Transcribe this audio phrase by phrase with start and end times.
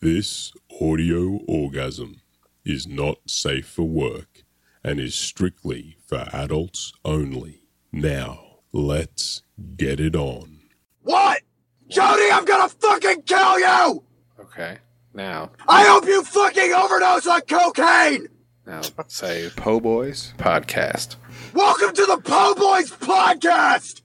[0.00, 2.20] This audio orgasm
[2.64, 4.44] is not safe for work
[4.84, 7.62] and is strictly for adults only.
[7.90, 9.42] Now, let's
[9.76, 10.60] get it on.
[11.02, 11.42] What?
[11.88, 14.04] Jody, I'm gonna fucking kill you!
[14.38, 14.78] Okay.
[15.14, 18.28] Now, I hope you fucking overdose on cocaine!
[18.64, 21.16] now say Po Boys podcast.
[21.54, 24.02] Welcome to the Po Boys podcast!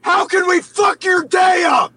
[0.00, 1.92] How can we fuck your day up?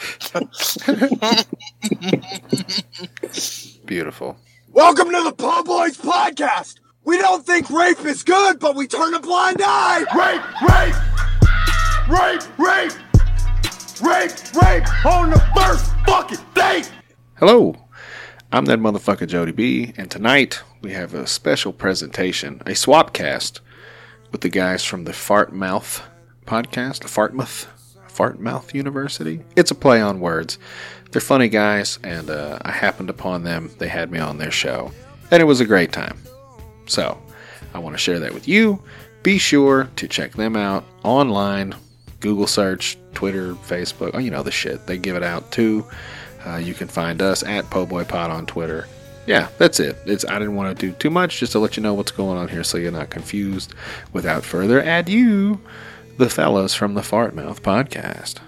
[3.84, 4.38] Beautiful.
[4.72, 6.76] Welcome to the Po Boys podcast!
[7.04, 10.06] We don't think rape is good, but we turn a blind eye!
[10.16, 10.40] Rape!
[10.62, 10.94] Rape!
[12.08, 12.40] Rape!
[12.58, 12.92] Rape!
[14.00, 14.32] Rape!
[14.54, 14.88] Rape!
[15.04, 16.90] On the first fucking date!
[17.36, 17.76] Hello.
[18.52, 23.60] I'm that motherfucker Jody B, and tonight we have a special presentation, a swapcast
[24.32, 26.02] with the guys from the Fart Mouth
[26.46, 27.66] podcast, Fartmouth,
[28.20, 29.40] Fartmouth University.
[29.56, 30.58] It's a play on words.
[31.10, 33.70] They're funny guys, and uh, I happened upon them.
[33.78, 34.92] They had me on their show,
[35.30, 36.18] and it was a great time.
[36.84, 37.18] So,
[37.72, 38.82] I want to share that with you.
[39.22, 41.74] Be sure to check them out online.
[42.20, 44.86] Google search, Twitter, Facebook, oh, you know the shit.
[44.86, 45.86] They give it out too.
[46.44, 48.86] Uh, you can find us at PoBoyPod on Twitter.
[49.26, 49.96] Yeah, that's it.
[50.04, 52.36] It's I didn't want to do too much, just to let you know what's going
[52.36, 53.72] on here, so you're not confused.
[54.12, 55.58] Without further ado,
[56.20, 58.40] the fellows from the Fart Mouth podcast.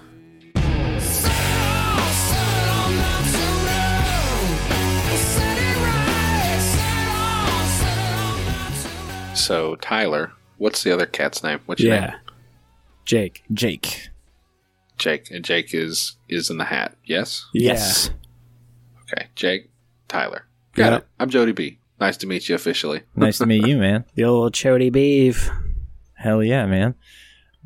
[9.35, 11.61] So Tyler, what's the other cat's name?
[11.67, 12.07] What's your Yeah.
[12.07, 12.17] name?
[13.05, 13.43] Jake.
[13.53, 14.11] Jake.
[14.99, 15.31] Jake.
[15.31, 16.97] And Jake is is in the hat.
[17.05, 17.47] Yes.
[17.53, 18.11] Yes.
[19.03, 19.27] Okay.
[19.35, 19.71] Jake.
[20.09, 20.45] Tyler.
[20.75, 21.03] Got Yep.
[21.03, 21.09] it.
[21.19, 21.79] I'm Jody B.
[22.01, 23.03] Nice to meet you officially.
[23.17, 24.05] Nice to meet you, man.
[24.15, 25.51] The old chody beef.
[26.15, 26.95] Hell yeah, man.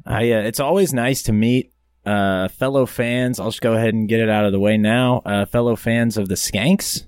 [0.07, 1.73] I uh, it's always nice to meet
[2.05, 3.41] uh, fellow fans.
[3.41, 5.23] I'll just go ahead and get it out of the way now.
[5.25, 7.07] Uh, fellow fans of the Skanks.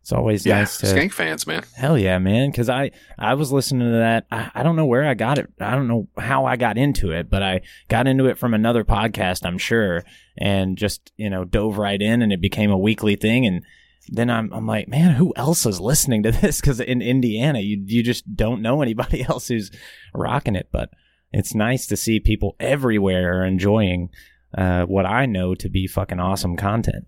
[0.00, 0.58] It's always Yeah.
[0.58, 1.64] nice to Skank fans, man.
[1.76, 2.50] Hell yeah, man!
[2.50, 4.26] Because I I was listening to that.
[4.30, 5.50] I, I don't know where I got it.
[5.60, 8.84] I don't know how I got into it, but I got into it from another
[8.84, 10.04] podcast, I'm sure,
[10.36, 13.46] and just you know dove right in, and it became a weekly thing.
[13.46, 13.62] And
[14.08, 16.60] then I'm I'm like, man, who else is listening to this?
[16.60, 19.70] Because in Indiana, you you just don't know anybody else who's
[20.14, 20.68] rocking it.
[20.70, 20.90] But
[21.34, 24.10] it's nice to see people everywhere are enjoying
[24.56, 27.06] uh, what I know to be fucking awesome content.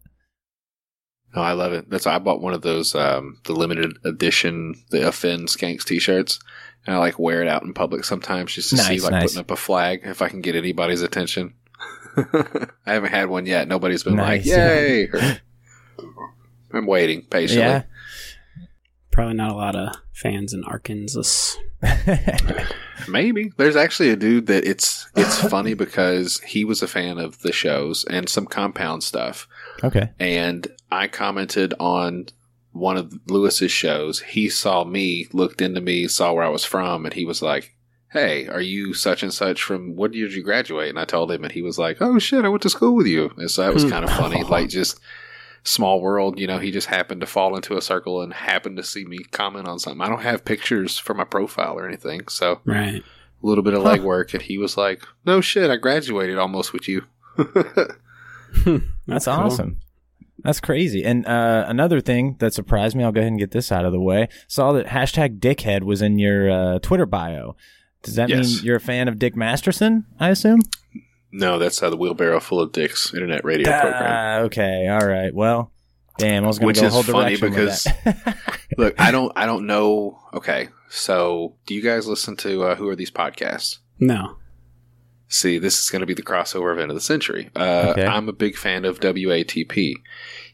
[1.34, 1.88] Oh, I love it.
[1.88, 6.41] That's why I bought one of those um, the limited edition the Offend Skanks t-shirts,
[6.86, 9.22] and I like wear it out in public sometimes just to see like nice.
[9.25, 11.54] putting up a flag if I can get anybody's attention.
[12.16, 13.69] I haven't had one yet.
[13.69, 14.47] Nobody's been like, Nice.
[14.47, 15.09] "Yay!"
[16.72, 17.65] I'm waiting patiently.
[17.65, 17.82] Yeah.
[19.16, 21.59] Probably not a lot of fans in Arkansas.
[23.09, 27.41] Maybe there's actually a dude that it's it's funny because he was a fan of
[27.41, 29.49] the shows and some compound stuff,
[29.82, 30.10] okay.
[30.21, 32.27] and I commented on
[32.72, 34.21] one of Lewis's shows.
[34.21, 37.75] He saw me, looked into me, saw where I was from, and he was like,
[38.12, 39.97] "Hey, are you such and such from?
[39.97, 42.44] What year did you graduate?" And I told him, and he was like, "Oh shit,
[42.44, 43.88] I went to school with you." And so that was hmm.
[43.88, 45.00] kind of funny, like just
[45.66, 46.38] small world.
[46.38, 49.19] You know, he just happened to fall into a circle and happened to see me
[49.32, 50.00] comment on something.
[50.00, 53.03] I don't have pictures for my profile or anything, so Right.
[53.43, 53.97] a little bit of Huh.
[53.97, 57.04] legwork, and he was like, "No shit, I graduated almost with you."
[59.06, 59.34] That's cool.
[59.34, 59.77] awesome.
[60.43, 61.04] That's crazy.
[61.04, 63.93] And uh, another thing that surprised me, I'll go ahead and get this out of
[63.93, 64.28] the way.
[64.47, 67.56] Saw that hashtag dickhead was in your uh, Twitter bio.
[68.03, 68.47] Does that Yes.
[68.56, 70.60] mean you're a fan of Dick Masterson, I assume?
[71.38, 74.02] No, that's how the wheelbarrow full of dicks internet radio program.
[74.06, 74.88] Ah, okay.
[74.88, 75.34] All right.
[75.34, 75.70] Well,
[76.19, 78.38] damn, I was going Which to go is whole funny direction because- with that.
[78.78, 80.19] Look, I don't, I don't know.
[80.34, 83.78] Okay, so do you guys listen to uh, who are these podcasts?
[84.00, 84.36] No.
[85.28, 87.50] See, this is going to be the crossover event of the century.
[87.56, 88.06] Uh, Okay.
[88.06, 89.94] I'm a big fan of WATP.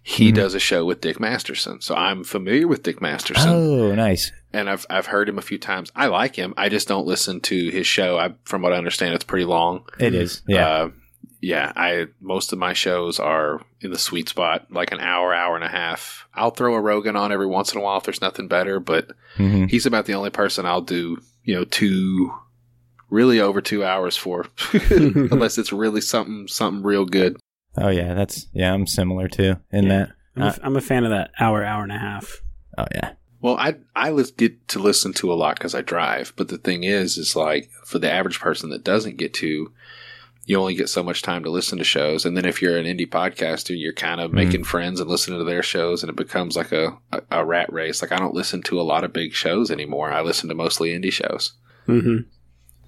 [0.03, 0.35] He Mhm.
[0.35, 3.51] does a show with Dick Masterson, so I'm familiar with Dick Masterson.
[3.51, 4.31] oh, nice.
[4.53, 5.91] And I've I've heard him a few times.
[5.97, 6.55] I like him.
[6.57, 8.19] I just don't listen to his show.
[8.19, 9.85] I, from what I understand, it's pretty long.
[9.99, 10.43] It is.
[10.47, 10.69] Yeah.
[10.69, 10.91] Uh,
[11.41, 11.73] yeah.
[11.75, 15.65] I most of my shows are in the sweet spot, like an hour, hour and
[15.65, 16.27] a half.
[16.35, 19.11] I'll throw a Rogan on every once in a while if there's nothing better, but
[19.39, 19.69] Mhm.
[19.71, 21.19] he's about the only person I'll do.
[21.45, 22.33] You know, two,
[23.11, 24.47] really over two hours for,
[24.91, 27.37] unless it's really something something real good.
[27.77, 28.15] Oh, yeah.
[28.15, 29.89] That's, yeah, I'm similar too in Yeah.
[29.89, 30.09] that.
[30.37, 32.41] I'm, a, I'm a fan of that hour, hour and a half.
[32.79, 33.13] Oh, yeah.
[33.43, 36.57] Well, I I lis- get to listen to a lot because I drive, but the
[36.59, 39.71] thing is, is like for the average person that doesn't get to,
[40.47, 42.87] you only get so much time to listen to shows, and then if you're an
[42.87, 44.35] indie podcaster, you're kind of Mhm.
[44.35, 47.73] making friends and listening to their shows, and it becomes like a, a a rat
[47.73, 48.01] race.
[48.01, 50.13] Like I don't listen to a lot of big shows anymore.
[50.13, 51.53] I listen to mostly indie shows.
[51.87, 52.19] hmm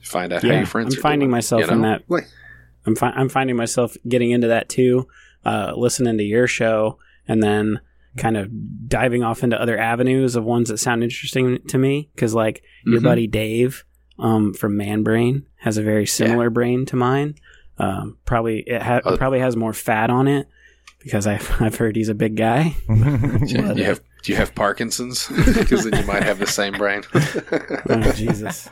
[0.03, 0.95] Find out how your friends.
[0.95, 2.03] I'm are finding doing, myself you in that.
[2.09, 2.29] Like,
[2.87, 5.09] I'm fi- I'm finding myself getting into that too,
[5.47, 7.81] uh, listening to your show, and then
[8.17, 8.49] kind of
[8.89, 12.11] diving off into other avenues of ones that sound interesting to me.
[12.15, 13.05] Because like your Mhm.
[13.05, 13.85] buddy Dave
[14.19, 17.35] um, from Man Brain has a very similar brain to mine.
[17.79, 20.47] Um, probably it ha- Uh, probably has more fat on it
[21.03, 22.77] because I've I've heard he's a big guy.
[23.47, 25.29] Yeah, you have do you have Parkinson's?
[25.59, 27.03] Because then you might have the same brain.
[27.91, 28.69] oh Jesus.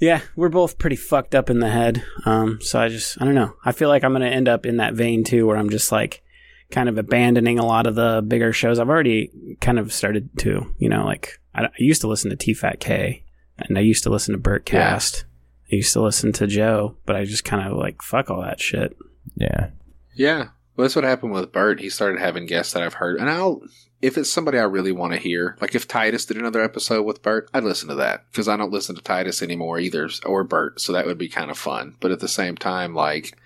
[0.00, 2.04] Yeah, we're both pretty fucked up in the head.
[2.24, 3.54] Um, so I just I don't know.
[3.64, 6.22] I feel like I'm gonna end up in that vein too, where I'm just like
[6.70, 8.78] kind of abandoning a lot of the bigger shows.
[8.78, 12.36] I've already kind of started to, you know, like I, I used to listen to
[12.36, 13.24] T Fat K,
[13.58, 14.90] and I used to listen to Bert Yeah.
[14.90, 15.24] Cast.
[15.72, 18.60] I used to listen to Joe, but I just kind of like fuck all that
[18.60, 18.96] shit.
[19.34, 19.70] yeah.
[20.14, 21.80] yeah, well, that's what happened with Bert.
[21.80, 23.62] He started having guests that I've heard, and I'll
[24.00, 27.20] if it's somebody I really want to hear, like if Titus did another episode with
[27.22, 30.80] Bert, I'd listen to that because I don't listen to Titus anymore either, or Bert,
[30.80, 31.96] so that would be kind of fun.
[32.00, 33.36] But at the same time, like.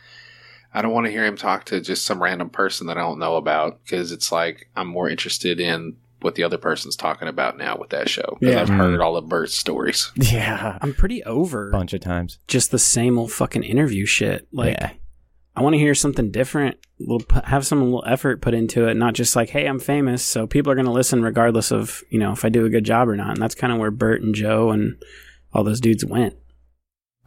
[0.74, 3.18] I don't want to hear him talk to just some random person that I don't
[3.18, 7.58] know about because it's like I'm more interested in what the other person's talking about
[7.58, 8.38] now with that show.
[8.40, 8.60] Yeah.
[8.60, 9.02] I've heard mm-hmm.
[9.02, 10.10] all of Bert's stories.
[10.16, 10.78] Yeah.
[10.80, 12.38] I'm pretty over A bunch of times.
[12.46, 14.46] just the same old fucking interview shit.
[14.52, 14.92] Like yeah.
[15.54, 16.78] I want to hear something different.
[16.98, 20.22] We'll pu- have some little effort put into it, not just like, "Hey, I'm famous,
[20.22, 22.84] so people are going to listen regardless of you know if I do a good
[22.84, 24.96] job or not." And that's kind of where Bert and Joe and
[25.52, 26.36] all those dudes went.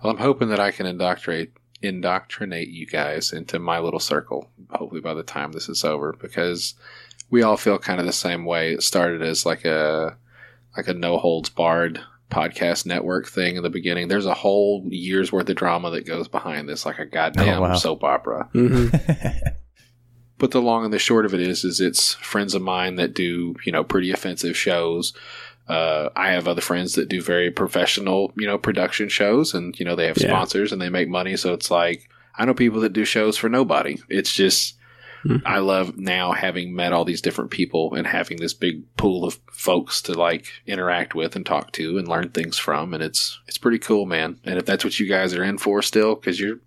[0.01, 1.51] Well, I'm hoping that I can indoctrinate
[1.85, 4.49] indoctrinate you guys into my little circle.
[4.71, 6.73] Hopefully, by the time this is over, because
[7.29, 8.73] we all feel kind of the same way.
[8.73, 10.17] It started as like a
[10.77, 12.01] like a no holds barred
[12.31, 14.07] podcast network thing in the beginning.
[14.07, 17.61] There's a whole year's worth of drama that goes behind this, like a goddamn Oh,
[17.61, 17.75] wow.
[17.75, 18.49] soap opera.
[18.53, 18.87] hmm
[20.37, 23.13] But the long and the short of it is, is it's friends of mine that
[23.13, 25.13] do, you know, pretty offensive shows.
[25.67, 29.85] Uh, I have other friends that do very professional, you know, production shows, and you
[29.85, 30.27] know they have Yeah.
[30.27, 31.35] sponsors and they make money.
[31.37, 32.07] So it's like
[32.37, 33.97] I know people that do shows for nobody.
[34.09, 34.75] It's just
[35.25, 35.41] Mhm.
[35.43, 39.39] I love now having met all these different people and having this big pool of
[39.51, 43.57] folks to like interact with and talk to and learn things from, and it's it's
[43.57, 44.37] pretty cool, man.
[44.43, 46.59] And if that's what you guys are in for still, because you're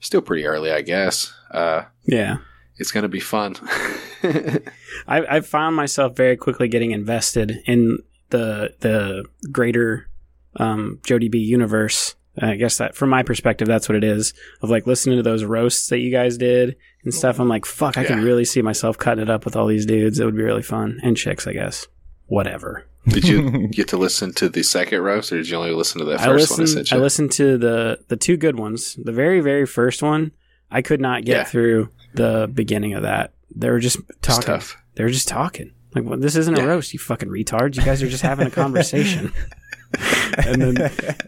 [0.00, 1.30] still pretty early, I guess.
[1.50, 2.38] Uh, Yeah,
[2.78, 3.56] it's gonna be fun.
[4.22, 7.98] I, I found myself very quickly getting invested in
[8.30, 10.08] the the greater
[10.56, 12.14] um, Jody B universe.
[12.42, 14.32] I guess that, from my perspective, that's what it is.
[14.62, 17.38] Of like listening to those roasts that you guys did and stuff.
[17.38, 20.18] I'm like, fuck, I can really see myself cutting it up with all these dudes.
[20.20, 21.86] It would be really fun and chicks, I guess.
[22.26, 22.86] Whatever.
[23.08, 26.04] did you get to listen to the second roast, or did you only listen to
[26.06, 26.60] that I first one?
[26.60, 26.86] I listened.
[26.88, 28.94] sent I listened to the the two good ones.
[29.02, 30.30] The very very first one,
[30.70, 31.44] I could not get Yeah.
[31.44, 33.32] through the beginning of that.
[33.54, 34.46] They were just talking.
[34.46, 34.76] tough.
[34.94, 35.72] They were just talking.
[35.94, 37.76] Like, well, this isn't a roast, you fucking retards.
[37.76, 39.32] You guys are just having a conversation.
[40.46, 40.74] and then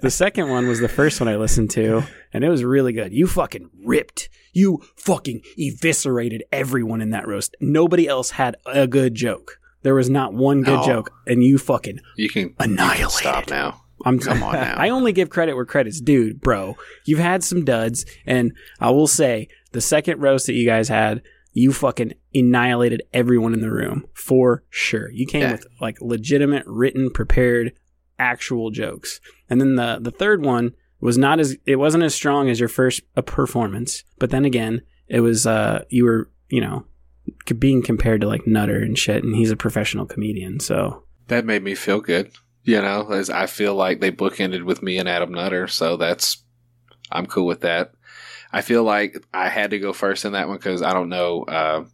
[0.00, 3.12] the second one was the first one I listened to, and it was really good.
[3.12, 4.29] You fucking ripped.
[4.53, 7.56] You fucking eviscerated everyone in that roast.
[7.61, 9.59] Nobody else had a good joke.
[9.82, 10.87] There was not one good No.
[10.87, 13.11] joke, and you fucking You can, Annihilated.
[13.11, 13.81] stop now.
[14.05, 14.75] I'm Come on now.
[14.76, 16.76] I only give credit where credit's due, bro.
[17.05, 21.23] You've had some duds, and I will say the second roast that you guys had,
[21.52, 25.10] you fucking annihilated everyone in the room for sure.
[25.10, 25.52] You came Yeah.
[25.52, 27.72] with like legitimate, written, prepared,
[28.19, 29.20] actual jokes,
[29.50, 32.69] and then the the third one was not as it wasn't as strong as your
[32.69, 36.87] first performance, but then again, it was uh you were you know
[37.58, 41.62] being compared to like Nutter and shit, and he's a professional comedian, so That made
[41.62, 42.30] me feel good.
[42.64, 46.44] You know, as I feel like they bookended with me and Adam Nutter, so that's
[47.11, 47.92] I'm cool with that.
[48.52, 51.42] I feel like I had to go first in that one because I don't know.
[51.44, 51.85] Uh,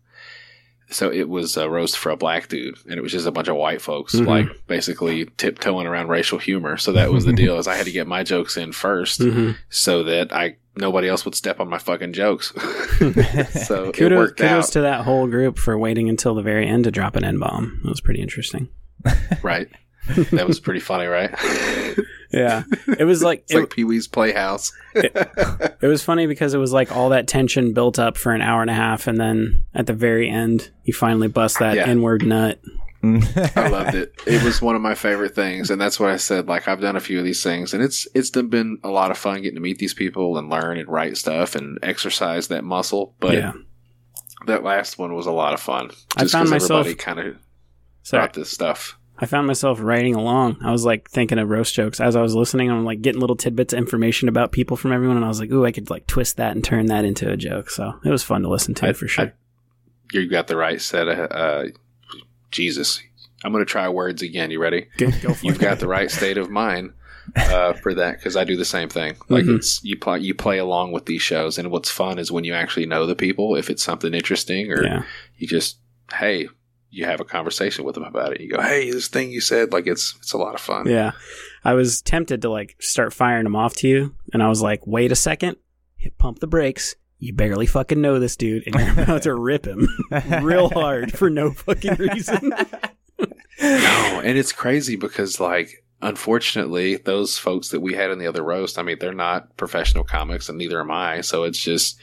[0.90, 3.48] so it was a roast for a black dude, and it was just a bunch
[3.48, 4.26] of white folks, Mhm.
[4.26, 6.78] like basically tiptoeing around racial humor.
[6.78, 9.56] So that was the deal: is I had to get my jokes in 1st mhm.
[9.68, 12.52] so that I nobody else would step on my fucking jokes.
[13.66, 16.66] so it kudos, worked kudos out, to that whole group for waiting until the very
[16.66, 17.80] end to drop an N bomb.
[17.84, 18.68] It was pretty interesting.
[19.42, 19.68] right?
[20.32, 21.34] That was pretty funny, right?
[22.30, 22.64] Yeah,
[22.98, 24.70] it was like It's it, like Pee Wee's Playhouse.
[24.94, 28.60] it was funny because it was like all that tension built up for an hour
[28.60, 31.86] and a half, and then at the very end, you finally bust that Yeah.
[31.86, 32.60] N word nut.
[33.02, 34.12] I loved it.
[34.26, 36.48] It was one of my favorite things, and that's what I said.
[36.48, 39.16] Like I've done a few of these things, and it's it's been a lot of
[39.16, 43.14] fun getting to meet these people and learn and write stuff and exercise that muscle.
[43.20, 43.52] But yeah,
[44.46, 45.92] that last one was a lot of fun.
[46.16, 47.36] I Just found 'cause myself- everybody kind of
[48.10, 48.97] brought this stuff.
[49.20, 50.58] I found myself writing along.
[50.62, 52.70] I was like thinking of roast jokes as I was listening.
[52.70, 55.50] I'm like getting little tidbits of information about people from everyone, and I was like,
[55.50, 58.22] "Ooh, I could like twist that and turn that into a joke." So it was
[58.22, 59.24] fun to listen to I- for sure.
[59.26, 59.32] I-
[60.12, 61.64] You got the right set of uh,
[62.50, 63.02] Jesus.
[63.44, 64.50] I'm going to try words again.
[64.50, 64.86] You ready?
[64.96, 65.60] Go, go You've it.
[65.60, 66.92] got the right state of mind
[67.36, 69.16] uh, for that because I do the same thing.
[69.28, 69.56] Like Mhm.
[69.56, 72.54] it's you play you play along with these shows, and what's fun is when you
[72.54, 73.54] actually know the people.
[73.56, 75.02] If it's something interesting, or yeah.
[75.36, 75.78] you just
[76.14, 76.48] hey,
[76.90, 78.40] you have a conversation with them about it.
[78.40, 81.12] You go, "Hey, this thing you said, like it's it's a lot of fun." Yeah.
[81.64, 84.86] I was tempted to like start firing them off to you, and I was like,
[84.86, 85.56] wait a second,
[85.96, 86.94] hit pump the brakes.
[87.18, 89.88] You barely fucking know this dude, and you're about to rip him
[90.40, 92.52] real hard for no fucking reason.
[93.60, 98.44] No, and it's crazy because like unfortunately those folks that we had in the other
[98.44, 101.22] roast, I mean, they're not professional comics and neither am I.
[101.22, 101.98] So it's just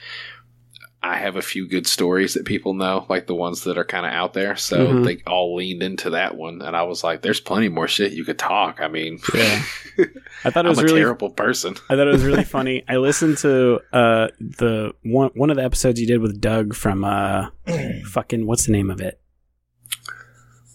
[1.08, 4.06] I have a few good stories that people know, like the ones that are kind
[4.06, 4.56] of out there.
[4.56, 5.04] So Mhm.
[5.06, 8.24] they all leaned into that one, and I was like, "There's plenty more shit you
[8.26, 9.62] could talk." I mean, Yeah.
[10.44, 11.76] I thought it I'm was a really terrible person.
[11.90, 12.84] I thought it was really funny.
[12.88, 17.04] I listened to uh the one one of the episodes you did with Doug from
[17.06, 17.48] uh
[18.06, 19.20] fucking what's the name of it?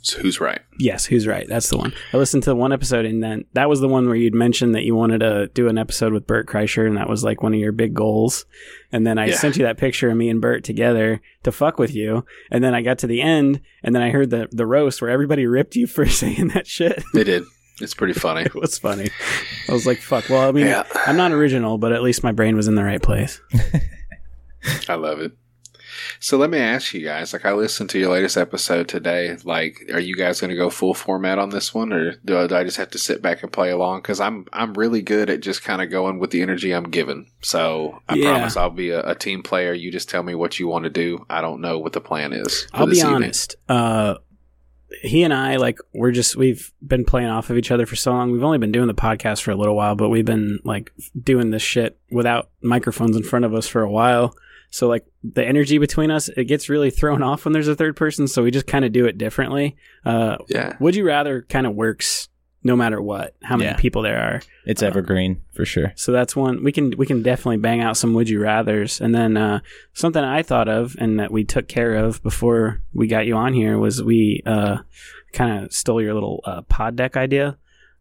[0.03, 0.61] So who's right?
[0.79, 1.47] Yes, who's right?
[1.49, 1.93] That's the one.
[2.15, 4.85] I listened to one episode and then that was the one where you'd mentioned that
[4.85, 7.61] you wanted to do an episode with Bert Kreischer and that was like one of
[7.61, 8.47] your big goals.
[8.93, 9.37] And then I Yeah.
[9.37, 12.25] sent you that picture of me and Bert together to fuck with you.
[12.51, 15.11] And then I got to the end and then I heard the the roast where
[15.11, 17.03] everybody ripped you for saying that shit.
[17.13, 17.45] They did.
[17.83, 18.43] It's pretty funny.
[18.43, 19.09] it was funny.
[19.69, 20.29] I was like, fuck.
[20.31, 20.85] Well, I mean, Yeah.
[21.07, 23.41] I'm not original, but at least my brain was in the right place.
[24.89, 25.33] I love it.
[26.19, 29.85] So let me ask you guys, like I listened to your latest episode today, like
[29.93, 32.57] are you guys going to go full format on this one or do I, do
[32.57, 35.41] I just have to sit back and play along cuz I'm I'm really good at
[35.41, 37.27] just kind of going with the energy I'm given.
[37.43, 38.31] So I Yeah.
[38.33, 39.73] promise I'll be a, a team player.
[39.73, 41.25] You just tell me what you want to do.
[41.31, 42.67] I don't know what the plan is.
[42.73, 43.15] I'll be evening.
[43.15, 43.57] honest.
[43.69, 44.15] Uh,
[45.03, 48.11] he and I, like, we're just, we've been playing off of each other for so
[48.11, 48.33] long.
[48.33, 50.91] We've only been doing the podcast for a little while, but we've been, like,
[51.23, 54.35] doing this shit without microphones in front of us for a while.
[54.71, 57.97] So, like, the energy between us, it gets really thrown off when there's a third
[57.97, 58.29] person.
[58.29, 59.77] So we just kind of do it differently.
[60.05, 60.77] Uh, Yeah.
[60.81, 62.29] Would you rather kind of works
[62.63, 63.77] no matter what, how many Yeah.
[63.77, 64.43] people there are.
[64.67, 65.93] It's evergreen for sure.
[65.97, 69.15] So that's one we can we can definitely bang out some would you rather's, and
[69.15, 69.61] then uh,
[69.95, 73.55] something I thought of and that we took care of before we got you on
[73.55, 74.77] here was we uh,
[75.33, 77.57] kind of stole your little uh, pod deck idea.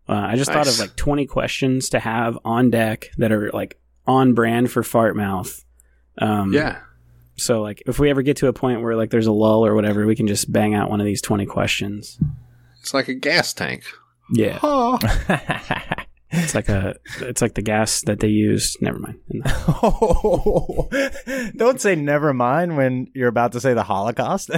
[0.09, 3.79] Uh, I just thought of like twenty questions to have on deck that are like
[4.05, 5.63] on brand for fart mouth.
[6.19, 6.79] Um, Yeah.
[7.38, 9.73] So like if we ever get to a point where like there's a lull or
[9.73, 12.19] whatever, we can just bang out one of these twenty questions.
[12.81, 13.83] It's like a gas tank.
[14.31, 14.99] Yeah, Oh.
[16.31, 18.77] it's like a it's like the gas that they used.
[18.81, 19.19] Never mind.
[19.45, 20.89] oh,
[21.55, 24.51] Don't say never mind when you're about to say the Holocaust.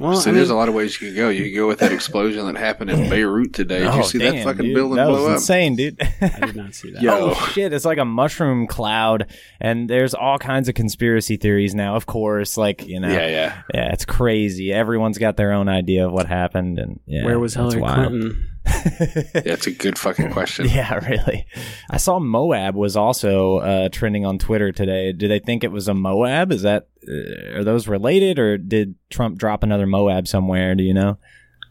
[0.00, 1.28] Well, so I there's a lot of ways you can go.
[1.28, 3.80] You can go with that explosion that happened in Beirut today.
[3.80, 4.74] Did you Oh, see that damn, fucking dude.
[4.74, 5.32] building that blow was up?
[5.36, 6.00] insane, dude.
[6.22, 7.02] I did not see that.
[7.02, 7.12] Yo.
[7.32, 7.74] Oh shit!
[7.74, 9.26] It's like a mushroom cloud,
[9.60, 11.94] and there's all kinds of conspiracy theories now.
[11.94, 13.62] Of course, like you know, Yeah, yeah.
[13.74, 14.72] yeah, it's crazy.
[14.72, 17.92] Everyone's got their own idea of what happened, and yeah, Where was that's Hillary.
[17.94, 18.48] Clinton?
[19.34, 20.68] It's a good fucking question.
[20.68, 21.46] Yeah, really.
[21.90, 25.12] I saw Moab was also uh, trending on Twitter today.
[25.12, 26.52] Do they think it was a Moab?
[26.52, 30.74] Is that uh, are those related, or did Trump drop another Moab somewhere?
[30.74, 31.18] Do you know?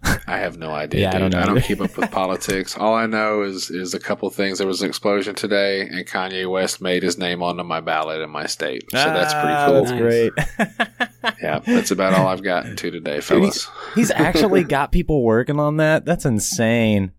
[0.03, 1.01] I have no idea.
[1.01, 2.75] Yeah, I don't know I don't keep up with politics.
[2.77, 4.58] All I know is is a couple things.
[4.58, 8.29] There was an explosion today, and Kanye West made his name onto my ballot in
[8.29, 8.84] my state.
[8.91, 9.84] So that's pretty Ah, cool.
[9.84, 10.01] That's Nice.
[10.01, 10.31] great.
[11.41, 13.67] Yeah, that's about all I've gotten to today, fellas.
[13.96, 16.03] He's actually got people working on that.
[16.05, 17.12] That's insane.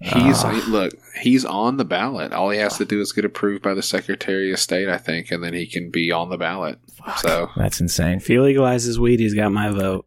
[0.00, 0.50] He's Ah.
[0.52, 2.32] he- look, he's on the ballot.
[2.32, 5.30] All he has to do is get approved by the Secretary of State, I think,
[5.30, 6.78] and then he can be on the ballot.
[7.18, 8.18] So That's insane.
[8.18, 10.06] If he legalizes weed, he's got my vote.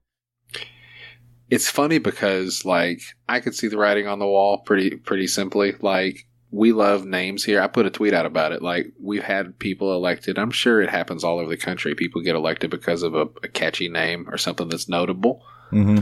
[1.49, 5.75] It's funny because like I could see the writing on the wall pretty pretty simply.
[5.79, 7.61] Like we love names here.
[7.61, 8.61] I put a tweet out about it.
[8.61, 10.37] Like we've had people elected.
[10.39, 11.95] I'm sure it happens all over the country.
[11.95, 15.43] People get elected because of a, a catchy name or something that's notable.
[15.69, 15.99] hmm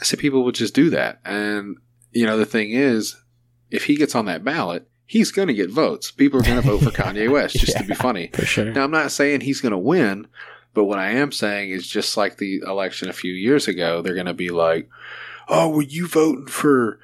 [0.00, 1.20] I said people would just do that.
[1.24, 1.76] And
[2.12, 3.16] you know the thing is,
[3.70, 6.10] if he gets on that ballot, he's going to get votes.
[6.10, 8.30] People are going to vote for Kanye West just to be funny.
[8.32, 8.72] For sure.
[8.72, 10.26] Now, I'm not saying he's going to win,
[10.74, 14.14] but what I am saying is just like the election a few years ago, they're
[14.14, 14.90] going to be like,
[15.48, 16.98] oh, were you voting for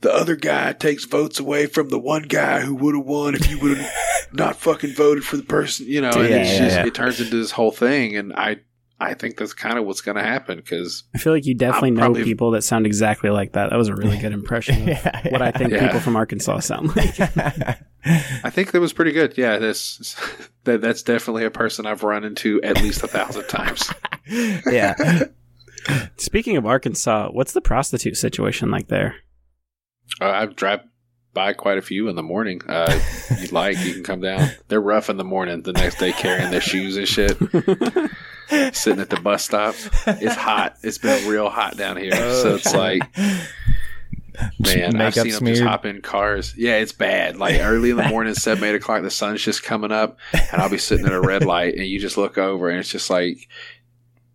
[0.00, 3.50] the other guy takes votes away from the one guy who would have won if
[3.50, 3.90] you would have
[4.32, 6.86] not fucking voted for the person, you know, and Yeah, it's just, yeah.
[6.86, 8.14] it turns into this whole thing.
[8.14, 8.58] And I,
[9.00, 11.88] I think that's kind of what's going to happen because I feel like you definitely
[11.88, 13.70] I'm know probably- people that sound exactly like that.
[13.70, 15.84] That was a really good impression of Yeah, what I think yeah.
[15.86, 17.18] people from Arkansas sound like.
[18.06, 19.36] I think that was pretty good.
[19.36, 20.16] Yeah, this
[20.64, 23.90] that that's definitely a person I've run into at least a thousand times.
[24.70, 24.94] yeah.
[26.16, 29.16] Speaking of Arkansas, what's the prostitute situation like there?
[30.20, 30.80] Uh, I've drive
[31.34, 32.62] by quite a few in the morning.
[32.66, 34.48] Uh, if you'd like, you can come down.
[34.68, 35.62] They're rough in the morning.
[35.62, 37.36] The next day, carrying their shoes and shit,
[38.74, 39.74] sitting at the bus stop.
[40.06, 40.76] It's hot.
[40.82, 43.02] It's been real hot down here, so it's like,
[44.58, 45.60] man, I've seen them just smeared.
[45.60, 46.54] hop in cars.
[46.56, 47.36] Yeah, it's bad.
[47.36, 50.70] Like early in the morning, seven, eight o'clock, the sun's just coming up, and I'll
[50.70, 53.48] be sitting at a red light, and you just look over, and it's just like.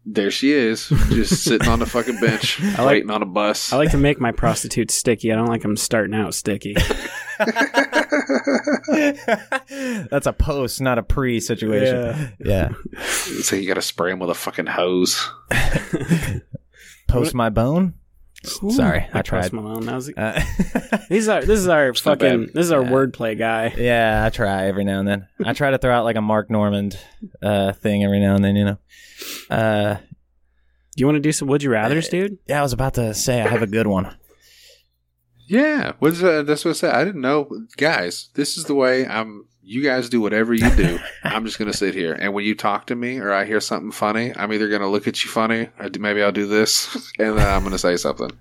[0.06, 3.72] There she is, just sitting on the fucking bench, like- waiting on a bus.
[3.74, 5.32] I like to make my prostitutes sticky.
[5.32, 6.76] I don't like them starting out sticky.
[10.10, 12.34] That's a post, not a pre situation.
[12.44, 12.70] Yeah.
[13.42, 15.30] so you got to spray them with a fucking hose.
[17.08, 17.96] Post my bone.
[18.44, 19.42] Sorry, I Like tried.
[19.42, 19.86] Post Malone.
[19.86, 20.42] That was, Uh,
[21.10, 22.54] these are this is our fucking bad.
[22.54, 22.90] this is our Yeah.
[22.90, 23.74] wordplay guy.
[23.78, 25.28] yeah, I try every now and then.
[25.46, 26.98] I try to throw out like a Mark Normand
[27.44, 28.56] uh, thing every now and then.
[28.56, 28.78] You know.
[29.50, 32.38] Uh, Do you want to do some would you rather's, dude?
[32.48, 34.16] yeah, I was about to say I have a good one.
[35.48, 36.94] Yeah, what's uh, that's what I said.
[36.96, 38.30] I didn't know, guys.
[38.36, 39.48] This is the way I'm.
[39.72, 40.98] You guys do whatever you do.
[41.24, 43.92] I'm just gonna sit here, and when you talk to me or I hear something
[43.92, 47.48] funny, I'm either gonna look at you funny, or maybe I'll do this, and then
[47.48, 48.32] I'm gonna say something.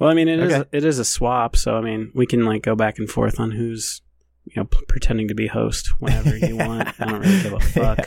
[0.00, 0.68] Well, I mean, it is Okay.
[0.72, 3.52] it is a swap, so I mean, we can like go back and forth on
[3.52, 4.02] who's
[4.46, 6.88] you know p- pretending to be host whenever you want.
[7.00, 7.98] I don't really give a fuck.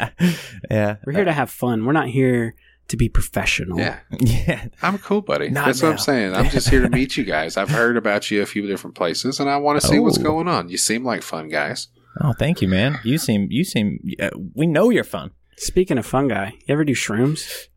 [0.69, 0.97] yeah.
[1.05, 1.85] We're here to have fun.
[1.85, 2.55] We're not here
[2.88, 3.79] to be professional.
[3.79, 4.65] Yeah, Yeah.
[4.81, 5.50] I'm cool, buddy.
[5.50, 5.91] Not That's what.
[5.93, 6.33] I'm saying.
[6.35, 7.57] I'm just here to meet you guys.
[7.57, 10.23] I've heard about you a few different places, and I want to see what's Oh.
[10.23, 10.69] going on.
[10.69, 11.88] You seem like fun guys.
[12.21, 13.00] Oh, thank you, man.
[13.03, 14.00] You seem you seem.
[14.19, 15.31] Uh, we know you're fun.
[15.57, 17.67] Speaking of fungi, you ever do shrooms?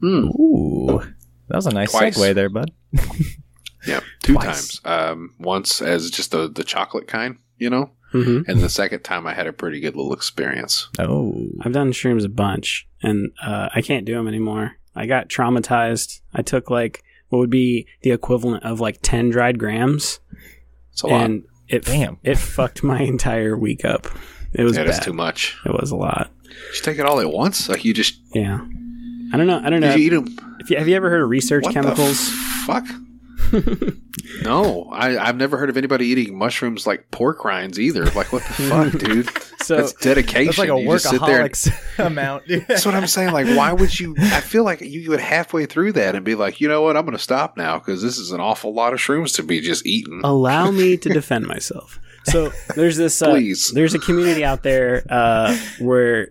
[0.00, 0.26] Hmm.
[0.38, 1.00] Ooh,
[1.48, 2.18] that was a nice Twice.
[2.18, 2.70] segue there, bud.
[3.86, 4.80] Yeah, two Twice.
[4.80, 4.80] times.
[4.84, 8.48] Um, once as just the the chocolate kind, you know, Mm-hmm.
[8.50, 10.88] and the second time I had a pretty good little experience.
[10.98, 14.72] Oh, I've done shrooms a bunch, and uh, I can't do them anymore.
[14.94, 16.20] I got traumatized.
[16.32, 20.20] I took like what would be the equivalent of like ten dried grams,
[20.92, 21.22] It's a lot.
[21.24, 22.18] and it Damn.
[22.22, 24.06] it fucked my entire week up.
[24.54, 24.92] It was yeah, bad.
[24.94, 25.56] that's too much.
[25.66, 26.30] It was a lot.
[26.44, 27.68] Did you take it all at once?
[27.68, 28.60] Like you just Yeah.
[29.32, 29.60] I don't know.
[29.62, 29.90] I don't know.
[29.90, 30.58] did you eat them?
[30.68, 32.26] You, have you ever heard of research What chemicals?
[32.30, 32.32] The
[32.66, 32.86] fuck.
[34.42, 38.04] No, I, I've never heard of anybody eating mushrooms like pork rinds either.
[38.06, 38.52] Like what the
[38.92, 39.28] fuck, dude?
[39.62, 40.46] so That's dedication.
[40.46, 42.46] that's like a You just sit there and- workaholics amount.
[42.46, 42.66] dude.
[42.68, 43.32] That's what I'm saying.
[43.32, 44.14] Like, why would you?
[44.18, 46.96] I feel like you would halfway through that and be like, you know what?
[46.96, 49.60] I'm going to stop now because this is an awful lot of shrooms to be
[49.60, 50.20] just eating.
[50.24, 51.98] allow me to defend myself.
[52.24, 53.20] So there's this.
[53.22, 53.70] Uh, Please.
[53.72, 56.28] There's a community out there uh, where,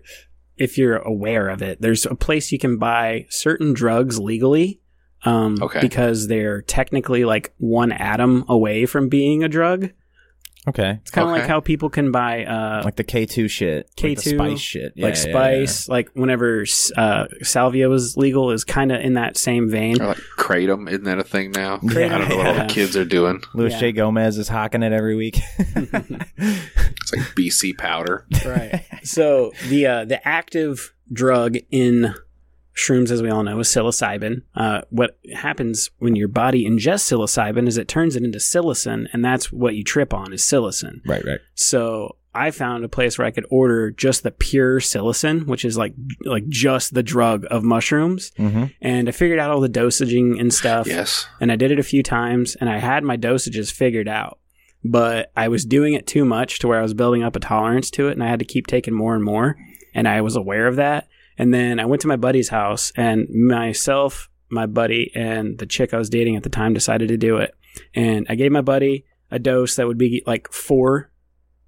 [0.58, 4.80] if you're aware of it, there's a place you can buy certain drugs legally.
[5.26, 5.80] Um, Okay.
[5.80, 9.90] Because they're technically like one atom away from being a drug.
[10.68, 11.40] okay, It's kind of Okay.
[11.42, 15.06] like how people can buy uh, like the K two shit, K2, spice shit, Yeah,
[15.06, 16.64] like yeah, spice, like whenever
[16.96, 20.00] uh, salvia was legal, is kind of in that same vein.
[20.02, 21.76] Or like kratom, isn't that a thing now?
[21.84, 23.40] Kratom, I don't know what all the kids are doing.
[23.42, 23.48] yeah.
[23.54, 23.78] Luis Yeah.
[23.80, 25.38] J Gomez is hawking it every week.
[26.38, 28.26] It's like BC powder.
[28.44, 28.82] right.
[29.04, 32.14] So the uh, the active drug in
[32.76, 34.42] shrooms, as we all know, is psilocybin.
[34.54, 39.24] Uh, what happens when your body ingests psilocybin is it turns it into psilocin, and
[39.24, 41.00] that's what you trip on is psilocin.
[41.06, 41.38] right, right.
[41.54, 45.78] So I found a place where I could order just the pure psilocin, which is
[45.78, 45.94] like
[46.26, 48.64] like just the drug of mushrooms, Mm-hmm.
[48.82, 51.26] and I figured out all the dosaging and stuff Yes.
[51.40, 54.38] and I did it a few times and I had my dosages figured out.
[54.84, 57.90] But I was doing it too much to where I was building up a tolerance
[57.92, 59.56] to it and I had to keep taking more and more
[59.94, 61.08] and I was aware of that.
[61.38, 65.92] And then I went to my buddy's house and myself, my buddy and the chick
[65.92, 67.54] I was dating at the time decided to do it.
[67.94, 71.10] And I gave my buddy a dose that would be like 4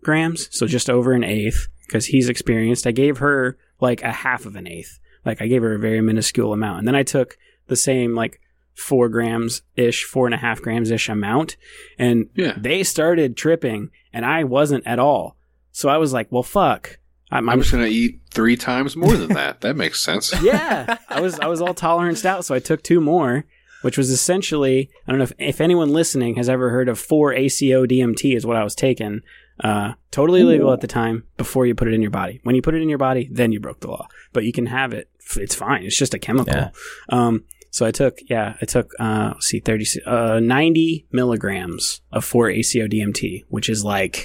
[0.02, 2.87] grams, so just over an eighth because he's experienced.
[2.87, 5.00] I gave her like a half of an eighth.
[5.24, 6.78] Like I gave her a very minuscule amount.
[6.78, 8.40] And then I took the same like
[8.74, 11.57] four grams ish, four and a half grams ish amount.
[11.98, 12.54] And Yeah.
[12.57, 15.37] they started tripping and I wasn't at all.
[15.72, 16.98] So I was like, well, fuck.
[17.31, 19.61] I'm, I'm I'm just going to eat three times more than that.
[19.61, 20.33] That makes sense.
[20.43, 23.45] yeah, I was I was all toleranced out, so I took two more,
[23.83, 27.33] which was essentially I don't know if, if anyone listening has ever heard of four
[27.33, 29.21] ACO DMT is what I was taking.
[29.61, 32.41] Uh, totally illegal at the time before you put it in your body.
[32.45, 34.07] When you put it in your body, then you broke the law.
[34.33, 35.85] But you can have it; it's fine.
[35.85, 36.55] It's just a chemical.
[36.55, 36.71] Yeah.
[37.09, 42.25] Um, so I took yeah, I took uh, let's see, thirty uh, ninety milligrams of
[42.25, 44.25] four ACO DMT, which is like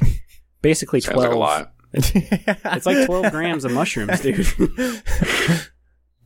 [0.61, 1.23] basically twelve.
[1.23, 1.73] like a lot.
[1.93, 4.47] It's like twelve grams of mushrooms, dude.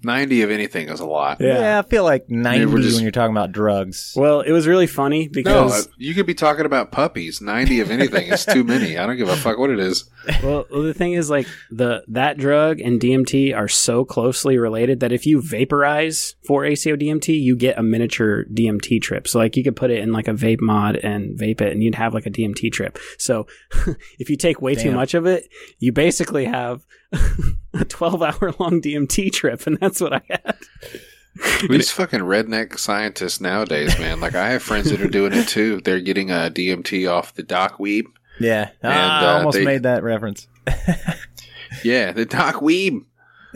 [0.03, 1.37] 90 of anything is a lot.
[1.41, 1.79] Yeah.
[1.79, 4.13] I feel like ninety we're just- when you're talking about drugs.
[4.15, 7.41] Well, it was really funny No, because uh, you could be talking about puppies.
[7.41, 8.97] 90 of anything is too many.
[8.97, 10.09] I don't give a fuck what it is.
[10.43, 15.11] well, the thing is like the that drug and DMT are so closely related that
[15.11, 19.27] if you vaporize four ACO DMT, you get a miniature DMT trip.
[19.27, 21.81] So like you could put it in like a vape mod and vape it and
[21.83, 22.97] you'd have like a DMT trip.
[23.17, 23.47] So
[24.19, 24.95] if you take way too Damn.
[24.95, 25.47] much of it,
[25.79, 26.81] you basically have
[27.73, 30.55] a 12 hour long DMT trip and that's what I had.
[31.69, 34.19] These fucking redneck scientists nowadays, man.
[34.19, 35.81] Like, I have friends that are doing it too.
[35.81, 38.05] They're getting a DMT off the Doc Weeb.
[38.39, 40.47] Yeah, And, Ah, I uh, almost they- made that reference.
[41.83, 43.01] Yeah, the Doc Weeb.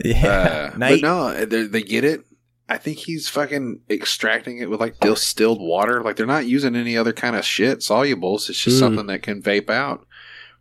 [0.04, 2.20] Uh, but no, they they get it.
[2.68, 6.02] I think he's fucking extracting it with like distilled water.
[6.02, 8.48] Like they're not using any other kind of shit solubles.
[8.48, 8.80] It's just Mm.
[8.80, 10.06] something that can vape out.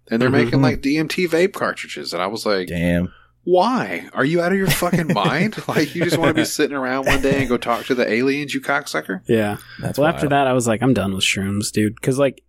[0.10, 0.46] And they're Mhm.
[0.46, 3.14] making like DMT vape cartridges, and I was like, Damn.
[3.44, 4.10] "Why?
[4.14, 5.56] Are you out of your fucking mind?
[5.68, 8.10] Like you just want to be sitting around one day and go talk to the
[8.12, 9.58] aliens, you cocksucker?" Yeah.
[9.80, 11.96] That's well, after that, I was like, I'm done with shrooms, dude.
[11.96, 12.44] Because like,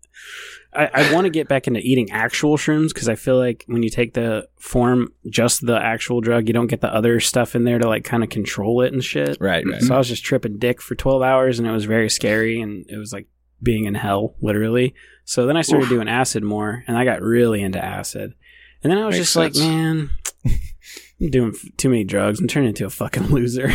[0.75, 3.83] I, I want to get back into eating actual shrooms because I feel like when
[3.83, 7.65] you take the form, just the actual drug, you don't get the other stuff in
[7.65, 9.37] there to like kind of control it and shit.
[9.39, 9.83] Right, right.
[9.83, 12.87] So I was just tripping dick for 12 hours, and it was very scary, and
[12.89, 13.27] it was like
[13.63, 14.95] being in hell, literally.
[15.25, 15.91] So then I started Oof.
[15.91, 18.35] doing acid more, and I got really into acid.
[18.83, 20.11] And then I was Makes just like, man,
[20.45, 22.41] I'm doing f- too many drugs.
[22.41, 23.71] I'm turning into a fucking loser.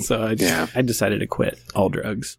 [0.00, 0.66] so I just, Yeah.
[0.74, 2.38] I decided to quit all drugs.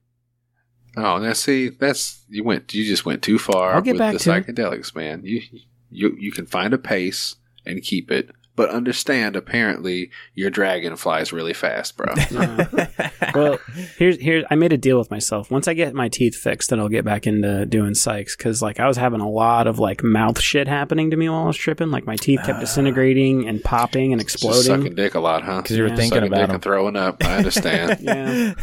[0.97, 2.73] Oh, now see, that's you went.
[2.73, 4.47] You just went too far I'll get with back the to it.
[4.47, 5.21] psychedelics, man.
[5.23, 5.41] You
[5.89, 7.35] you you can find a pace
[7.65, 9.37] and keep it, but understand.
[9.37, 12.13] Apparently, your dragon flies really fast, bro.
[13.33, 13.57] well,
[13.97, 15.49] here's here's I made a deal with myself.
[15.49, 18.81] Once I get my teeth fixed, then I'll get back into doing psychs because like
[18.81, 21.55] I was having a lot of like mouth shit happening to me while I was
[21.57, 21.89] tripping.
[21.89, 25.61] Like my teeth kept disintegrating and popping and Just sucking dick a lot, huh?
[25.61, 25.95] Because you were Yeah.
[25.95, 26.55] thinking sucking about dick them.
[26.55, 27.23] and throwing up.
[27.23, 27.99] I understand.
[28.09, 28.55] Yeah.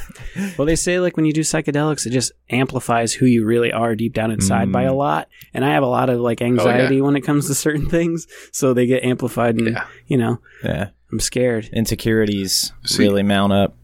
[0.59, 3.95] Well, they say like when you do psychedelics, it just amplifies who you really are
[3.95, 4.97] deep down inside by a Mm.
[4.97, 5.29] lot.
[5.55, 8.75] And I have a lot of like anxiety when it comes to certain things, so
[8.75, 9.57] they get amplified.
[9.57, 9.86] And Yeah.
[10.07, 10.91] you know, yeah.
[11.13, 11.69] I'm scared.
[11.73, 13.77] Insecurities See- really mount up.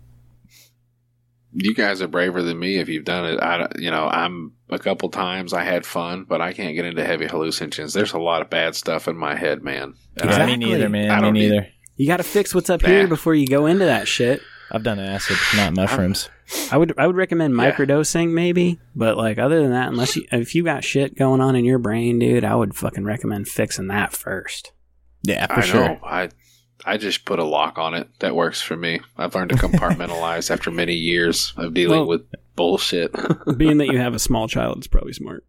[1.54, 3.38] you guys are braver than me if you've done it.
[3.40, 7.04] I, you know, I'm a couple times I had fun, but I can't get into
[7.04, 7.92] heavy hallucinations.
[7.92, 9.94] There's a lot of bad stuff in my head, man.
[10.16, 10.56] And Yeah, I- me Exactly.
[10.56, 11.10] neither, man.
[11.10, 11.68] I Me don't need- neither.
[11.96, 12.88] You got to fix what's up Nah.
[12.88, 14.40] here before you go into that shit.
[14.70, 16.30] I've done acid, not mushrooms.
[16.70, 17.70] I would I would recommend Yeah.
[17.72, 21.54] microdosing maybe, but like other than that, unless you if you got shit going on
[21.54, 24.72] in your brain, dude, I would fucking recommend fixing that first.
[25.22, 25.84] Yeah, for I sure.
[25.88, 26.00] know.
[26.04, 26.28] I
[26.84, 28.08] I just put a lock on it.
[28.18, 29.00] That works for me.
[29.16, 32.22] I've learned to compartmentalize after many years of dealing Well- with
[32.56, 33.12] bullshit.
[33.56, 35.44] Being that you have a small child, it's probably smart.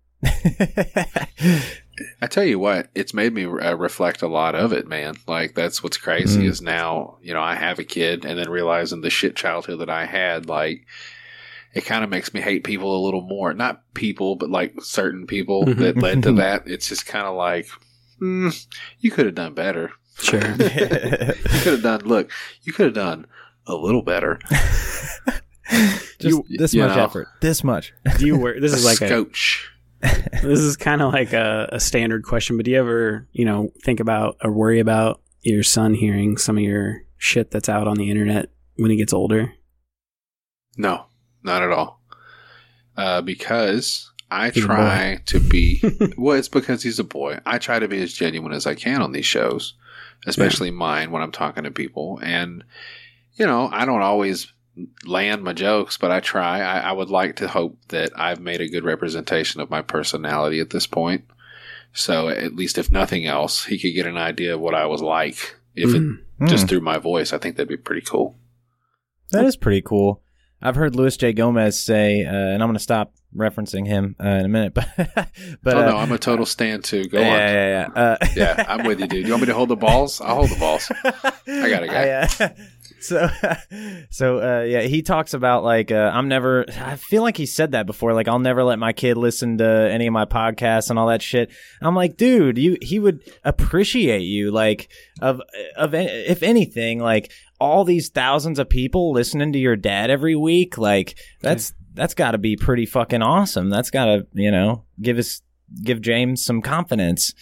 [2.22, 5.16] I tell you what, it's made me uh, reflect a lot of it, man.
[5.28, 6.50] Like that's what's crazy Mm.
[6.50, 9.90] is now, you know, I have a kid and then realizing the shit childhood that
[9.90, 10.86] I had, like
[11.74, 13.54] it kind of makes me hate people a little more.
[13.54, 15.78] Not people, but like certain people Mhm.
[15.78, 16.64] that led to that.
[16.68, 17.68] It's just kind of like,
[18.20, 18.50] hmm,
[19.00, 19.92] you could have done better.
[20.20, 20.40] Sure.
[20.58, 22.02] You could have done.
[22.02, 22.32] Look,
[22.64, 23.26] you could have done
[23.66, 24.40] a little better.
[26.20, 27.04] Just You- this you much know.
[27.04, 27.28] effort.
[27.42, 27.94] This much.
[28.18, 28.58] do you work?
[28.60, 29.26] This is like a
[30.42, 33.72] this is kind of like a, a standard question, but do you ever you know
[33.84, 37.96] think about or worry about your son hearing some of your shit that's out on
[37.98, 39.54] the internet when he gets older?
[40.78, 41.06] No,
[41.44, 42.02] not at all.
[42.98, 45.82] Uh, because I try to be.
[46.18, 47.40] well, it's because he's a boy.
[47.46, 49.74] I try to be as genuine as I can on these shows,
[50.26, 52.20] especially mine when I'm talking to people.
[52.24, 52.64] And
[53.36, 54.52] you know, I don't always
[55.06, 56.60] land my jokes, but I try.
[56.62, 60.60] I, I would like to hope that I've made a good representation of my personality
[60.60, 61.26] at this point.
[61.94, 65.02] So at least, if nothing else, he could get an idea of what I was
[65.02, 66.50] like if it Mm.
[66.50, 66.68] just Hmm.
[66.70, 67.32] through my voice.
[67.34, 68.36] I think that'd be pretty cool.
[69.30, 70.22] That is pretty cool.
[70.62, 71.34] I've heard Luis J.
[71.34, 74.88] Gomez say, uh, and I'm going to stop referencing him uh, in a minute, but
[74.96, 77.06] but oh uh, no, I'm a total stand too.
[77.06, 77.40] Go yeah, on.
[77.40, 78.02] yeah, yeah, yeah.
[78.02, 79.26] Uh, Yeah, I'm with you, dude.
[79.26, 80.22] You want me to hold the balls?
[80.22, 80.92] I'll hold the balls.
[81.04, 82.04] I got a guy.
[82.40, 82.50] I, uh,
[83.00, 83.30] so,
[84.10, 86.66] so uh, yeah, he talks about like uh, I'm never.
[86.80, 88.14] I feel like he said that before.
[88.14, 91.22] Like I'll never let my kid listen to any of my podcasts and all that
[91.22, 91.52] shit.
[91.82, 94.52] I'm like, dude, you he would appreciate you.
[94.52, 94.90] Like
[95.22, 95.42] of
[95.76, 100.78] of if anything, like all these thousands of people listening to your dad every week.
[100.78, 103.70] Like that's that's got to be pretty fucking awesome.
[103.70, 105.42] That's got to you know give us
[105.82, 107.34] give James some confidence.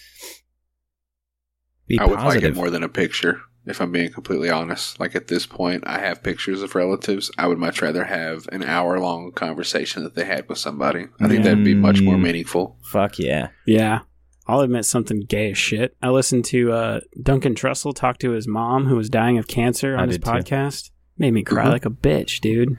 [1.87, 2.53] Be I would like positive.
[2.53, 4.99] it more than a picture, if I'm being completely honest.
[4.99, 7.29] Like at this point, I have pictures of relatives.
[7.37, 11.07] I would much rather have an hour long conversation that they had with somebody.
[11.19, 12.21] I think that'd be much more Mm.
[12.23, 12.77] meaningful.
[12.83, 13.49] Fuck yeah.
[13.65, 13.99] Yeah.
[14.47, 15.95] I'll admit something gay as shit.
[16.01, 19.95] I listened to uh, Duncan Trussell talk to his mom who was dying of cancer
[19.97, 20.31] I on his did too.
[20.31, 20.91] podcast.
[21.17, 21.71] Made me cry Mhm.
[21.71, 22.77] like a bitch, dude.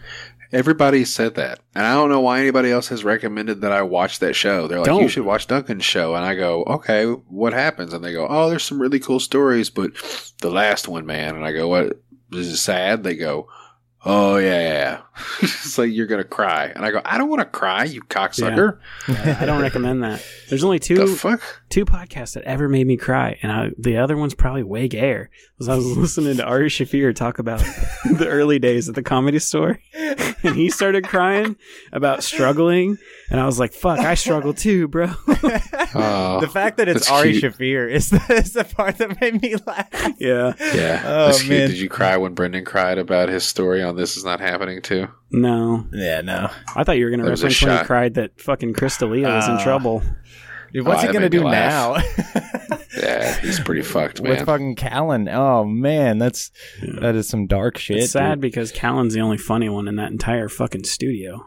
[0.52, 1.60] Everybody said that.
[1.74, 4.66] And I don't know why anybody else has recommended that I watch that show.
[4.66, 5.08] They're like, you Don't.
[5.08, 6.14] should watch Duncan's show.
[6.14, 7.94] And I go, okay, what happens?
[7.94, 9.92] And they go, oh, there's some really cool stories, but
[10.42, 11.36] the last one, man.
[11.36, 12.02] And I go, what?
[12.32, 13.02] Is it sad?
[13.02, 13.48] They go,
[14.04, 15.00] oh, yeah, yeah.
[15.40, 18.78] He's like, "You're gonna cry," and I go, "I don't want to cry, you cocksucker."
[19.08, 20.24] I don't recommend that.
[20.48, 21.42] There's only The two fuck?
[21.68, 25.28] two podcasts that ever made me cry, and I, the other one's probably way gayer.
[25.58, 27.58] Was I was listening to Ari Shaffir talk about
[28.10, 31.56] the early days at the comedy store, and he started crying
[31.92, 32.96] about struggling,
[33.30, 35.08] and I was like, "Fuck, I struggle too, bro."
[35.94, 37.44] Oh, the fact that it's Ari cute.
[37.54, 39.88] Shaffir is the, is the part that made me laugh.
[40.18, 41.02] yeah, yeah.
[41.04, 41.50] Oh, that's cute.
[41.50, 41.68] man.
[41.68, 45.02] Did you cry when Brendan cried about his story on "This Is Not Happening" too?
[45.30, 46.50] No, Yeah, no.
[46.76, 47.86] I thought you were gonna There was a reference when he shot.
[47.86, 50.02] cried that fucking Chris D'Elia was in Uh, trouble.
[50.72, 51.92] Dude, what's Oh, he that gonna made me do now?
[51.92, 52.88] laugh.
[52.96, 55.28] Yeah, he's pretty fucked, With fucking Callen.
[55.32, 56.50] Oh man, that's
[57.00, 57.96] that is some dark shit.
[57.98, 58.40] It's sad dude.
[58.42, 61.46] because Callen's the only funny one in that entire fucking studio.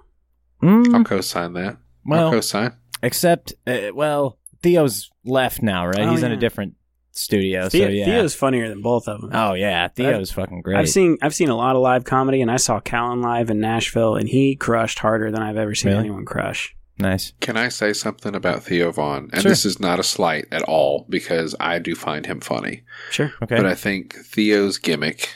[0.63, 1.73] Mm, I'll co-sign that.
[1.75, 2.73] I'll well, co-sign.
[3.04, 5.99] except uh, well, Theo's left now, right?
[5.99, 6.38] Oh, He's in yeah.
[6.38, 6.73] a different
[7.17, 8.06] studio, Theo, so yeah.
[8.06, 9.32] Theo's funnier than both of them.
[9.34, 10.78] oh yeah, Theo's fucking great.
[10.78, 13.60] I've seen I've seen a lot of live comedy, and I saw Callen live in
[13.60, 16.01] Nashville, and he crushed harder than I've ever seen Really?
[16.06, 16.75] anyone crush.
[16.97, 17.34] nice.
[17.41, 19.30] Can I say something about Theo Von?
[19.34, 19.49] And Sure.
[19.49, 22.84] this is not a slight at all because I do find him funny.
[23.12, 23.34] Sure.
[23.43, 23.58] Okay.
[23.58, 25.36] But I think Theo's gimmick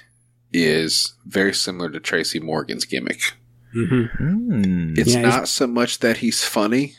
[0.53, 3.21] is very similar to Tracy Morgan's gimmick.
[3.73, 4.97] hmm Mm.
[4.97, 6.93] It's Yeah, not so much that he's funny,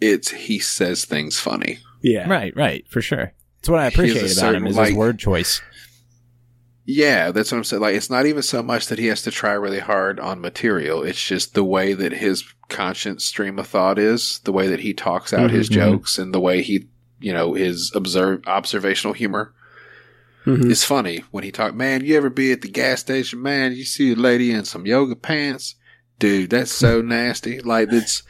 [0.00, 1.78] it's he says things funny.
[2.02, 2.28] Yeah.
[2.28, 3.32] Right, right, for sure.
[3.60, 5.60] That's what I appreciate about him is like- his word choice.
[6.86, 7.82] Yeah, that's what I'm saying.
[7.82, 11.02] Like, it's not even so much that he has to try really hard on material.
[11.04, 14.92] It's just the way that his conscious stream of thought is, the way that he
[14.92, 15.72] talks out his Mhm.
[15.74, 16.88] jokes, and the way he,
[17.20, 19.52] you know, his observe observational humor
[20.46, 20.68] Mhm.
[20.70, 21.22] is funny.
[21.30, 23.72] When he talk, man, you ever be at the gas station, man?
[23.76, 25.76] You see a lady in some yoga pants,
[26.18, 26.50] dude.
[26.50, 27.60] That's so nasty.
[27.60, 28.22] Like it's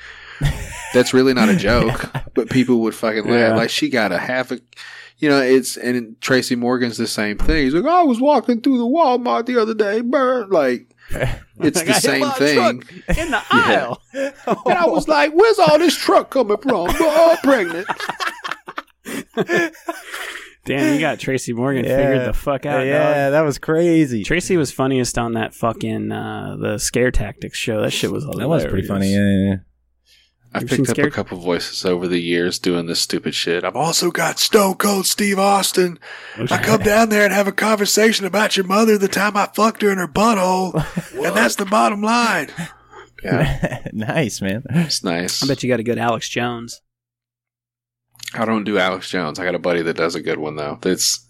[0.92, 3.50] that's really not a joke, but people would fucking laugh.
[3.52, 3.56] Yeah.
[3.56, 4.60] Like she got a half a.
[5.20, 7.64] You know, it's and Tracy Morgan's the same thing.
[7.64, 10.48] He's like, I was walking through the Walmart the other day, burn.
[10.50, 10.94] Like,
[11.58, 12.82] it's the same thing.
[13.08, 14.00] in the aisle.
[14.66, 16.86] And I was like, where's all this truck coming from?
[16.98, 17.86] We're all pregnant.
[20.66, 22.84] Damn, you got Tracy Morgan figured the fuck out.
[22.86, 23.32] yeah, dog.
[23.32, 24.22] that was crazy.
[24.24, 27.80] Tracy was funniest on that fucking uh, the Scare Tactics show.
[27.82, 28.40] That shit was hilarious.
[28.40, 29.10] That was pretty hilarious.
[29.14, 29.14] funny.
[29.14, 29.56] Yeah, yeah.
[30.52, 33.62] I've picked seen up a couple voices over the years doing this stupid shit.
[33.62, 35.98] I've also got Stone Cold Steve Austin.
[36.36, 39.82] I come down there and have a conversation about your mother the time I fucked
[39.82, 40.74] her in her butthole,
[41.24, 42.48] and that's the bottom line.
[43.22, 44.64] Yeah, nice, man.
[44.70, 45.42] it's nice.
[45.42, 46.80] I bet you got a good Alex Jones.
[48.34, 49.38] I don't do Alex Jones.
[49.38, 50.78] I got a buddy that does a good one though.
[50.80, 51.26] That's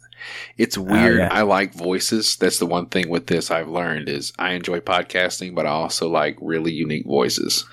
[0.56, 1.18] it's weird.
[1.18, 1.28] yeah.
[1.30, 2.36] I like voices.
[2.36, 6.08] That's the one thing with this I've learned is I enjoy podcasting, but I also
[6.08, 7.64] like really unique voices.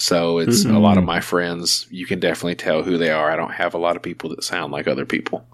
[0.00, 1.86] So it's a lot of my friends.
[1.90, 3.30] You can definitely tell who they are.
[3.30, 5.46] I don't have a lot of people that sound like other people.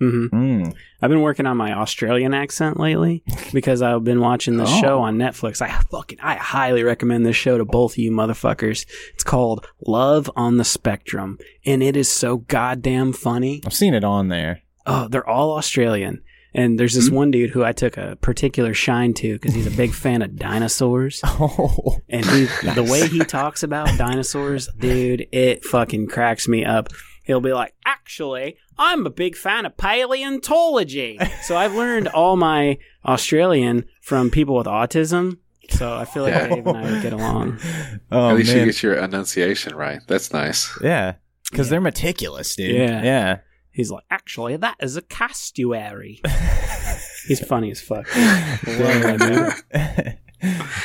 [0.00, 0.74] hmm Mm.
[1.02, 4.80] I've been working on my Australian accent lately because I've been watching this Oh.
[4.80, 5.62] show on Netflix.
[5.62, 8.86] I fucking I highly recommend this show to both of you motherfuckers.
[9.14, 13.62] It's called Love on the Spectrum, and it is so goddamn funny.
[13.64, 14.62] I've seen it on there.
[14.86, 16.22] Oh, they're all Australian.
[16.52, 17.14] And there's this hmm?
[17.14, 20.36] one dude who I took a particular shine to because he's a big fan of
[20.36, 21.22] dinosaurs.
[21.42, 26.88] Oh, And he, the way he talks about dinosaurs, dude, it fucking cracks me up.
[27.24, 31.18] He'll be like, actually, I'm a big fan of paleontology.
[31.42, 35.38] So I've learned all my Australian from people with autism.
[35.70, 36.48] So I feel like Yeah.
[36.48, 37.58] Dave and I would get along.
[38.10, 40.00] oh At least you get your enunciation right.
[40.08, 40.76] That's nice.
[40.82, 41.14] yeah,
[41.50, 42.74] because they're meticulous, dude.
[42.74, 43.02] Yeah.
[43.02, 43.38] yeah.
[43.72, 46.20] He's like, actually, that is a castuary.
[47.28, 48.06] He's funny as fuck.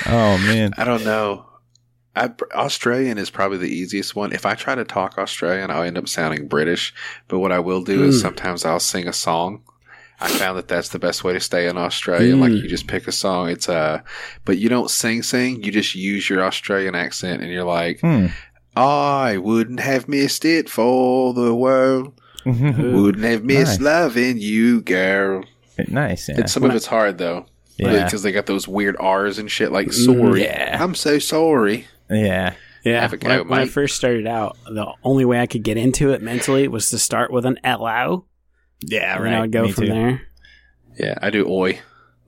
[0.07, 0.73] oh man.
[0.77, 1.45] I don't know.
[2.15, 4.31] I, Australian is probably the easiest one.
[4.31, 6.93] If I try to talk Australian, I'll end up sounding British.
[7.27, 8.21] But what I will do is Mm.
[8.21, 9.63] sometimes I'll sing a song.
[10.21, 12.35] I found that that's the best way to stay in Australia.
[12.37, 12.61] Like Mm.
[12.63, 13.49] you just pick a song.
[13.49, 14.01] It's uh,
[14.45, 15.61] but you don't sing sing.
[15.63, 18.27] You just use your Australian accent, and you're like, Hmm.
[18.77, 22.19] I wouldn't have missed it for the world.
[22.45, 23.01] Mm-hmm.
[23.01, 23.81] Wouldn't have missed Nice.
[23.81, 25.43] loving you, girl.
[25.87, 26.29] nice.
[26.29, 26.35] Yeah.
[26.39, 27.45] And some of it's hard though.
[27.77, 28.05] Yeah.
[28.05, 30.43] Because they got those weird R's and shit like mm, sorry.
[30.43, 30.77] Yeah.
[30.81, 31.87] I'm so sorry.
[32.09, 32.53] yeah.
[32.83, 33.71] Yeah, Have a when, I, go, when I mate.
[33.71, 37.31] first started out, the only way I could get into it mentally was to start
[37.31, 38.25] with an LO.
[38.81, 39.13] Yeah.
[39.13, 39.17] Right.
[39.17, 39.89] And then I would go Me from too.
[39.91, 40.21] there.
[40.99, 41.79] Yeah, I do oi.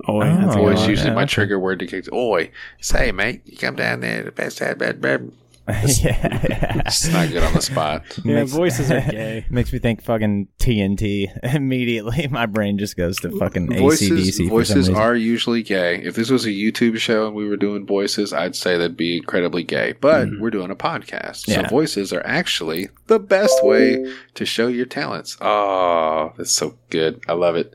[0.07, 0.89] Oh, that's a Oh, Oi good is one.
[0.89, 1.29] usually yeah, my okay.
[1.29, 2.11] trigger word to kick.
[2.11, 2.49] Oi,
[2.81, 4.23] say mate, you come down there.
[4.23, 5.31] The best had bad bad.
[6.01, 6.81] yeah.
[6.85, 8.03] It's not good on the spot.
[8.23, 9.45] Yeah, Makes- voices are gay.
[9.49, 11.27] Makes me think fucking TNT.
[11.43, 14.49] Immediately, my brain just goes to fucking Voices, ACDC.
[14.49, 15.97] voices are usually gay.
[15.97, 19.17] If this was a YouTube show and we were doing voices, I'd say that'd be
[19.17, 19.93] incredibly gay.
[19.93, 20.41] But mm-hmm.
[20.41, 25.37] we're doing a podcast, so voices are actually the best way to show your talents.
[25.41, 27.21] Oh, that's so good.
[27.27, 27.73] I love it.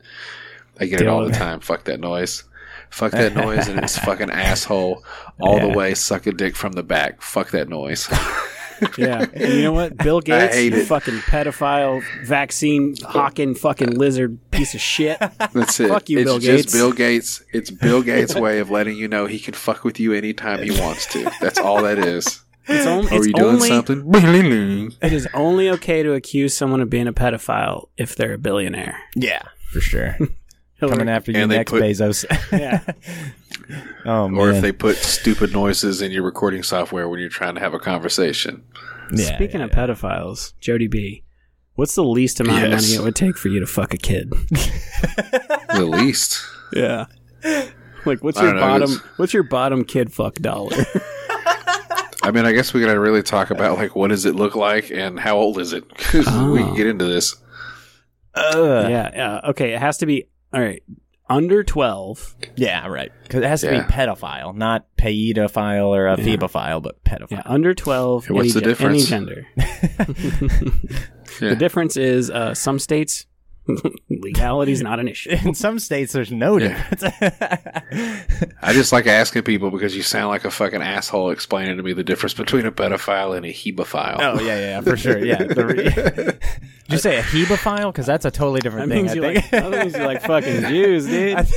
[0.79, 1.59] I get it all the time.
[1.59, 2.43] Fuck that noise.
[2.93, 5.03] Fuck that noise and it's fucking asshole
[5.39, 5.67] all Yeah.
[5.67, 5.93] the way.
[5.93, 7.21] Suck a dick from the back.
[7.21, 8.07] Fuck that noise.
[8.97, 9.25] Yeah.
[9.33, 9.95] And you know what?
[9.97, 10.85] Bill Gates, you it.
[10.87, 15.17] fucking pedophile, vaccine hawking fucking uh, lizard piece of shit.
[15.53, 15.87] That's it.
[15.87, 16.73] Fuck you, it's Bill just Gates.
[16.73, 17.43] Bill Gates.
[17.53, 20.71] It's Bill Gates' way of letting you know he can fuck with you anytime he
[20.81, 21.31] wants to.
[21.39, 22.43] That's all that is.
[22.67, 24.03] It's, on, Are it's you doing only, something?
[25.01, 28.99] It is only okay to accuse someone of being a pedophile if they're a billionaire.
[29.15, 30.17] Yeah, for sure.
[30.79, 32.25] Coming after you And next, put- Bezos.
[32.51, 32.81] Yeah.
[34.05, 34.39] Oh man.
[34.39, 37.73] Or if they put stupid noises in your recording software when you're trying to have
[37.73, 38.63] a conversation.
[39.13, 41.23] yeah, Speaking yeah, of pedophiles, Jody B,
[41.75, 44.31] what's the least amount of money it would take for you to fuck a kid?
[45.73, 46.41] The least.
[46.75, 47.05] Yeah.
[48.03, 50.75] Like what's I your don't know, bottom it's- what's your bottom kid fuck dollar?
[52.23, 54.89] I mean, I guess we gotta really talk about like what does it look like
[54.89, 55.87] and how old is it?
[55.97, 56.65] 'Cause we Oh.
[56.65, 57.35] can get into this.
[58.33, 58.89] Ugh.
[58.89, 59.41] yeah, yeah.
[59.49, 60.81] Okay, it has to be all right.
[61.29, 62.35] Under 12.
[62.57, 63.11] Yeah, right.
[63.23, 63.83] Because it has to Yeah.
[63.87, 66.35] be pedophile, not pedophile or a Yeah.
[66.35, 67.31] phebophile, but pedophile.
[67.31, 69.11] Yeah, under 12 Hey, what's any, the difference?
[69.11, 69.47] any gender.
[71.41, 71.49] Yeah.
[71.49, 73.25] The difference is uh, some states
[74.09, 75.29] legality is not an issue.
[75.43, 76.89] In some states, there's no Yeah.
[76.89, 77.13] difference.
[78.61, 81.93] I just like asking people because you sound like a fucking asshole explaining to me
[81.93, 84.17] the difference between a pedophile and a hebephile.
[84.19, 85.17] oh yeah, yeah, for sure.
[85.23, 85.37] Yeah.
[85.53, 86.37] The-
[86.89, 87.93] Did you say a hebophile?
[87.93, 89.03] Because that's a totally That different thing.
[89.05, 89.35] means, I you think.
[89.37, 91.47] like, that means you like fucking Jews, dude.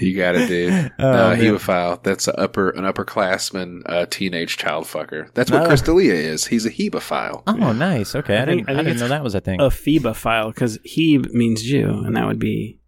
[0.00, 0.92] You got it, dude.
[1.00, 1.38] Oh, no, man.
[1.40, 2.00] hebephile.
[2.04, 5.32] That's a upper an upperclassman, uh, teenage child fucker.
[5.34, 5.66] That's what No.
[5.66, 6.46] Chris D'Elia is.
[6.46, 7.42] He's a hebephile.
[7.48, 8.14] oh, nice.
[8.14, 8.76] Okay, I, I think- didn't.
[8.78, 9.60] I I, didn't know that was a thing.
[9.60, 12.78] a phoebophile because he means Jew, and that would be,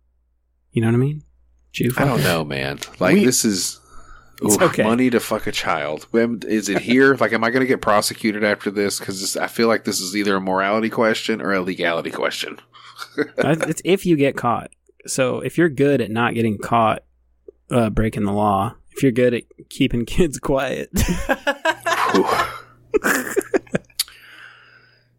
[0.72, 1.22] you know what I mean?
[1.72, 1.90] Jew.
[1.96, 2.78] I don't know, man.
[3.00, 3.80] Like We- this is
[4.42, 4.82] It's oof, okay.
[4.84, 6.06] money to fuck a child.
[6.14, 7.14] Is it here?
[7.16, 8.98] like, am I going to get prosecuted after this?
[8.98, 12.58] Because I feel like this is either a morality question or a legality question.
[13.38, 14.70] Uh, it's if you get caught.
[15.06, 17.02] So if you're good at not getting caught
[17.70, 20.88] uh, breaking the law, if you're good at keeping kids quiet,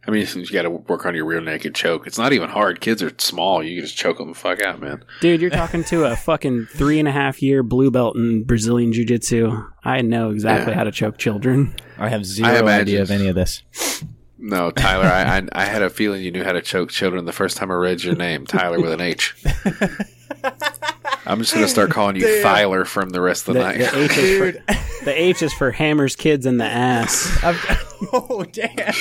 [0.08, 2.08] I mean, you got to work on your rear naked choke.
[2.08, 2.80] It's not even hard.
[2.82, 3.62] Kids are small.
[3.62, 5.04] You can just choke them the fuck out, man.
[5.22, 8.94] dude, you're talking to a fucking three and a half year blue belt in Brazilian
[8.94, 9.64] jiu jitsu.
[9.84, 10.78] I know exactly Yeah.
[10.78, 11.76] how to choke children.
[11.98, 13.64] I have zero I idea of any of this.
[14.40, 17.34] No, Tyler, I, I I had a feeling you knew how to choke children the
[17.34, 19.36] first time I read your name, Tyler with an H.
[21.26, 23.78] I'm just gonna start calling you Tyler from the rest of The, the, night.
[23.80, 27.38] the H is for, the H is for hammers kids in the ass.
[28.14, 28.94] oh damn!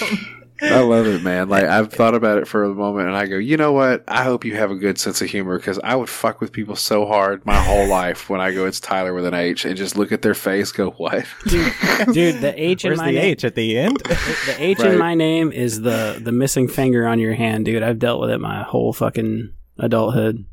[0.62, 1.48] I love it, man.
[1.48, 4.04] Like I've thought about it for a moment, and I go, you know what?
[4.08, 6.76] I hope you have a good sense of humor because I would fuck with people
[6.76, 9.96] so hard my whole life when I go, it's Tyler with an H, and just
[9.96, 11.26] look at their face, go, what?
[11.46, 11.72] Dude,
[12.12, 13.96] dude the H in Where's my the name, H at the end?
[14.04, 14.92] the H Right.
[14.92, 17.82] in my name is the the missing finger on your hand, dude.
[17.82, 20.44] I've dealt with it my whole fucking adulthood.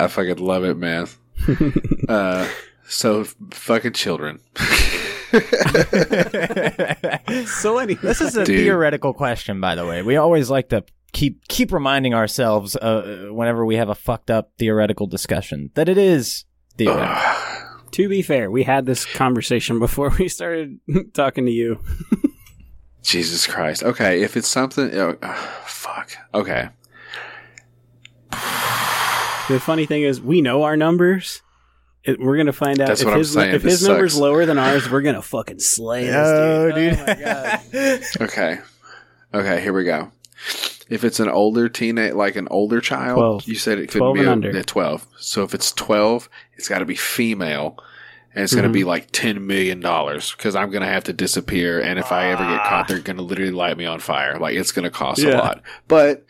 [0.00, 1.08] I fucking love it, man.
[2.08, 2.48] uh,
[2.86, 4.40] so fucking children.
[7.46, 8.56] So anyway, This is a Dude.
[8.58, 10.02] theoretical question, by the way.
[10.02, 14.52] We always like to keep keep reminding ourselves uh, whenever we have a fucked up
[14.58, 16.44] theoretical discussion that it is
[16.76, 17.22] theoretical.
[17.92, 20.78] to be fair, we had this conversation before we started
[21.14, 21.80] talking to you.
[23.02, 23.82] Jesus Christ.
[23.82, 26.12] Okay, if it's something, oh, ah, fuck.
[26.34, 26.68] Okay.
[29.48, 31.42] The funny thing is, we know our numbers.
[32.04, 33.54] It, we're gonna find out That's if what I'm his saying.
[33.54, 34.88] if This his number's lower than ours.
[34.90, 36.74] We're gonna fucking slay this dude.
[36.74, 36.98] dude.
[37.00, 38.02] Oh my god.
[38.20, 38.58] Okay.
[39.34, 40.10] Okay, here we go.
[40.88, 43.48] If it's an older teenage, like an older child, 12.
[43.48, 44.50] you said it could 12 be and a, under.
[44.52, 45.06] yeah, 12.
[45.18, 47.78] So if it's 12, it's got to be female.
[48.34, 48.72] And it's going Mm-hmm.
[48.72, 51.80] to be like $10 million because I'm going to have to disappear.
[51.80, 54.38] And if I ever get caught, they're going to literally light me on fire.
[54.38, 55.38] Like it's going to cost a Yeah.
[55.38, 55.62] lot.
[55.88, 56.24] But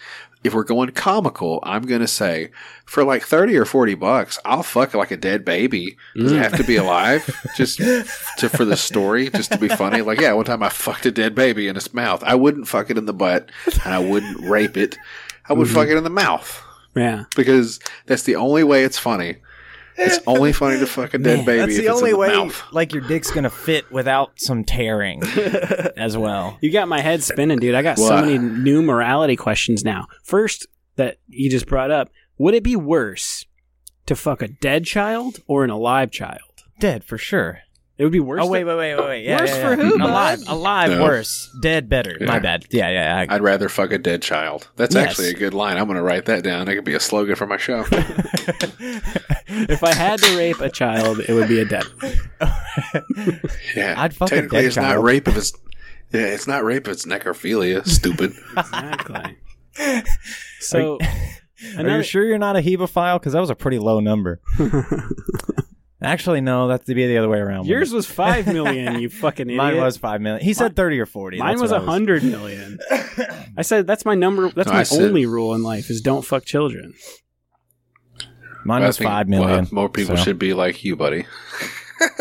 [0.44, 2.51] if we're going comical, I'm going to say
[2.85, 5.96] for like 30 or 40 bucks, I'll fuck like a dead baby.
[6.14, 6.83] Does it have to be mm.
[6.83, 7.29] alive?
[7.57, 7.79] just
[8.38, 10.01] to, for the story, just to be funny.
[10.01, 12.22] Like, yeah, one time I fucked a dead baby in its mouth.
[12.24, 13.51] I wouldn't fuck it in the butt
[13.85, 14.96] and I wouldn't rape it.
[15.48, 15.92] I would fuck mm-hmm.
[15.92, 16.62] it in the mouth
[16.94, 17.24] Yeah.
[17.35, 19.37] because that's the only way it's funny.
[19.98, 22.14] It's only funny to fuck a dead Man, baby That's if the it's only in
[22.14, 22.62] the way, mouth.
[22.72, 25.22] like your dick's gonna fit without some tearing
[25.96, 26.56] as well.
[26.61, 27.74] You got my head spinning, dude.
[27.74, 30.06] I got so many new morality questions now.
[30.22, 33.44] First, that you just brought up, would it be worse
[34.06, 36.40] to fuck a dead child or an alive child?
[36.80, 37.61] Dead for sure.
[37.98, 38.40] It would be worse.
[38.42, 39.24] Oh wait, wait, wait, wait, wait.
[39.24, 39.88] Yeah, Worse yeah, for yeah.
[39.90, 40.52] who, Alive, bud?
[40.52, 41.02] alive, No.
[41.02, 41.50] worse.
[41.61, 42.16] Dead, better.
[42.20, 42.26] Yeah.
[42.26, 42.64] My bad.
[42.70, 43.26] Yeah, yeah.
[43.28, 44.68] I, I'd rather fuck a dead child.
[44.76, 45.08] That's Yes.
[45.11, 45.76] actually a good line.
[45.78, 46.68] I'm going to write that down.
[46.68, 47.84] It could be a slogan for my show.
[49.51, 51.84] if I had to rape a child, it would be a dead.
[53.74, 54.96] Yeah, I'd fuck a technically dead it's child.
[54.96, 55.53] not rape if it's
[56.12, 57.86] yeah, it's not rape if it's necrophilia.
[57.86, 58.32] Stupid.
[58.57, 59.36] Exactly.
[60.61, 61.09] So, Are
[61.80, 63.18] Another- you sure you're not a hebephile?
[63.18, 64.40] Because that was a pretty low number.
[66.01, 67.66] Actually, no, that's to be the other way around.
[67.66, 69.01] Yours was five million.
[69.01, 69.57] You fucking idiot.
[69.57, 70.44] Mine was five million.
[70.44, 71.38] He said thirty or forty.
[71.38, 72.78] Mine That's was what a I hundred million.
[73.57, 74.49] I said that's my number.
[74.51, 76.94] That's No, my said- only rule in life is don't fuck children.
[78.64, 79.51] Mine was five million.
[79.51, 80.22] well, more people so.
[80.22, 81.26] should be like you, buddy.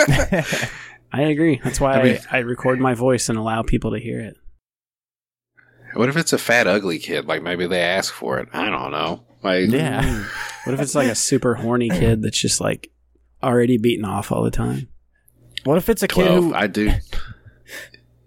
[1.12, 1.60] I agree.
[1.64, 4.36] That's why I, I I, record my voice and allow people to hear it.
[5.94, 7.28] What if it's a fat, ugly kid?
[7.28, 8.50] Like maybe they ask for it.
[8.54, 9.24] I don't know.
[9.44, 10.26] Like, Yeah.
[10.66, 12.90] What if it's like a super horny kid that's just like
[13.44, 14.88] already beaten off all the time?
[15.64, 16.44] What if it's a kid twelve.
[16.46, 16.54] who?
[16.54, 16.92] I do.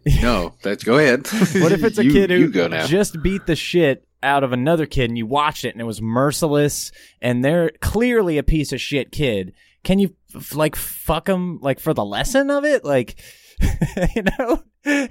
[0.22, 1.26] no, that's go ahead.
[1.62, 2.86] What if it's a You- kid who you go now?
[2.86, 6.02] just beat the shit out of another kid and you watched it and it was
[6.02, 6.92] merciless
[7.22, 9.52] and they're clearly a piece of shit kid?
[9.82, 12.84] Can you f- like fuck them like for the lesson of it?
[12.84, 13.18] Like,
[14.16, 14.62] you know,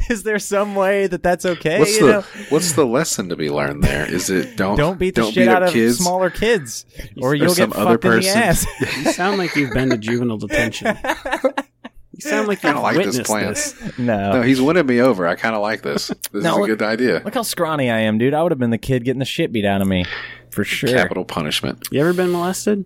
[0.09, 1.79] is there some way that that's okay?
[1.79, 2.23] What's you the know?
[2.49, 4.09] What's the lesson to be learned there?
[4.11, 5.97] Is it don't Don't beat the don't shit beat out of kids?
[5.97, 6.85] smaller kids,
[7.21, 8.37] or Or you'll some get other fucked in the person.
[8.41, 8.65] ass.
[9.05, 10.97] You sound like you've been to juvenile detention.
[12.11, 13.47] You sound like Kinda you've like this witnessed plan.
[13.49, 13.97] this.
[13.97, 15.25] no, No, he's winning me over.
[15.27, 16.07] I kind of like this.
[16.31, 17.21] This No, is a look- good idea.
[17.23, 18.33] look how scrawny I am, dude.
[18.33, 20.05] I would have been the kid getting the shit beat out of me
[20.49, 20.89] for sure.
[20.89, 21.87] Capital punishment.
[21.91, 22.83] You ever been molested?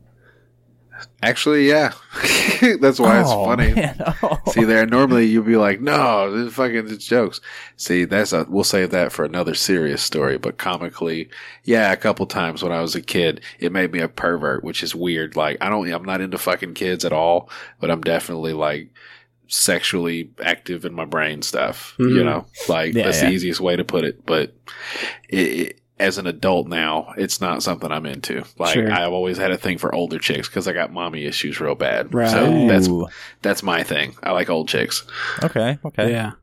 [1.22, 1.92] Actually, yeah.
[2.82, 3.74] That's why it's Oh, funny.
[4.24, 4.38] Oh.
[4.52, 7.42] See there, normally you'd be like, "No, this is fucking it's jokes."
[7.78, 10.38] See, that's a we'll save that for another serious story.
[10.38, 11.30] But comically,
[11.64, 14.84] yeah, a couple times when I was a kid, it made me a pervert, which
[14.84, 15.36] is weird.
[15.36, 17.50] Like, I don't, I'm not into fucking kids at all,
[17.80, 18.90] but I'm definitely like
[19.48, 21.96] sexually active in my brain stuff.
[22.00, 22.26] You Mhm.
[22.26, 23.30] know, like Yeah, that's yeah.
[23.30, 24.26] the easiest way to put it.
[24.26, 24.54] But
[25.30, 28.44] it, it, as an adult now, it's not something I'm into.
[28.60, 28.92] Like, Sure.
[28.92, 32.14] I've always had a thing for older chicks because I got mommy issues real bad.
[32.14, 32.30] Right.
[32.30, 32.90] So that's
[33.42, 34.16] that's my thing.
[34.22, 35.04] I like old chicks.
[35.44, 35.80] okay.
[35.86, 36.12] Okay.
[36.12, 36.34] Yeah.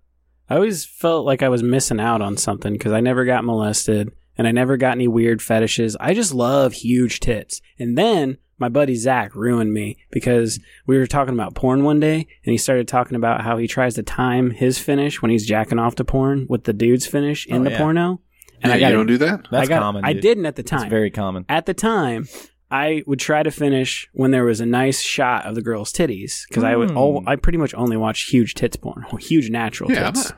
[0.48, 4.11] I always felt like I was missing out on something because I never got molested
[4.36, 5.96] and I never got any weird fetishes.
[6.00, 7.61] I just love huge tits.
[7.78, 12.26] And then my buddy Zach ruined me because we were talking about porn one day
[12.44, 15.78] and he started talking about how he tries to time his finish when he's jacking
[15.78, 17.78] off to porn with the dude's finish in Oh, the yeah.
[17.78, 18.20] porno.
[18.62, 19.46] And yeah, I got you don't do that.
[19.50, 20.04] That's I got, common.
[20.04, 20.22] I dude.
[20.22, 20.90] didn't at the That's time.
[20.90, 21.44] very common.
[21.48, 22.28] at the time,
[22.70, 26.46] I would try to finish when there was a nice shot of the girl's titties
[26.48, 26.90] because I would.
[26.90, 26.96] Mm.
[26.98, 30.32] Oh, I pretty much only watch huge tits porn, huge natural Yeah, I'm tits.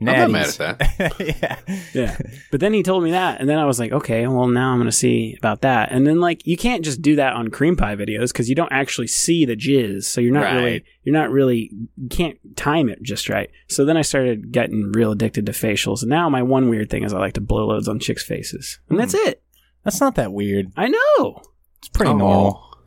[0.00, 1.20] Not, I'm not mad at that.
[1.42, 1.78] yeah.
[1.94, 2.18] Yeah,
[2.50, 4.78] but then he told me that, and then I was like, okay, well now I'm
[4.78, 5.92] gonna see about that.
[5.92, 8.72] And then like you can't just do that on cream pie videos because you don't
[8.72, 13.02] actually see the jizz, so you're not really you're not really you can't time it
[13.02, 13.50] just right.
[13.68, 17.04] So then I started getting real addicted to facials, and now my one weird thing
[17.04, 19.28] is I like to blow loads on chicks' faces, and that's Hmm.
[19.28, 19.42] it.
[19.84, 20.72] That's not that weird.
[20.76, 21.42] I know.
[21.78, 22.78] It's pretty Oh, normal.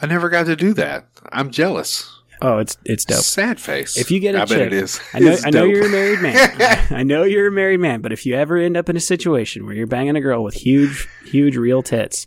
[0.00, 1.08] I never got to do that.
[1.32, 2.08] I'm jealous.
[2.44, 3.20] Oh, it's it's dope.
[3.20, 3.96] Sad face.
[3.96, 5.00] If you get a I bet chick, it is.
[5.14, 6.86] I know, It's I know you're a married man.
[6.90, 9.64] I know you're a married man, but if you ever end up in a situation
[9.64, 12.26] where you're banging a girl with huge, huge real tits,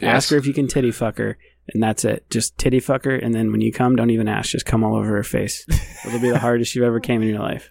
[0.00, 0.08] Yes.
[0.24, 1.36] ask her if you can titty fuck her,
[1.68, 2.24] and that's it.
[2.30, 4.50] Just titty fuck her, and then when you come, don't even ask.
[4.50, 5.66] Just come all over her face.
[6.06, 7.70] It'll be the hardest you've ever came in your life.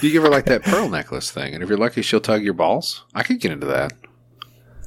[0.00, 2.42] Do you give her like that pearl necklace thing, and if you're lucky, she'll tug
[2.42, 3.04] your balls.
[3.14, 3.92] I could get into that.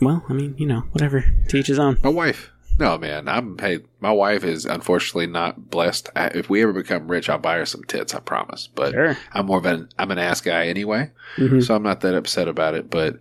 [0.01, 1.23] Well, I mean, you know, whatever.
[1.49, 1.97] Teach his own.
[2.03, 2.49] My wife.
[2.79, 3.27] No, man.
[3.27, 3.57] I'm.
[3.57, 6.09] Hey, my wife is unfortunately not blessed.
[6.15, 8.15] I, if we ever become rich, I'll buy her some tits.
[8.15, 8.67] I promise.
[8.73, 9.17] But Sure.
[9.33, 11.61] I'm more of an I'm an ass guy anyway, Mhm.
[11.63, 12.89] so I'm not that upset about it.
[12.89, 13.19] But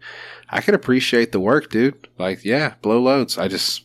[0.49, 2.07] I can appreciate the work, dude.
[2.19, 3.37] Like, yeah, blow loads.
[3.37, 3.83] I just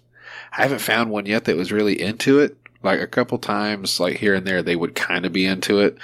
[0.55, 2.55] I haven't found one yet that was really into it.
[2.83, 5.97] Like a couple times, like here and there, they would kind of be into it.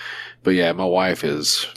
[0.43, 1.67] But yeah, my wife is.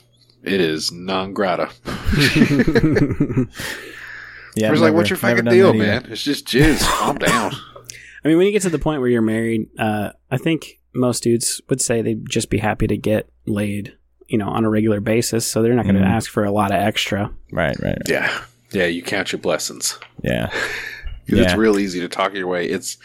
[0.41, 1.69] It is non grata.
[4.55, 4.67] Yeah.
[4.67, 5.83] I was like, "What's your fucking deal, that either.
[6.01, 6.05] man?
[6.11, 6.81] It's just jizz.
[6.83, 7.53] Calm down."
[8.23, 11.23] I mean, when you get to the point where you're married, uh, I think most
[11.23, 13.93] dudes would say they'd just be happy to get laid,
[14.27, 15.45] you know, on a regular basis.
[15.45, 16.07] So they're not going to Mhm.
[16.09, 17.31] ask for a lot of extra.
[17.51, 17.75] Right.
[17.81, 17.89] Right.
[17.97, 17.97] right.
[18.07, 18.31] Yeah,
[18.71, 18.85] yeah.
[18.85, 19.97] You count your blessings.
[20.23, 20.47] Yeah.
[20.49, 20.59] 'Cause
[21.39, 21.55] it's Yeah.
[21.57, 22.67] real easy to talk your way.
[22.67, 22.97] It's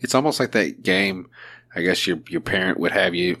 [0.00, 1.28] it's almost like that game.
[1.74, 3.36] I guess your your parent would have you,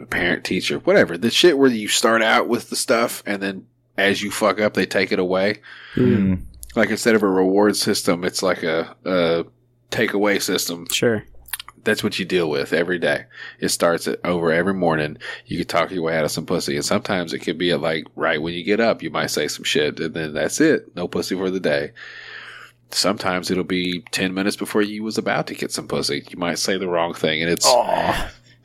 [0.00, 1.16] a parent teacher, whatever.
[1.16, 4.74] The shit where you start out with the stuff and then as you fuck up,
[4.74, 5.60] they take it away.
[5.94, 6.40] Mm.
[6.74, 9.44] Like instead of a reward system, it's like a, a
[9.90, 10.86] takeaway system.
[10.90, 11.24] Sure.
[11.82, 13.24] That's what you deal with every day.
[13.58, 15.16] It starts at over every morning.
[15.46, 17.80] You can talk your way out of some pussy, and sometimes it could be at
[17.80, 20.94] like right when you get up, you might say some shit, and then that's it.
[20.94, 21.92] No pussy for the day.
[22.90, 26.24] Sometimes it'll be ten minutes before you was about to get some pussy.
[26.28, 27.66] You might say the wrong thing, and it's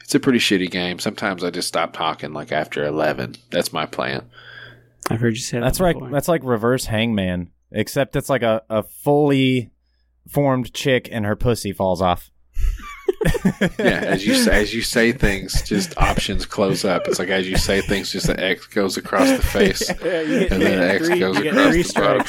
[0.02, 1.00] it's a pretty shitty game.
[1.00, 3.36] Sometimes I just stop talking like after eleven.
[3.50, 4.30] That's my plan.
[5.10, 5.64] I've heard you say that.
[5.64, 5.96] That's right.
[5.96, 6.10] before.
[6.10, 9.72] That's like reverse hangman, except it's like a, a fully
[10.28, 12.32] formed chick and her pussy falls off.
[13.80, 17.08] Yeah, as you say, as you say things, just options close up.
[17.08, 19.90] It's like as you say things, just the X goes across the face.
[20.04, 22.26] Yeah, you get, And then get X three, goes across three the bottom.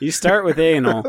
[0.00, 1.04] You start with anal.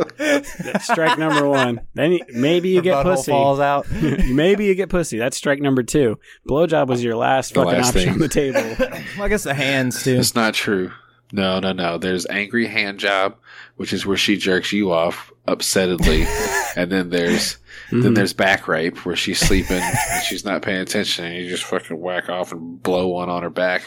[0.82, 1.82] Strike number one.
[1.94, 3.32] Then you, maybe you get pussy.
[3.32, 3.86] falls out.
[3.92, 5.18] maybe you get pussy.
[5.18, 6.20] That's strike number two.
[6.48, 8.14] Blowjob was your last The fucking last option thing.
[8.14, 8.76] on the table.
[8.80, 10.16] Well, I guess the hands too.
[10.18, 10.92] It's not true.
[11.34, 11.98] No, no, no.
[11.98, 13.36] There's angry hand job,
[13.76, 16.26] which is where she jerks you off upsettedly,
[16.76, 17.58] and then there's
[17.92, 18.14] then hmm.
[18.14, 22.00] there's back rape where she's sleeping and she's not paying attention, and you just fucking
[22.00, 23.84] whack off and blow one on her back.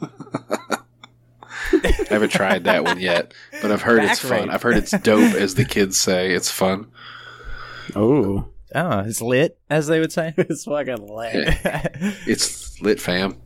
[1.74, 3.32] I haven't tried that one yet,
[3.62, 4.50] but I've heard it's Back fun.
[4.50, 6.32] I've heard it's dope, as the kids say.
[6.32, 6.90] It's fun.
[7.96, 10.34] Oh, Oh, it's lit, as they would say.
[10.38, 11.58] it's fucking lit.
[12.26, 13.36] It's lit, fam.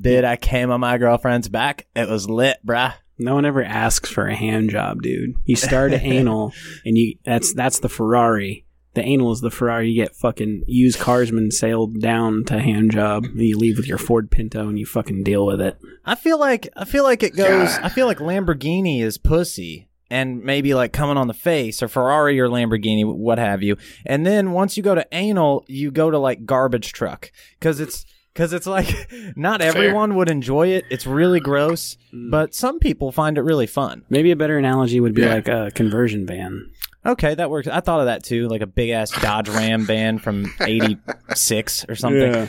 [0.00, 1.86] Did I came on my girlfriend's back?
[1.94, 2.94] It was lit, bruh.
[3.18, 5.36] No one ever asks for a hand job, dude.
[5.44, 6.52] You start at anal,
[6.84, 8.66] and you that's that's the Ferrari.
[8.94, 9.90] The anal is the Ferrari.
[9.90, 13.24] You get fucking used carsman sailed down to hand job.
[13.24, 15.76] And you leave with your Ford Pinto, and you fucking deal with it.
[16.04, 17.76] I feel like I feel like it goes.
[17.76, 17.84] God.
[17.84, 22.38] I feel like Lamborghini is pussy, and maybe like coming on the face, or Ferrari
[22.40, 23.76] or Lamborghini, what have you.
[24.06, 28.06] And then once you go to anal, you go to like garbage truck because it's
[28.34, 30.84] because it's like not everyone would enjoy it.
[30.90, 32.30] It's really gross, mm.
[32.30, 34.04] but some people find it really fun.
[34.10, 35.34] Maybe a better analogy would be Yeah.
[35.34, 36.70] like a conversion van.
[37.06, 37.68] Okay, that works.
[37.68, 41.94] I thought of that too, like a big ass Dodge Ram van from '86 or
[41.94, 42.48] something.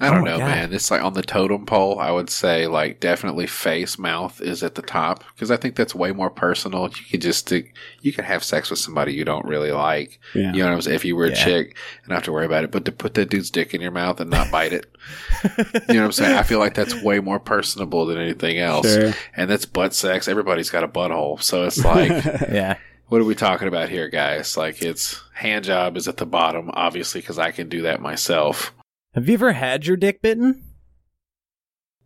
[0.00, 0.48] I don't Oh know, God.
[0.48, 0.72] man.
[0.72, 4.74] It's like on the totem pole, I would say like definitely face mouth is at
[4.74, 6.84] the top because I think that's way more personal.
[6.88, 10.18] You could just stick, you could have sex with somebody you don't really like.
[10.34, 10.52] Yeah.
[10.52, 10.96] You know what I'm saying?
[10.96, 11.44] If you were a Yeah.
[11.44, 13.80] chick and not have to worry about it, but to put that dude's dick in
[13.80, 14.86] your mouth and not bite it,
[15.56, 15.64] you
[15.94, 16.36] know what I'm saying?
[16.36, 18.92] I feel like that's way more personable than anything else.
[18.92, 19.12] Sure.
[19.36, 20.26] And that's butt sex.
[20.26, 22.10] Everybody's got a butthole, so it's like.
[22.50, 22.78] Yeah.
[23.08, 24.56] What are we talking about here, guys?
[24.56, 28.73] Like, it's hand job is at the bottom, obviously, because I can do that myself.
[29.14, 30.64] Have you ever had your dick bitten?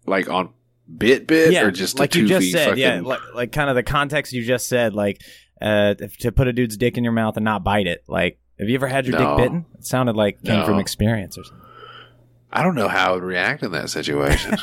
[0.07, 0.51] Like on
[0.97, 2.83] bit bit, yeah, or just like you just said, fucking.
[2.83, 5.21] yeah, like, like kind of the context you just said, like
[5.61, 8.05] uh, if- to put a dude's dick in your mouth and not bite it.
[8.09, 9.37] Like, have you ever had your No.
[9.37, 9.67] dick bitten?
[9.79, 10.67] It sounded like it came No.
[10.67, 11.65] from experience or something.
[12.51, 14.57] I don't know how I would react in that situation.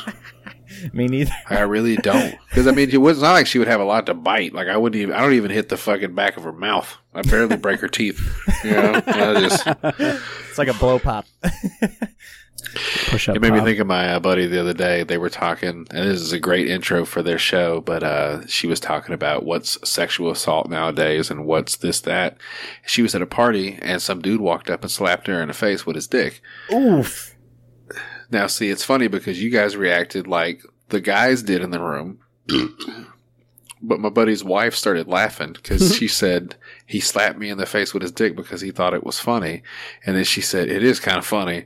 [0.92, 1.30] Me neither.
[1.48, 4.06] I really don't, because I mean, it was not like she would have a lot
[4.06, 4.52] to bite.
[4.52, 5.14] Like I wouldn't even.
[5.14, 6.96] I don't even hit the fucking back of her mouth.
[7.16, 8.20] I barely break her teeth.
[8.62, 9.00] You know,
[9.40, 9.66] just.
[9.66, 11.26] It's like a blow pop.
[13.08, 13.36] Push up.
[13.36, 15.02] It made me think of my uh, buddy the other day.
[15.02, 17.80] They were talking, and this is a great intro for their show.
[17.80, 22.36] But uh, she was talking about what's sexual assault nowadays and what's this that.
[22.84, 25.54] She was at a party, and some dude walked up and slapped her in the
[25.54, 26.42] face with his dick.
[26.72, 27.34] Oof.
[28.30, 32.20] Now, see, it's funny because you guys reacted like the guys did in the room.
[33.82, 36.56] But my buddy's wife started laughing because she said
[36.86, 39.62] he slapped me in the face with his dick because he thought it was funny.
[40.04, 41.64] And then she said, it is kind of funny.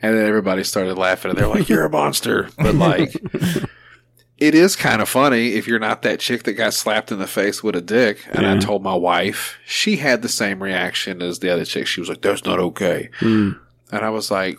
[0.00, 2.48] And then everybody started laughing and they're like, you're a monster.
[2.56, 3.14] But like,
[4.38, 7.26] it is kind of funny if you're not that chick that got slapped in the
[7.26, 8.26] face with a dick.
[8.30, 11.86] And I told my wife, she had the same reaction as the other chick.
[11.86, 13.10] She was like, that's not okay.
[13.20, 13.60] Mm.
[13.92, 14.56] And I was like,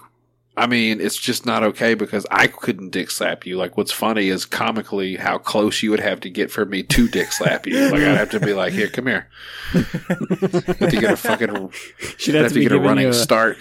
[0.55, 3.57] I mean, it's just not okay because I couldn't dick slap you.
[3.57, 7.07] Like, what's funny is comically how close you would have to get for me to
[7.07, 7.89] dick slap you.
[7.89, 9.27] Like, I'd have to be like, here, come here.
[9.71, 11.71] have to get a fucking,
[12.17, 13.57] She'd have, have to, get a giving running you a, start.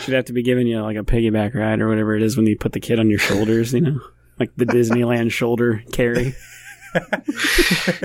[0.00, 2.46] She'd have to be giving you like a piggyback ride or whatever it is when
[2.46, 3.74] you put the kid on your shoulders.
[3.74, 4.00] You know,
[4.40, 6.34] like the Disneyland shoulder carry.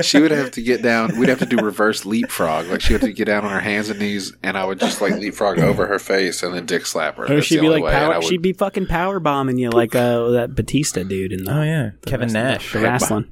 [0.02, 1.18] She would have to get down.
[1.20, 2.68] We'd have to do reverse leapfrog.
[2.68, 4.80] Like, she would have to get down on her hands and knees, and I would
[4.80, 7.26] just like leapfrog over her face and then dick slap her.
[7.26, 8.16] Or That's she'd be like way, and I power.
[8.20, 11.52] would- She'd be fucking power bombing you like uh, that Batista dude in the.
[11.58, 12.74] Oh yeah, the Kevin wrestling- Nash.
[12.74, 13.32] The wrestling.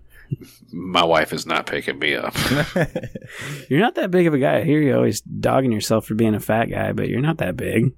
[0.73, 2.33] my wife is not picking me up.
[3.69, 4.57] You're not that big of a guy.
[4.57, 7.55] I hear you always dogging yourself for being a fat guy, but you're not that
[7.55, 7.93] big.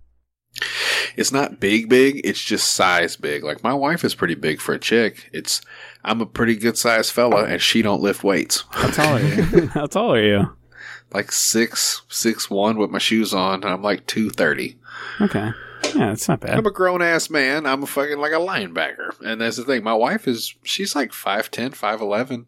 [1.15, 4.73] it's not big big it's just size big like my wife is pretty big for
[4.73, 5.61] a chick it's
[6.03, 8.63] i'm a pretty good sized fella and she don't lift weights.
[8.71, 9.67] How tall are you?
[9.73, 10.53] How tall are you?
[11.13, 14.77] like six six one with my shoes on and i'm like 230
[15.21, 15.51] Okay.
[15.95, 16.57] Yeah, it's not bad.
[16.57, 17.65] i'm a grown-ass man.
[17.65, 19.15] I'm a fucking like a linebacker.
[19.21, 19.83] And that's the thing.
[19.83, 22.45] My wife is she's like 5'10 5'11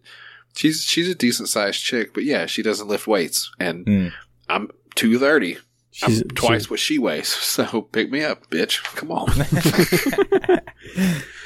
[0.55, 3.49] she's she's a decent sized chick but yeah she doesn't lift weights.
[3.59, 4.11] And Mm.
[4.49, 5.57] i'm 230
[5.91, 7.29] She's I'm twice what she weighs.
[7.33, 8.83] So pick me up bitch.
[8.95, 9.29] Come on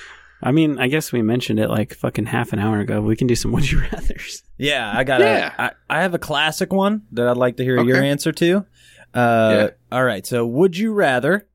[0.44, 3.02] I mean, I guess we mentioned it like fucking half an hour ago.
[3.02, 4.44] We can do some would you rather's.
[4.58, 5.54] Yeah, I got Yeah.
[5.58, 5.62] a.
[5.62, 8.66] I, I have a classic one that I'd like to hear your answer to.
[9.14, 10.26] Uh, All right.
[10.26, 11.48] So, would you rather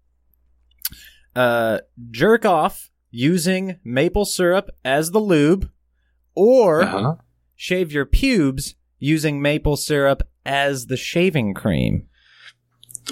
[1.37, 1.79] uh,
[2.11, 5.71] jerk off using maple syrup as the lube,
[6.35, 7.15] or uh-huh.
[7.57, 12.07] shave your pubes using maple syrup as the shaving cream?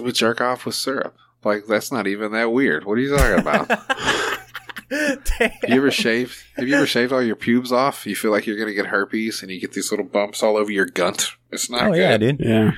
[0.00, 1.16] We jerk off with syrup.
[1.44, 2.84] Like that's not even that weird.
[2.84, 3.68] What are you talking about?
[4.90, 6.36] you ever shaved?
[6.56, 8.06] Have you ever shaved all your pubes off?
[8.06, 10.70] You feel like you're gonna get herpes, and you get these little bumps all over
[10.70, 11.32] your gunt.
[11.50, 11.98] It's not oh good.
[11.98, 12.40] yeah, dude.
[12.40, 12.72] Yeah.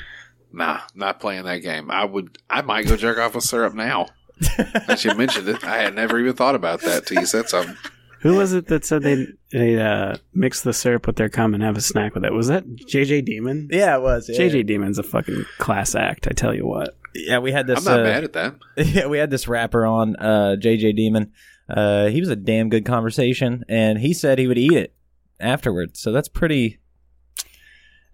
[0.52, 1.90] Nah, not playing that game.
[1.90, 2.38] I would.
[2.48, 4.09] I might go jerk off with syrup now.
[4.88, 7.76] As you mentioned it, I had never even thought about that till you said something.
[8.20, 11.62] Who was it that said they they uh, mix the syrup with their cum and
[11.62, 12.32] have a snack with it?
[12.32, 13.68] Was that JJ Demon?
[13.70, 14.28] Yeah, it was.
[14.28, 16.26] JJ Demon's a fucking class act.
[16.26, 16.96] I tell you what.
[17.14, 17.78] Yeah, we had this.
[17.78, 18.54] I'm not uh, mad at that.
[18.76, 21.32] yeah, we had this rapper on, uh, JJ Demon.
[21.69, 24.95] Uh, he was a damn good conversation, and he said he would eat it
[25.41, 26.01] afterwards.
[26.01, 26.79] So that's pretty.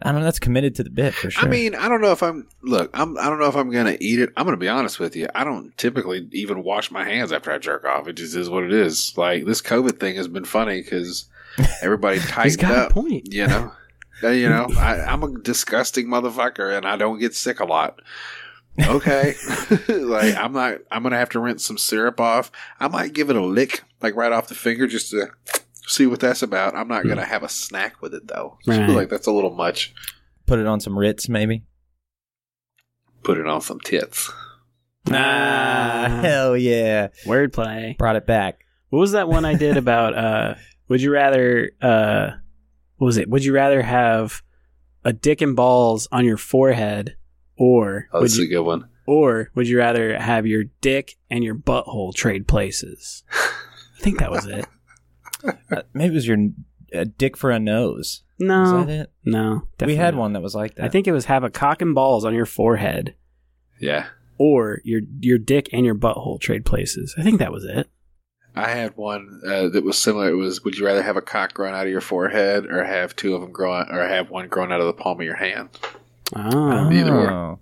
[0.02, 0.24] I don't know.
[0.24, 1.44] That's committed to the bit for sure.
[1.44, 2.90] I mean, I don't know if I'm look.
[2.94, 3.16] I'm.
[3.16, 4.30] I don't know if I'm gonna eat it.
[4.36, 5.28] I'm gonna be honest with you.
[5.34, 8.08] I don't typically even wash my hands after I jerk off.
[8.08, 9.16] It just is what it is.
[9.16, 11.26] Like this COVID thing has been funny because
[11.82, 12.90] everybody tightened up.
[12.92, 13.32] point.
[13.32, 13.72] You know,
[14.22, 14.66] Uh, you know.
[14.76, 18.00] I, I'm a disgusting motherfucker, and I don't get sick a lot.
[18.80, 19.34] Okay,
[19.88, 20.78] like I'm not.
[20.90, 22.50] I'm gonna have to rinse some syrup off.
[22.80, 25.28] I might give it a lick, like right off the finger, just to
[25.86, 26.74] see what that's about.
[26.74, 28.58] I'm not gonna have a snack with it though.
[28.66, 28.86] I Right.
[28.86, 29.94] feel like that's a little much.
[30.46, 31.62] Put it on some Ritz, maybe.
[33.22, 34.30] Put it on some tits.
[35.10, 37.08] Ah, hell yeah!
[37.26, 37.96] Wordplay.
[37.98, 38.64] Brought it back.
[38.90, 40.16] What was that one I did about?
[40.16, 40.54] uh
[40.88, 41.70] Would you rather?
[41.80, 42.30] uh
[42.96, 43.28] What was it?
[43.30, 44.42] Would you rather have
[45.04, 47.16] a dick and balls on your forehead,
[47.56, 48.88] or Oh, would this is you, a good one.
[49.06, 53.22] or would you rather have your dick and your butthole trade places?
[53.32, 54.66] I think that was it.
[55.70, 56.38] Uh, maybe it was your
[56.94, 58.22] uh, dick for a nose.
[58.38, 59.12] No, Is that it?
[59.26, 60.20] no, we had not.
[60.20, 60.86] one that was like that.
[60.86, 63.14] I think it was have a cock and balls on your forehead,
[63.78, 64.06] Yeah.
[64.38, 67.14] or your your dick and your butthole trade places.
[67.18, 67.90] I think that was it.
[68.56, 70.30] I had one uh, that was similar.
[70.30, 73.14] It was: Would you rather have a cock growing out of your forehead, or have
[73.14, 75.68] two of them growing, or have one growing out of the palm of your hand?
[76.34, 77.58] Oh, Either or.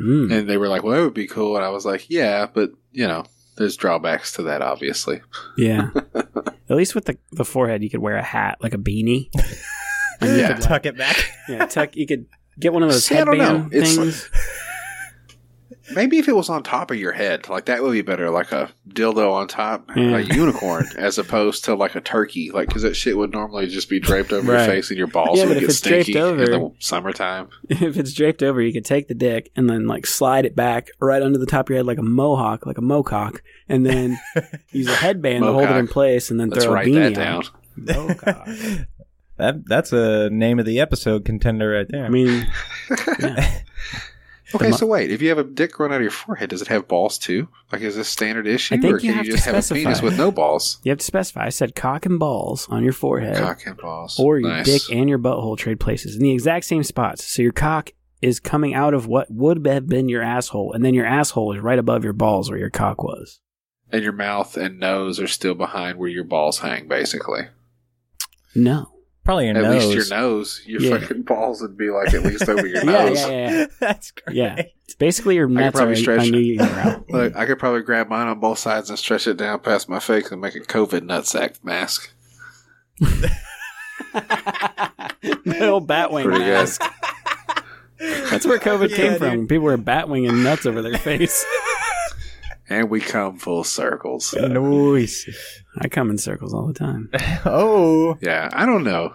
[0.00, 0.32] Mm.
[0.32, 2.70] And they were like, "Well, that would be cool." And I was like, "Yeah, but
[2.92, 3.24] you know,
[3.56, 5.20] there's drawbacks to that, obviously."
[5.56, 5.90] yeah.
[6.70, 9.28] At least with the the forehead, you could wear a hat like a beanie.
[10.20, 10.48] And you Yeah.
[10.54, 11.30] could, like, Tuck it back.
[11.48, 11.94] yeah, tuck.
[11.96, 12.26] You could
[12.58, 13.44] get one of those See, I don't know.
[13.62, 14.30] headband It's things.
[15.94, 18.52] Maybe if it was on top of your head, like that would be better, like
[18.52, 20.18] a dildo on top, Yeah.
[20.18, 23.88] a unicorn, as opposed to like a turkey, like because that shit would normally just
[23.88, 24.58] be draped over Right.
[24.64, 27.48] your face and your balls Yeah, would get stinky over- in the summertime.
[27.68, 30.88] if it's draped over, you could take the dick and then like slide it back
[31.00, 34.18] right under the top of your head like a mohawk, like a mocock, and then
[34.70, 37.14] use a headband to hold it in place, and then Let's throw a write beanie
[37.14, 37.42] that down.
[37.78, 38.86] Mocock.
[39.38, 42.04] That that's a name of the episode contender right there.
[42.04, 42.46] I mean,
[43.18, 43.58] yeah.
[44.54, 46.62] Okay, mo- so wait, if you have a dick growing out of your forehead, does
[46.62, 47.48] it have balls too?
[47.70, 49.54] Like, is this standard issue, I think or you can have you to just have
[49.54, 49.80] a specify.
[49.84, 50.78] penis with no balls?
[50.84, 51.46] you have to specify.
[51.46, 54.66] I said cock and balls on your forehead, Cock and balls, or your Nice.
[54.66, 57.24] dick and your butthole trade places in the exact same spots.
[57.24, 57.90] So your cock
[58.20, 61.60] is coming out of what would have been your asshole, and then your asshole is
[61.60, 63.40] right above your balls where your cock was.
[63.90, 67.42] and your mouth and nose are still behind where your balls hang, basically.
[68.54, 68.91] No.
[69.24, 69.86] Probably your at nose.
[69.86, 70.98] least your nose, your Yeah.
[70.98, 73.20] fucking balls would be like at least over your Yeah, nose.
[73.20, 73.66] yeah, yeah, yeah.
[73.80, 74.36] That's great.
[74.36, 74.62] Yeah.
[74.98, 76.38] Basically, your could nuts are probably stretch on it.
[76.38, 77.04] your.
[77.08, 80.00] Look, I could probably grab mine on both sides and stretch it down past my
[80.00, 82.12] face and make a COVID nutsack mask.
[84.12, 86.52] the old batwing Pretty good.
[86.52, 86.82] mask.
[88.30, 89.18] That's where COVID Yeah, came dude.
[89.20, 89.46] from.
[89.46, 91.44] People were batwinging nuts over their face.
[92.68, 94.32] And we come full circles.
[94.34, 95.28] Noise.
[95.78, 97.10] I come in circles all the time.
[97.44, 98.16] Oh.
[98.20, 99.14] Yeah, I don't know.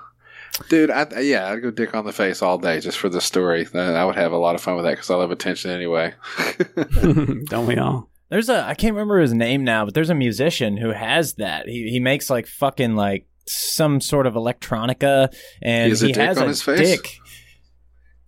[0.70, 3.68] Dude, I, yeah, I'd go dick on the face all day just for the story.
[3.74, 6.14] I I would have a lot of fun with that because I love attention anyway.
[7.46, 8.10] Don't we all?
[8.30, 11.68] There's a I can't remember his name now, but there's a musician who has that.
[11.68, 16.12] He he makes like fucking like some sort of electronica, and He has a he
[16.14, 16.80] dick has on a his face?
[16.80, 17.20] dick.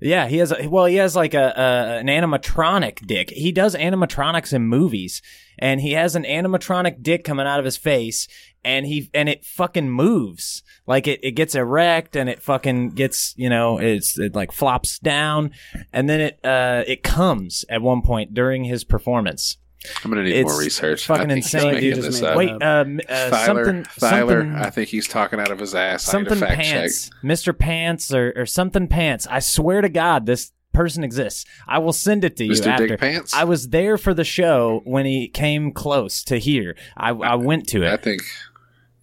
[0.02, 0.52] Yeah, he has.
[0.52, 3.32] A, well, he has like a, a an animatronic dick.
[3.32, 5.22] He does animatronics in movies,
[5.58, 8.28] and he has an animatronic dick coming out of his face,
[8.64, 10.64] and he and it fucking moves.
[10.88, 15.00] Like it, it gets erect and it fucking gets you know it's it like flops
[15.00, 15.52] down,
[15.92, 19.58] and then it uh it comes at one point during his performance.
[20.04, 21.06] I'm gonna need It's more research.
[21.08, 21.96] fucking I think he's insane, dude.
[21.98, 25.60] this Just Wait, um, uh, Thyler, something, Thyler, something, I think he's talking out of
[25.60, 26.04] his ass.
[26.04, 27.24] something I need to fact pants, check.
[27.24, 27.58] Mr.
[27.58, 29.26] Pants, or, or something pants.
[29.30, 31.46] I swear to God, this person exists.
[31.68, 32.68] I will send it to you Mr.
[32.68, 32.88] after.
[32.88, 33.34] Dick Pants.
[33.34, 36.76] I was there for the show when he came close to here.
[36.98, 37.88] I, I went to it.
[37.90, 38.04] I it.
[38.04, 38.22] think.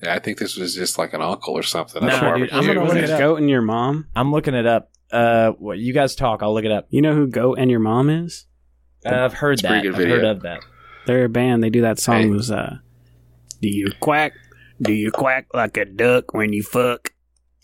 [0.02, 2.02] Yeah, I think this was just like an uncle or something.
[2.02, 3.18] No, That's why dude, I'm gonna look it it up.
[3.18, 4.08] Goat and your mom?
[4.14, 4.90] I'm looking it up.
[5.10, 6.42] Uh, what, you guys talk.
[6.42, 6.86] I'll look it up.
[6.90, 8.44] You know who Goat and your mom is?
[9.12, 9.86] Uh, I've heard It's a that.
[9.86, 10.16] I've video.
[10.16, 10.60] heard of that.
[11.06, 11.62] They're a band.
[11.62, 12.22] They do that song.
[12.22, 12.26] Hey.
[12.28, 12.78] Was uh,
[13.62, 14.32] do you quack?
[14.82, 17.12] Do you quack like a duck when you fuck?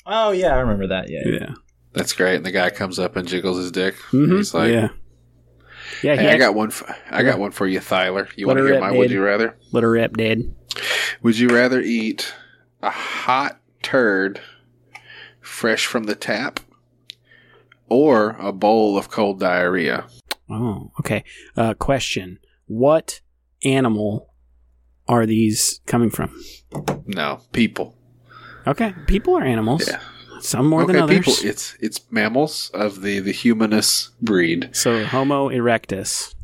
[0.06, 1.10] Oh yeah, I remember that.
[1.10, 1.20] Yeah.
[1.26, 1.54] Yeah.
[1.92, 2.36] That's great.
[2.36, 3.94] And the guy comes up and jiggles his dick.
[4.12, 4.36] Mhm.
[4.38, 4.88] He's like, yeah.
[6.02, 6.70] Yeah, he "Hey, I got one.
[6.70, 8.28] For, I got one for you, Thyler.
[8.36, 8.98] You want to hear my dude.
[8.98, 9.56] Would You Rather?
[9.72, 10.54] little rep dead.
[11.22, 12.32] Would you rather eat
[12.82, 14.40] a hot turd
[15.40, 16.60] fresh from the tap
[17.88, 20.06] or a bowl of cold diarrhea?
[20.52, 21.24] Oh, okay.
[21.56, 23.20] Uh, question: What
[23.64, 24.32] animal
[25.08, 26.34] are these coming from?
[27.06, 27.96] No, people.
[28.66, 29.88] Okay, people are animals.
[29.88, 30.00] Yeah.
[30.40, 31.18] Some more than others.
[31.18, 31.34] people.
[31.48, 34.70] It's it's mammals of the the humanus breed.
[34.72, 36.34] So Homo erectus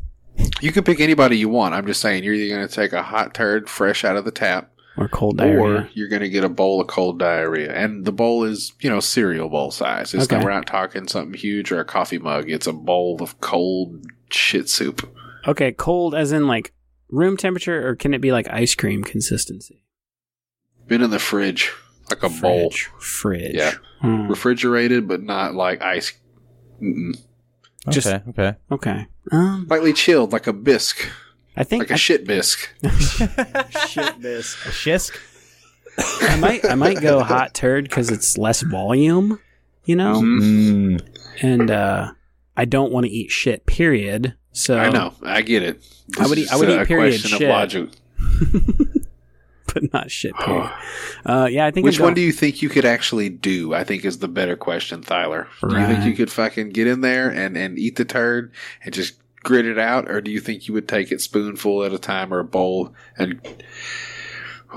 [0.61, 1.73] You can pick anybody you want.
[1.73, 4.31] I'm just saying you're either going to take a hot turd fresh out of the
[4.31, 5.59] tap, or cold diarrhea.
[5.59, 7.73] or you're going to get a bowl of cold diarrhea.
[7.73, 10.13] And the bowl is you know cereal bowl size.
[10.13, 10.35] It's Okay.
[10.35, 12.49] not, we're not talking something huge or a coffee mug.
[12.49, 15.09] It's a bowl of cold shit soup.
[15.47, 16.73] Okay, cold as in like
[17.09, 19.85] room temperature, or can it be like ice cream consistency?
[20.87, 21.71] Been in the fridge
[22.09, 22.89] like a bowl, Fridge.
[22.99, 23.55] Fridge.
[23.55, 23.73] Yeah.
[24.01, 24.27] Hmm.
[24.27, 26.13] refrigerated but not like ice.
[26.81, 27.17] Mm-mm.
[27.89, 28.55] Just- okay, okay.
[28.71, 29.07] Okay.
[29.31, 31.07] Um, Lightly chilled, like a bisque,
[31.59, 32.69] I think like a I, shit bisque.
[33.89, 34.55] shit this.
[34.65, 35.19] A shisk?
[36.21, 39.39] I might I might go hot turd because it's less volume,
[39.83, 40.21] you know.
[40.21, 41.01] Mm.
[41.41, 42.11] and uh,
[42.55, 43.65] I don't want to eat shit.
[43.65, 44.35] Period.
[44.53, 45.83] So I know, I get it.
[46.17, 47.95] I would eat- I would eat period shit.
[49.73, 50.33] but not shit.
[50.35, 50.71] Period.
[51.25, 53.73] uh, yeah, I think Which I'm one going- do you think you could actually do?
[53.73, 55.47] I think is the better question, Tyler.
[55.67, 58.51] Do you think you could fucking get in there and, and eat the turd
[58.83, 61.93] and just grit it out, or do you think you would take it spoonful at
[61.93, 63.39] a time or a bowl and?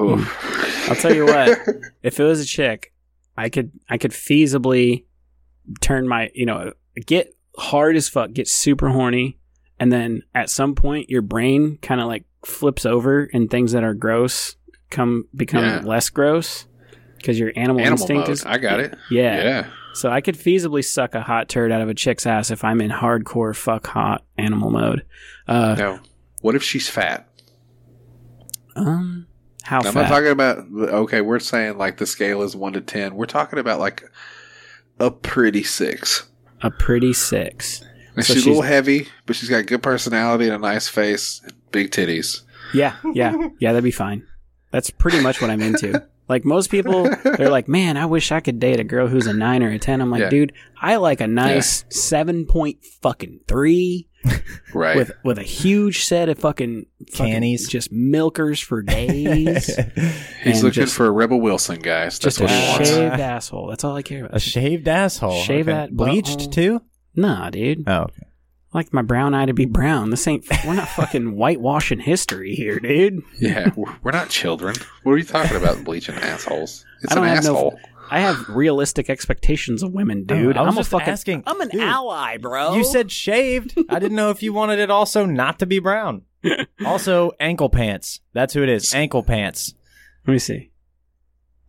[0.01, 0.89] Oof.
[0.89, 1.59] I'll tell you what.
[2.03, 2.93] if it was a chick,
[3.37, 5.05] I could I could feasibly
[5.81, 6.73] turn my you know
[7.07, 9.39] get hard as fuck, get super horny,
[9.79, 13.85] and then at some point your brain kind of like flips over and things that
[13.85, 14.57] are gross
[14.91, 15.81] come become Yeah.
[15.85, 16.67] less gross
[17.19, 18.31] because your animal, Animal instinct mode.
[18.31, 18.97] is I got it.
[19.11, 19.43] yeah.
[19.43, 19.67] Yeah.
[19.95, 22.81] So I could feasibly suck a hot turd out of a chick's ass if I'm
[22.81, 25.05] in hardcore fuck hot animal mode.
[25.47, 26.01] Uh, Now,
[26.41, 27.29] what if she's fat?
[28.75, 29.27] um,
[29.63, 29.95] how I'm fat?
[29.95, 30.59] not talking about.
[30.75, 33.15] Okay, we're saying like the scale is one to ten.
[33.15, 34.03] We're talking about like
[34.99, 36.27] a pretty six.
[36.63, 37.83] a pretty six.
[38.17, 40.89] And So she's, she's- a little heavy, but she's got good personality and a nice
[40.89, 42.43] face, and big titties.
[42.75, 43.73] Yeah, yeah, yeah.
[43.73, 44.27] That'd be fine.
[44.71, 46.07] That's pretty much what I'm into.
[46.29, 49.33] Like most people, they're like, "Man, I wish I could date a girl who's a
[49.35, 50.01] nine or a 10.
[50.01, 50.31] I'm like, Yeah.
[50.31, 54.09] dude, I like a nice seven point fucking three
[54.75, 54.97] Right.
[54.97, 57.69] with with a huge set of fucking, fucking Cannies.
[57.69, 59.67] just milkers for days.
[60.45, 62.19] He's looking just- for a Rebel Wilson, guys.
[62.19, 62.89] That's just what a he wants.
[62.91, 63.67] shaved asshole.
[63.67, 64.37] That's all I care about.
[64.37, 65.43] A shaved asshole.
[65.43, 66.53] Shave that Bleached butthole.
[66.53, 66.83] too?
[67.17, 67.83] nah, dude.
[67.87, 68.23] Oh, okay.
[68.75, 70.11] I like my brown eye to be brown.
[70.11, 70.47] This ain't.
[70.67, 73.23] We're not fucking whitewashing history here, dude.
[73.39, 74.75] Yeah, we're we're not children.
[75.03, 76.85] What are you talking about, bleaching assholes?
[77.03, 77.81] It's I don't an have no- asshole.
[78.11, 80.57] I have realistic expectations of women, oh, dude.
[80.59, 81.09] I was I'm a just fucking.
[81.09, 82.75] asking- I'm an Dude, ally, bro.
[82.75, 83.75] You said shaved.
[83.89, 86.23] I didn't know if you wanted it also not to be brown.
[86.85, 88.21] Also, ankle pants.
[88.35, 88.93] That's who it is.
[88.93, 89.73] Ankle pants.
[90.27, 90.72] Let me see.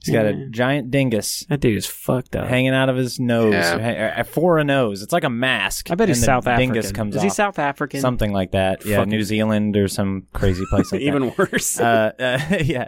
[0.06, 0.32] He's got Yeah.
[0.32, 2.48] a giant dingus That dude is fucked up.
[2.48, 3.80] hanging out of his nose, Yeah.
[4.14, 5.02] ha- uh, for a nose.
[5.02, 5.90] It's like a mask.
[5.92, 6.96] I bet he's and the South Dingus African.
[6.96, 7.36] comes is he off.
[7.36, 8.02] South African?
[8.02, 8.86] Something like that.
[8.86, 11.80] Yeah, Fucking- New Zealand or some crazy place like Even worse.
[11.80, 12.88] Uh, uh, yeah,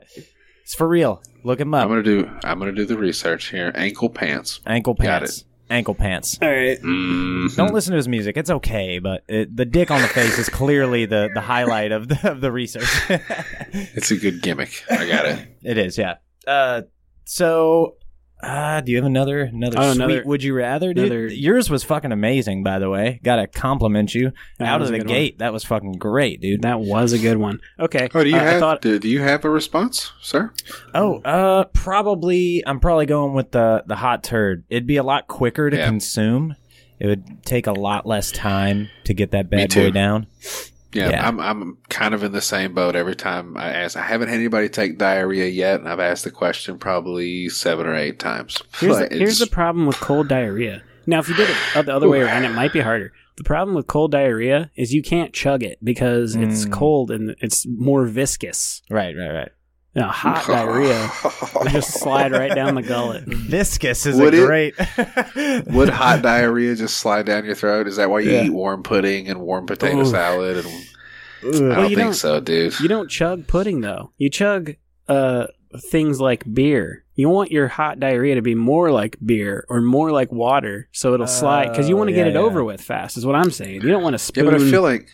[0.63, 1.22] it's for real.
[1.43, 1.84] Look him up.
[1.84, 2.30] I'm gonna do.
[2.43, 3.72] I'm gonna do the research here.
[3.76, 4.61] Ankle pants.
[4.66, 5.45] Ankle Got pants.
[5.70, 6.38] Ankle pants.
[6.41, 6.80] All right.
[6.82, 7.55] Mm.
[7.55, 8.38] Don't listen to his music.
[8.38, 12.07] It's okay, but it, the dick on the face is clearly the, the highlight of
[12.07, 12.86] the of the research.
[13.74, 14.84] It's a good gimmick.
[14.89, 15.47] I got it.
[15.63, 16.16] it is, yeah.
[16.47, 16.84] Uh,
[17.26, 17.96] so,
[18.44, 21.06] uh, do you have another another Oh, sweet another- would you rather, dude?
[21.12, 23.20] another- Yours was fucking amazing, by the way.
[23.24, 25.16] Got to compliment you That out was of a the good one.
[25.20, 25.40] gate.
[25.40, 26.62] That was fucking great, dude.
[26.62, 27.60] That was a good one.
[27.80, 28.08] Okay.
[28.14, 28.60] Oh, do you uh, I have?
[28.60, 30.52] thought, do, do you have a response, sir?
[30.94, 32.62] Oh, uh, probably.
[32.68, 34.64] I'm probably going with the the hot turd.
[34.70, 35.86] It'd be a lot quicker to Yeah.
[35.88, 36.56] consume.
[37.00, 39.84] It would take a lot less time to get that Me bad too.
[39.88, 40.28] boy down.
[40.96, 41.28] Yeah, Yeah.
[41.28, 41.39] I'm.
[41.39, 43.98] I'm kind of in the same boat every time I ask.
[43.98, 47.96] I haven't had anybody take diarrhea yet, and I've asked the question probably seven or
[47.96, 48.62] eight times.
[48.80, 50.82] here's, But the, here's the problem with cold diarrhea.
[51.06, 53.12] Now, if you did it the other way around, it might be harder.
[53.38, 56.72] The problem with cold diarrhea is you can't chug it because it's Mm.
[56.72, 58.82] cold and it's more viscous.
[58.89, 59.52] Right, right, right.
[59.96, 61.10] Now, hot diarrhea
[61.56, 63.24] will just slide right down the gullet.
[63.26, 64.46] Viscous is Would a it?
[64.46, 65.68] great.
[65.74, 67.88] Would hot diarrhea just slide down your throat?
[67.88, 68.43] Is that why you Yeah.
[68.43, 70.08] eat warm pudding and warm potato Oof.
[70.10, 70.66] salad?
[71.43, 72.80] And I don't you think don't- so, dude.
[72.80, 74.12] You don't chug pudding though.
[74.18, 74.76] You chug
[75.08, 75.48] uh
[75.91, 77.04] things like beer.
[77.16, 81.14] You want your hot diarrhea to be more like beer or more like water, so
[81.14, 82.39] it'll slide because you want to Oh, get it yeah.
[82.41, 83.16] over with fast.
[83.16, 83.76] Is what I'm saying.
[83.84, 84.46] You don't want to spoon.
[84.46, 85.08] yeah, but I feel like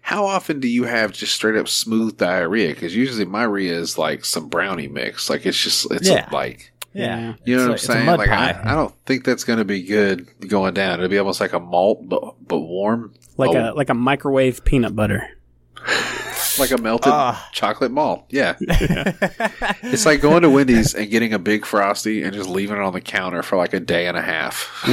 [0.00, 2.68] how often do you have just straight up smooth diarrhea?
[2.74, 5.28] Because usually my rhea is like some brownie mix.
[5.30, 6.28] Like it's just it's Yeah.
[6.32, 7.34] like yeah.
[7.44, 8.06] you know It's what like- I'm saying.
[8.06, 8.60] mud Like I, pie.
[8.70, 10.94] I don't think that's going to be good going down.
[10.98, 13.14] It'll be almost like a malt, but but warm.
[13.36, 13.72] like Oh.
[13.72, 15.28] a like a microwave peanut butter.
[16.58, 17.48] like a melted Ah.
[17.52, 18.24] chocolate malt.
[18.30, 18.56] Yeah.
[18.60, 22.92] it's like going to Wendy's and getting a big frosty and just leaving it on
[22.92, 24.84] the counter for like a day and a half.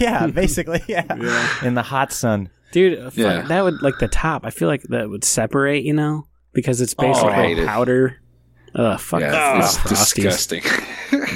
[0.00, 1.04] yeah, basically, yeah.
[1.64, 2.48] In the hot sun.
[2.74, 3.42] Dude, uh, fuck, Yeah.
[3.42, 4.44] that would like the top.
[4.44, 7.66] I feel like that would separate, you know, because it's Oh, I basically it.
[7.68, 8.16] powder.
[8.76, 9.20] Ugh, fuck.
[9.20, 10.62] yeah, it's fuck disgusting.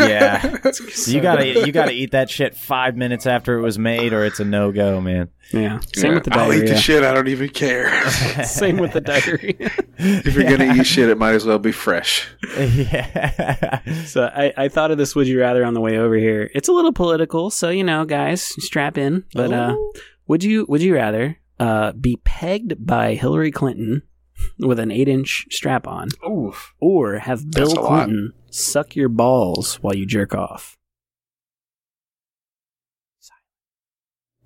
[0.01, 0.57] Yeah.
[1.07, 4.41] you gotta you gotta eat that shit five minutes after it was made or it's
[4.41, 5.29] a no go, man.
[5.53, 5.79] Yeah.
[5.95, 7.05] Same Yeah, with the I'll eat the shit.
[7.05, 7.89] I don't even care.
[8.45, 9.55] Same with the diarrhea.
[9.99, 12.27] if you're gonna eat shit, it might as well be fresh.
[12.59, 13.81] yeah.
[14.05, 16.51] so I, I thought of this would you rather on the way over here.
[16.55, 19.25] It's a little political, so you know, guys, strap in.
[19.33, 19.77] But uh
[20.29, 24.03] would you would you rather uh be pegged by Hillary Clinton
[24.59, 26.75] with an eight inch strap on Oof.
[26.81, 27.87] or have Bill a lot.
[28.05, 30.77] Clinton suck your balls while you jerk off?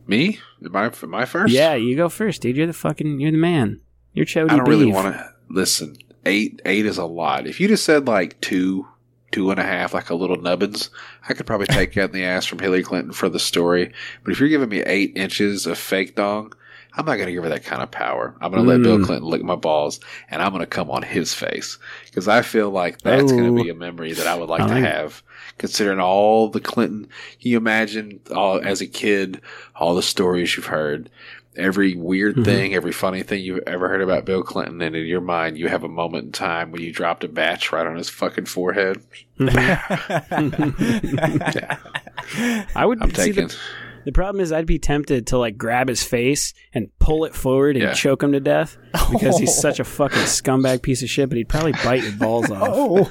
[0.07, 0.41] Me?
[0.64, 1.53] Am I, am I first?
[1.53, 2.57] Yeah, you go first, dude.
[2.57, 3.80] You're the fucking you're the man.
[4.12, 5.97] You're Chody I don't really want to listen.
[6.26, 7.47] Eight, eight is a lot.
[7.47, 8.87] If you just said like two,
[9.33, 10.91] two and a half, like a little nubbins,
[11.28, 13.93] I could probably take that in the ass from Hillary Clinton for the story.
[14.22, 16.53] But if you're giving me eight inches of fake dong,
[16.95, 18.37] I'm not going to give her that kind of power.
[18.43, 19.07] I'm going to let Bill Mm.
[19.07, 19.99] Clinton lick my balls,
[20.30, 23.57] and I'm going to come on his face because I feel like that's going Oh.
[23.57, 25.22] to be a memory that I would like I to like- have.
[25.59, 27.09] Considering all the Clinton,
[27.41, 29.41] you imagine all, as a kid,
[29.74, 31.09] all the stories you've heard,
[31.57, 32.44] every weird Mhm.
[32.44, 35.68] thing, every funny thing you've ever heard about Bill Clinton, and in your mind, you
[35.68, 38.98] have a moment in time when you dropped a batch right on his fucking forehead.
[42.74, 43.48] I would I'm see taking.
[43.48, 43.57] the,
[44.07, 47.76] the problem is I'd be tempted to like grab his face and pull it forward
[47.76, 47.92] and Yeah.
[47.92, 48.76] choke him to death
[49.11, 51.28] because he's such a fucking scumbag piece of shit.
[51.28, 52.68] But he'd probably bite your balls off.
[52.70, 53.11] Oh.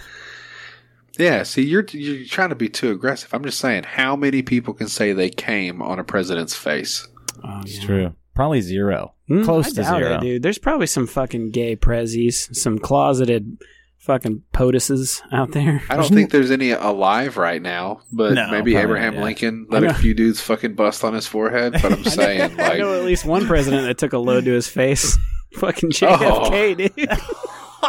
[1.20, 3.34] Yeah, see, you're you're trying to be too aggressive.
[3.34, 7.08] I'm just saying, how many people can say they came on a president's face?
[7.44, 7.86] Oh, It's yeah.
[7.86, 8.16] true.
[8.34, 9.14] Probably zero.
[9.28, 10.16] Hmm, Close I to zero.
[10.16, 10.44] it, dude.
[10.44, 13.58] There's probably some fucking gay prezzies, some closeted
[14.00, 15.84] fucking POTUSes out there.
[15.90, 19.26] I don't think there's any alive right now, but No, maybe Abraham not, yeah.
[19.26, 21.74] Lincoln I let a few dudes fucking bust on his forehead.
[21.74, 24.52] But I'm saying, I like, know at least one president that took a load to
[24.54, 25.18] his face.
[25.58, 27.10] fucking JFK, dude.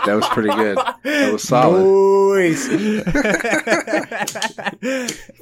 [0.07, 0.79] that was pretty good.
[1.05, 2.13] That was solid.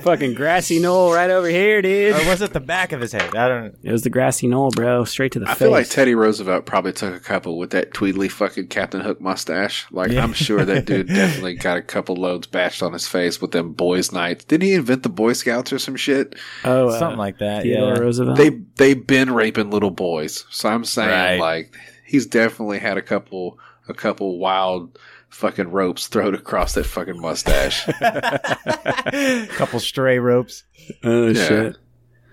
[0.02, 2.14] fucking grassy knoll right over here, dude.
[2.14, 3.34] or was it the back of his head?
[3.34, 3.76] I don't.
[3.82, 5.04] It was the grassy knoll, bro.
[5.04, 5.58] Straight to the I face.
[5.58, 9.86] feel like Teddy Roosevelt probably took a couple with that Tweedly fucking Captain Hook mustache.
[9.90, 10.22] Like Yeah.
[10.22, 13.72] I'm sure that dude definitely got a couple loads bashed on his face with them
[13.72, 14.44] boys' nights.
[14.44, 16.34] Didn't he invent the Boy Scouts or some shit?
[16.64, 17.62] oh, uh, Something like that.
[17.62, 18.00] Theodore Yeah.
[18.00, 18.38] Roosevelt.
[18.38, 20.44] They they've been raping little boys.
[20.50, 21.38] So I'm saying Right.
[21.40, 21.74] like
[22.06, 23.58] he's definitely had a couple
[23.90, 27.86] a couple wild fucking ropes thrown across that fucking mustache.
[27.88, 30.64] a Couple stray ropes.
[31.04, 31.48] oh Yeah.
[31.48, 31.76] shit.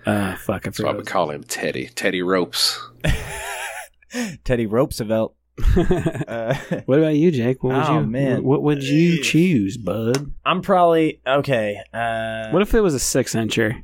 [0.06, 0.62] Ah, fuck.
[0.66, 1.88] I That's why we call him Teddy.
[1.94, 2.80] Teddy Ropes.
[4.44, 5.34] Teddy Roosevelt.
[5.76, 6.54] Uh,
[6.86, 7.62] what about you, Jake?
[7.62, 8.06] What would Oh, you?
[8.06, 8.42] man.
[8.44, 10.32] What would you choose, bud?
[10.46, 11.78] I'm probably okay.
[11.92, 13.82] Uh, What if it was a six incher?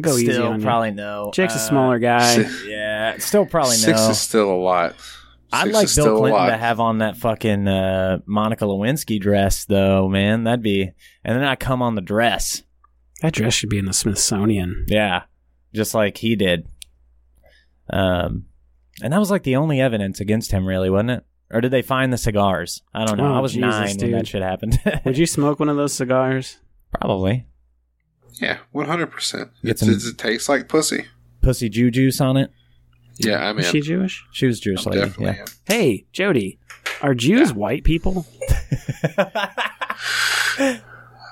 [0.00, 0.64] Go easy still on you.
[0.64, 1.30] probably no.
[1.34, 2.46] Jake's a Uh, smaller guy.
[2.66, 4.10] Yeah, still probably Six no.
[4.10, 4.94] is still a lot.
[5.52, 6.46] I'd Six like Bill Clinton lot.
[6.50, 10.44] to have on that fucking uh, Monica Lewinsky dress, though, man.
[10.44, 10.90] That'd be,
[11.24, 12.62] and then I come on the dress.
[13.20, 14.86] That dress should be in the Smithsonian.
[14.88, 15.22] Yeah,
[15.74, 16.66] just like he did.
[17.90, 18.46] Um,
[19.02, 21.24] and that was like the only evidence against him, really, wasn't it?
[21.50, 22.82] Or did they find the cigars?
[22.94, 23.32] I don't know.
[23.32, 24.14] Oh, I was Jesus, nine when dude.
[24.14, 24.80] that shit happened.
[25.04, 26.58] Would you smoke one of those cigars?
[26.98, 27.46] Probably
[28.40, 29.50] Yeah, one hundred percent.
[29.62, 31.06] Get It some- it tastes like pussy.
[31.42, 32.50] pussy Jew juice on it.
[33.24, 34.24] Yeah, I'm Is she Jewish?
[34.32, 35.06] She was Jewish I'm lady.
[35.06, 35.36] definitely.
[35.38, 35.44] Yeah.
[35.64, 36.58] Hey, Jody,
[37.00, 38.26] are Jews white people?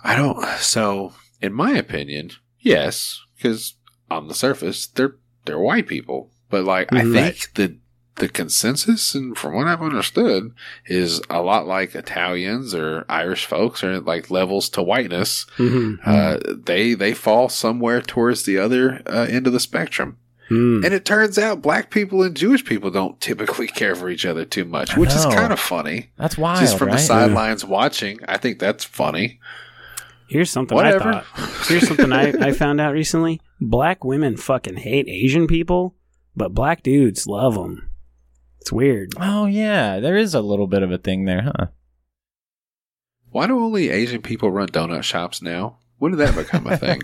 [0.02, 0.44] I don't.
[0.58, 3.74] So, in my opinion, yes, because
[4.10, 6.30] on the surface, they're they're white people.
[6.48, 6.92] But like.
[6.92, 7.76] I think the
[8.16, 10.52] the consensus, and from what I've understood,
[10.86, 15.46] is a lot like Italians or Irish folks, or like levels to whiteness.
[15.56, 15.94] Mm-hmm.
[16.04, 20.18] Uh, they they fall somewhere towards the other uh, end of the spectrum.
[20.50, 20.84] Mm.
[20.84, 24.44] And it turns out black people and Jewish people don't typically care for each other
[24.44, 26.10] too much, which is kind of funny.
[26.16, 26.96] That's wild, Just from right?
[26.96, 29.38] the sidelines watching, I think that's funny.
[30.28, 31.08] Here's something Whatever.
[31.08, 31.66] I thought.
[31.68, 33.40] Here's something I, I found out recently.
[33.60, 35.96] Black women fucking hate Asian people,
[36.36, 37.90] but black dudes love them.
[38.60, 39.12] It's weird.
[39.18, 41.66] Oh yeah, there is a little bit of a thing there, huh?
[43.30, 45.78] Why do only Asian people run donut shops now?
[45.98, 47.02] When did that become a thing?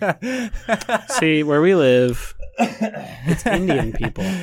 [1.20, 4.24] See, where we live, it's Indian people.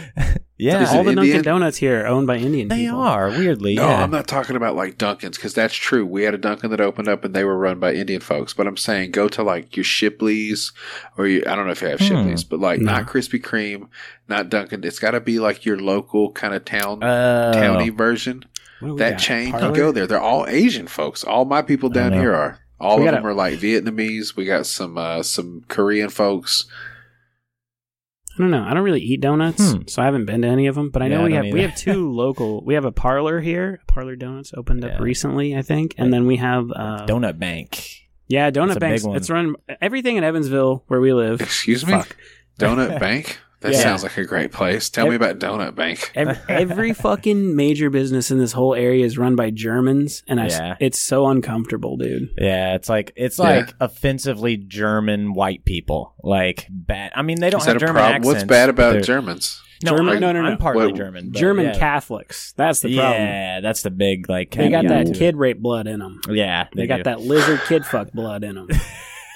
[0.55, 2.99] Yeah, Is All the Dunkin' Donuts here are owned by Indian they people.
[2.99, 3.76] are weirdly.
[3.76, 4.01] No, yeah.
[4.03, 6.05] I'm not talking about like Dunkin's because that's true.
[6.05, 8.53] We had a Dunkin' that opened up and they were run by Indian folks.
[8.53, 10.72] But I'm saying go to like your Shipley's
[11.18, 12.05] or you, I don't know if you have Hmm.
[12.05, 12.93] Shipley's, but like No.
[12.93, 13.89] not Krispy Kreme,
[14.30, 14.86] not Dunkin'.
[14.86, 18.45] It's got to be like your local kind of town Oh, towny version.
[18.80, 19.20] What do we that got?
[19.20, 19.51] chain.
[19.51, 19.68] Parlor?
[19.70, 20.07] You go there.
[20.07, 21.26] They're all Asian folks.
[21.26, 22.59] All my people down here are.
[22.80, 24.36] All We of gotta- them are like Vietnamese.
[24.38, 26.68] We got some uh, some Korean folks.
[28.36, 28.64] I don't know.
[28.64, 29.82] I don't really eat donuts, Hmm.
[29.88, 30.90] so I haven't been to any of them.
[30.90, 32.64] But I Yeah, know I we don't have we have two local.
[32.66, 33.80] We have a parlor here.
[33.88, 37.86] Parlor Donuts opened up recently, I think, and then we have uh, Donut Bank.
[38.28, 39.06] yeah, Donut That's a big Banks.
[39.18, 41.42] It's run everything in Evansville where we live.
[41.42, 42.16] Excuse me, Fuck.
[42.60, 43.40] Donut Bank.
[43.64, 43.80] That Yeah.
[43.82, 44.89] sounds like a great place.
[44.89, 46.11] Tell me about Donut Bank.
[46.16, 50.45] Every, every fucking major business in this whole area is run by Germans, and I
[50.47, 50.76] s Yeah.
[50.80, 52.30] it's so uncomfortable, dude.
[52.38, 53.45] Yeah, it's like it's Yeah.
[53.45, 56.14] like offensively German white people.
[56.22, 57.11] Like bad.
[57.16, 58.16] I mean, they don't Is have that a German problem?
[58.16, 58.28] accents.
[58.36, 59.61] What's bad about Germans?
[59.84, 60.47] No, German- I'm, no, no, no.
[60.49, 61.34] I'm partly What- German.
[61.34, 61.78] German yeah.
[61.78, 62.53] Catholics.
[62.55, 63.22] That's the problem.
[63.22, 64.51] Yeah, that's the big like.
[64.51, 66.22] They got that kid rape blood in them.
[66.30, 67.03] Yeah, They, got do.
[67.03, 68.68] that lizard kid fuck blood in them.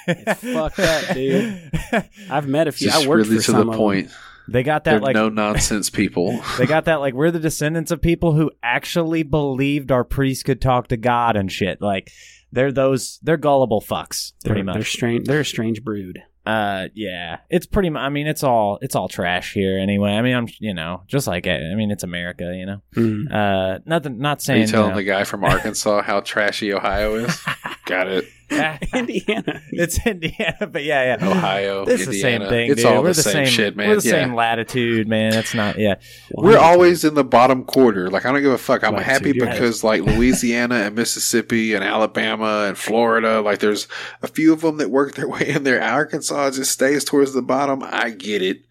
[0.08, 1.70] It's fucked up, dude.
[2.30, 2.88] I've met a few.
[2.88, 4.10] Just I worked really for to some the of point.
[4.48, 6.40] They got They're that like no nonsense people.
[6.58, 10.60] they got that like we're the descendants of people who actually believed our priests could
[10.60, 11.82] talk to God and shit.
[11.82, 12.10] Like
[12.50, 15.26] they're those they're gullible fucks They're, pretty they're strange.
[15.26, 16.22] They're a strange brood.
[16.46, 17.90] Uh, yeah, it's pretty.
[17.90, 20.12] mu- I mean, it's all it's all trash here anyway.
[20.12, 21.60] I mean, I'm you know just like it.
[21.62, 22.82] I mean, it's America, you know.
[22.96, 23.30] Mm.
[23.30, 24.18] Uh, nothing.
[24.18, 24.60] Not Are saying.
[24.62, 27.38] you telling you the guy from Arkansas how trashy Ohio is?
[27.88, 28.24] got it.
[28.94, 29.62] Indiana.
[29.72, 31.28] it's Indiana, but yeah, yeah.
[31.28, 32.70] Ohio, It's the same thing.
[32.70, 32.90] It's dude.
[32.90, 33.88] all we're the, same, shit, man.
[33.88, 34.24] We're the yeah.
[34.24, 35.34] same latitude, man.
[35.34, 35.78] It's not.
[35.78, 35.96] Yeah,
[36.32, 38.08] We're always in the bottom quarter.
[38.10, 38.84] Like I don't give a fuck.
[38.84, 39.52] I'm Latitude, happy you're right.
[39.52, 43.86] because like Louisiana and Mississippi and Alabama and Florida, like there's
[44.22, 45.82] a few of them that work their way in there.
[45.82, 47.82] Arkansas just stays towards the bottom.
[47.82, 48.62] I get it,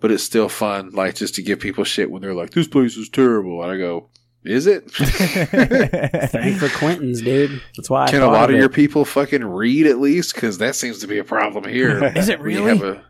[0.00, 0.90] but it's still fun.
[0.90, 3.76] Like just to give people shit when they're like, "This place is terrible," and I
[3.76, 4.08] go,
[4.44, 7.60] "Is it?" Thank for Quentin's, dude.
[7.76, 8.04] That's why.
[8.06, 8.58] I Can a lot of it.
[8.58, 10.34] your people fucking read at least?
[10.34, 12.04] Because that seems to be a problem here.
[12.16, 12.68] Is it We really?
[12.76, 13.04] have a-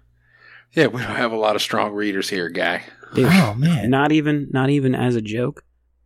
[0.72, 2.84] yeah, we don't have a lot of strong readers here, guy.
[3.14, 3.90] Dude, Oh man.
[3.90, 5.64] Not even, not even as a joke.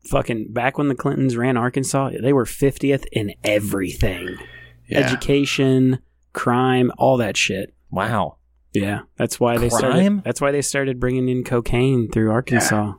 [0.08, 4.36] Fucking back when the Clintons ran Arkansas, they were fiftieth in everything:
[4.88, 4.98] Yeah.
[5.00, 5.98] education,
[6.32, 7.74] crime, all that shit.
[7.90, 8.36] Wow.
[8.74, 10.24] Yeah, that's why they started.
[10.24, 12.94] That's why they started bringing in cocaine through Arkansas.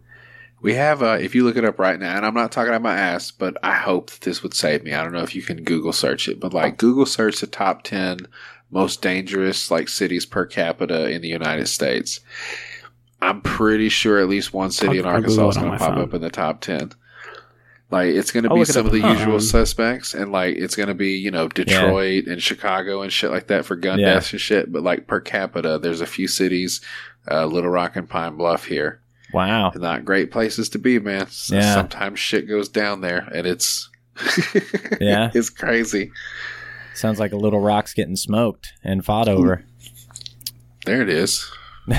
[0.65, 2.81] We have, uh, if you look it up right now, and I'm not talking out
[2.81, 4.93] my ass, but I hope that this would save me.
[4.95, 7.83] I don't know if you can Google search it, but like Google search the top
[7.83, 8.27] 10
[8.71, 12.19] most dangerous like cities per capita in the United States.
[13.21, 16.01] I'm pretty sure at least one city I'll- in Arkansas is going to pop phone.
[16.03, 16.93] up in the top 10.
[17.91, 20.95] Like it's going to be some of the usual suspects, and like it's going to
[20.95, 24.15] be you know Detroit and Chicago and shit like that for gun Yeah.
[24.15, 24.71] deaths and shit.
[24.71, 26.81] But like per capita, there's a few cities,
[27.29, 28.99] uh, Little Rock and Pine Bluff here
[29.35, 29.71] Wow.
[29.75, 31.23] not great places to be, man.
[31.23, 31.73] S- Yeah.
[31.75, 33.89] Sometimes shit goes down there, and it's
[34.99, 35.29] Yeah.
[35.33, 36.11] it's crazy.
[36.93, 39.63] Sounds like a little rock's getting smoked and fought over.
[40.85, 41.51] There it is.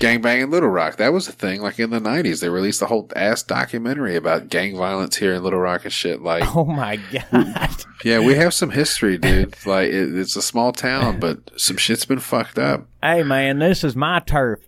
[0.00, 0.96] Gangbang in Little Rock.
[0.96, 1.60] That was a thing.
[1.62, 5.42] Like in the nineties, they released a whole ass documentary about gang violence here in
[5.44, 6.20] Little Rock and shit.
[6.20, 7.84] Like, oh my god.
[8.04, 9.54] yeah, we have some history, dude.
[9.64, 12.86] Like, it, it's a small town, but some shit's been fucked up.
[13.00, 14.58] hey man, this is my turf.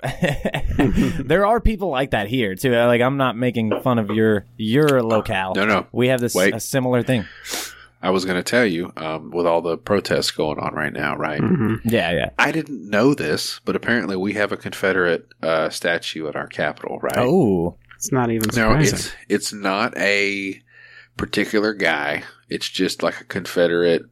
[1.19, 2.73] there are people like that here too.
[2.73, 5.55] Like I'm not making fun of your your locale.
[5.55, 5.87] No, no.
[5.91, 6.55] We have this Wait.
[6.55, 7.25] a similar thing.
[8.03, 11.17] I was going to tell you, um, with all the protests going on right now,
[11.17, 11.41] right?
[11.41, 11.81] Mhm.
[11.85, 12.31] Yeah, yeah.
[12.39, 16.99] I didn't know this, but apparently we have a Confederate uh, statue at our Capitol,
[17.01, 17.19] right?
[17.19, 17.77] Oh.
[17.97, 20.63] It's not even No, it's it's not a
[21.19, 22.23] particular guy.
[22.49, 24.05] It's just like a Confederate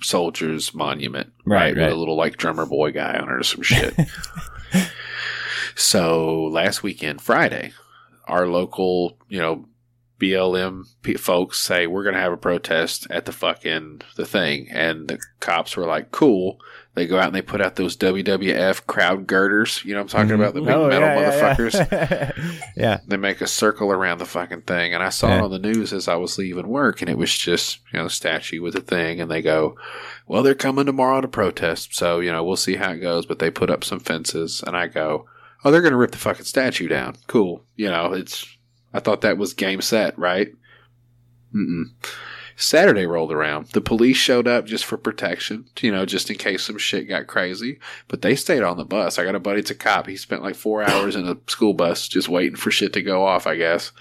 [0.00, 1.84] soldiers monument, Right, right?
[1.84, 3.94] With a little like drummer boy guy on it or some shit.
[5.74, 7.72] so last weekend, Friday,
[8.26, 9.66] our local, you know,
[10.22, 10.84] BLM
[11.18, 15.18] folks say we're going to have a protest at the fucking the thing, and the
[15.40, 16.58] cops were like, "Cool."
[16.94, 19.82] They go out and they put out those WWF crowd girders.
[19.82, 20.42] You know what I'm talking mm-hmm.
[20.42, 20.54] about?
[20.54, 22.60] The big Oh, metal yeah, motherfuckers Yeah.
[22.76, 23.00] yeah.
[23.06, 24.92] they make a circle around the fucking thing.
[24.92, 25.38] And I saw Yeah.
[25.38, 28.04] it on the news as I was leaving work, and it was just, you know,
[28.04, 29.22] the statue with the thing.
[29.22, 29.74] And they go,
[30.26, 31.96] Well, they're coming tomorrow to protest.
[31.96, 33.24] So, you know, we'll see how it goes.
[33.24, 34.62] But they put up some fences.
[34.66, 35.26] And I go,
[35.64, 37.16] Oh, they're going to rip the fucking statue down.
[37.26, 37.64] Cool.
[37.74, 38.51] You know, it's,
[38.92, 40.52] I thought that was game set, right?
[41.54, 41.90] Mm-mm.
[42.56, 43.68] Saturday rolled around.
[43.68, 47.26] The police showed up just for protection, you know, just in case some shit got
[47.26, 47.78] crazy.
[48.08, 49.18] But they stayed on the bus.
[49.18, 50.06] I got a buddy, it's a cop.
[50.06, 53.26] He spent like four hours in a school bus just waiting for shit to go
[53.26, 53.92] off, I guess.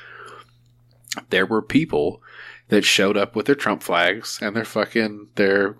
[1.30, 2.22] There were people
[2.68, 5.76] that showed up with their Trump flags and their fucking, their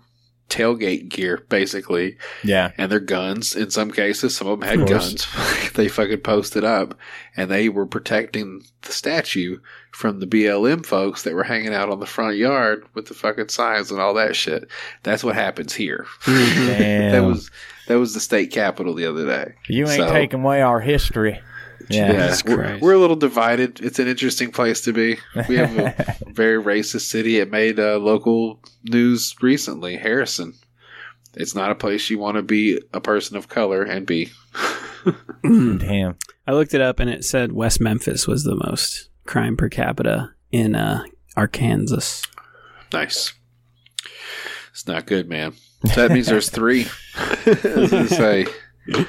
[0.48, 2.72] tailgate gear, basically, Yeah.
[2.76, 4.36] and their guns in some cases.
[4.36, 5.26] Some of them had Of guns.
[5.74, 6.94] they fucking posted up
[7.36, 9.58] and they were protecting the statue
[9.92, 13.48] from the BLM folks that were hanging out on the front yard with the fucking
[13.48, 14.68] signs and all that shit.
[15.02, 16.06] That's what happens here.
[16.26, 17.50] That was
[17.88, 19.54] that was the state capitol the other day.
[19.68, 21.40] you ain't so- taking away our history.
[21.88, 22.12] Yeah.
[22.12, 23.80] Yeah, Jesus we're, we're a little divided.
[23.80, 25.18] It's an interesting place to be.
[25.48, 27.38] We have a very racist city.
[27.38, 29.96] It made uh, local news recently.
[29.96, 30.54] Harrison.
[31.34, 34.30] It's not a place you want to be a person of color and be.
[35.42, 36.16] Damn.
[36.46, 40.34] I looked it up and it said West Memphis was the most crime per capita
[40.50, 41.04] in uh,
[41.36, 42.26] Arkansas.
[42.92, 43.32] Nice.
[44.72, 45.54] It's not good, man.
[45.86, 46.86] So that means there's three.
[47.16, 48.46] I was gonna say,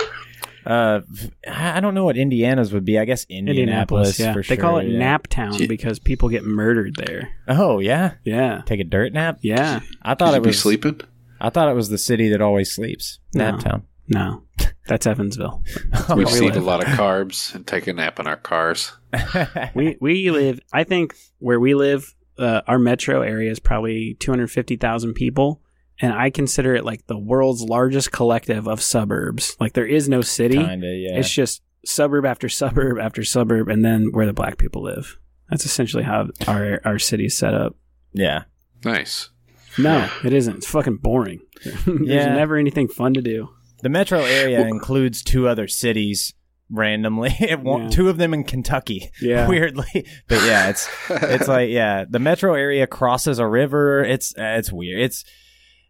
[0.65, 1.01] Uh,
[1.47, 2.97] I I don't know what Indiana's would be.
[2.99, 4.33] I guess Indianapolis, yeah.
[4.33, 4.99] for they call it yeah.
[4.99, 7.29] Nap Town because people get murdered there.
[7.47, 8.61] Oh yeah, Yeah.
[8.65, 9.39] take a dirt nap.
[9.41, 9.81] Yeah.
[10.01, 11.01] I thought should it be was sleeping.
[11.41, 13.19] I thought it was the city that always sleeps.
[13.33, 13.51] No.
[13.51, 13.83] Naptown.
[14.07, 14.43] No.
[14.87, 15.63] That's Evansville.
[16.09, 18.35] Oh, We we just eat a lot of carbs and take a nap in our
[18.35, 18.91] cars.
[19.75, 25.13] we we live I think where we live uh, our metro area is probably 250,000
[25.13, 25.61] people
[26.01, 29.55] and I consider it like the world's largest collective of suburbs.
[29.59, 30.57] Like there is no city.
[30.57, 31.17] Kinda, yeah.
[31.19, 35.17] It's just suburb after suburb after suburb and then where the black people live.
[35.49, 37.75] That's essentially how our our city's set up.
[38.13, 38.43] yeah.
[38.85, 39.29] Nice.
[39.77, 40.57] No, it isn't.
[40.57, 41.39] It's fucking boring.
[41.85, 42.33] There's Yeah.
[42.35, 43.49] never anything fun to do.
[43.81, 46.33] The metro area includes two other cities
[46.69, 47.31] randomly.
[47.39, 47.87] It Yeah.
[47.89, 49.09] Two of them in Kentucky.
[49.21, 49.47] Yeah.
[49.49, 50.05] Weirdly.
[50.27, 54.03] But yeah, it's it's like yeah, the metro area crosses a river.
[54.03, 55.01] It's uh, it's weird.
[55.01, 55.23] It's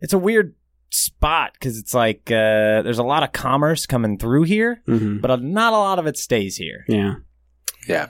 [0.04, 0.54] it's a weird
[0.91, 5.41] spot cuz it's like uh there's a lot of commerce coming through here, hmm but
[5.41, 6.86] not a lot of it stays here.
[6.88, 7.16] Yeah.
[7.88, 8.10] Yeah.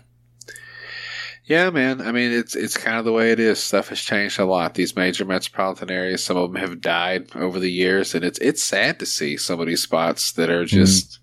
[1.45, 1.99] Yeah, man.
[2.01, 3.59] I mean, it's it's kind of the way it is.
[3.59, 4.75] Stuff has changed a lot.
[4.75, 8.63] These major metropolitan areas, some of them have died over the years, and it's it's
[8.63, 11.19] sad to see some of these spots that are just,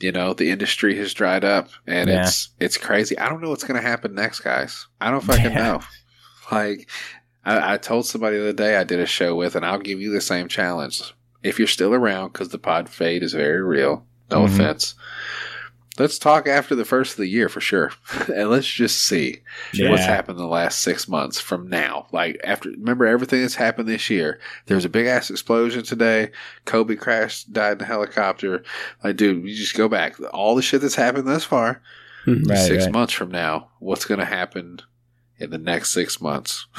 [0.00, 2.22] you know, the industry has dried up, and Yeah.
[2.22, 3.18] it's it's crazy.
[3.18, 4.86] I don't know what's going to happen next, guys.
[5.02, 5.58] I don't fucking Yeah.
[5.58, 5.80] know.
[6.50, 6.88] Like,
[7.44, 10.00] I, I told somebody the other day I did a show with, and I'll give
[10.00, 11.02] you the same challenge.
[11.42, 14.06] If you're still around, because the pod fade is very real.
[14.30, 14.54] No Mhm.
[14.54, 14.94] offense.
[15.98, 17.92] Let's talk after the first of the year for sure,
[18.34, 19.42] and let's just see
[19.74, 19.90] Yeah.
[19.90, 22.06] what's happened in the last six months from now.
[22.12, 24.40] Like after, remember everything that's happened this year.
[24.66, 26.30] There was a big ass explosion today.
[26.64, 28.62] Kobe crashed, died in a helicopter.
[29.04, 30.14] Like, dude, you just go back.
[30.32, 31.82] All the shit that's happened thus far.
[32.24, 32.48] Mhm.
[32.48, 32.92] Right, six right.
[32.92, 34.78] months from now, what's going to happen
[35.38, 36.66] in the next six months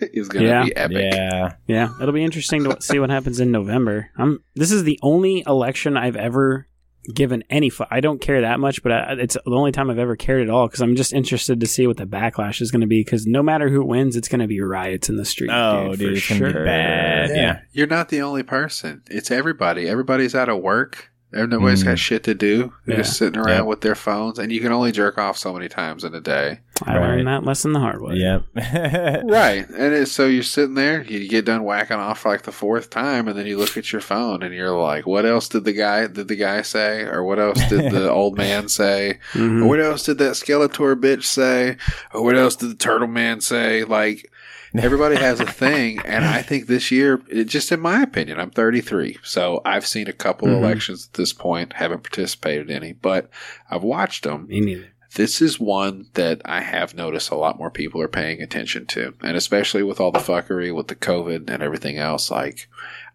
[0.00, 0.64] is going to Yeah.
[0.64, 1.12] be epic.
[1.12, 1.52] Yeah.
[1.66, 4.10] Yeah, it'll be interesting to see what happens in November.
[4.16, 4.42] I'm.
[4.54, 6.66] This is the only election I've ever
[7.14, 7.68] given any.
[7.70, 10.42] Fu- I don't care that much, but I, it's the only time I've ever cared
[10.42, 13.00] at all because I'm just interested to see what the backlash is going to be.
[13.02, 15.50] Because no matter who wins, it's going to be riots in the street.
[15.52, 16.64] Oh, dude, dude, for it's gonna be sure.
[16.64, 17.30] bad.
[17.30, 17.60] Yeah.
[17.72, 19.02] You're not the only person.
[19.10, 19.88] It's everybody.
[19.88, 21.10] Everybody's out of work.
[21.32, 21.86] Nobody's Mm.
[21.86, 22.72] got shit to do.
[22.86, 23.02] They're Yeah.
[23.02, 23.66] just sitting around Yep.
[23.66, 26.60] with their phones, and you can only jerk off so many times in a day.
[26.84, 28.16] I learned that lesson the hard way.
[28.16, 28.42] Yep.
[29.24, 29.68] Right.
[29.68, 32.90] And it's, so you're sitting there, you get done whacking off for like the fourth
[32.90, 35.72] time, and then you look at your phone and you're like, what else did the
[35.72, 37.02] guy did the guy say?
[37.02, 39.18] Or what else did the old man say?
[39.32, 39.62] Mhm.
[39.62, 41.76] Or what else did that Skeletor bitch say?
[42.12, 43.84] Or what else did the turtle man say?
[43.84, 44.31] Like
[44.78, 48.50] everybody has a thing, and I think this year, it, just in my opinion, I'm
[48.50, 50.56] 33, so I've seen a couple Mhm.
[50.58, 53.30] elections at this point, haven't participated in any, but
[53.70, 54.86] I've watched them Me neither.
[55.14, 59.14] this is one that I have noticed a lot more people are paying attention to.
[59.22, 62.68] And especially with all the fuckery with the COVID and everything else, like,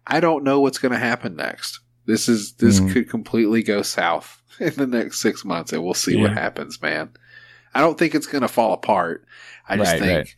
[0.06, 1.80] I don't know what's going to happen next.
[2.06, 2.92] This is, this Mhm.
[2.92, 7.10] could completely go south in the next six months and we'll see what happens, man.
[7.74, 9.24] I don't think it's going to fall apart.
[9.68, 10.34] I just Right, think right.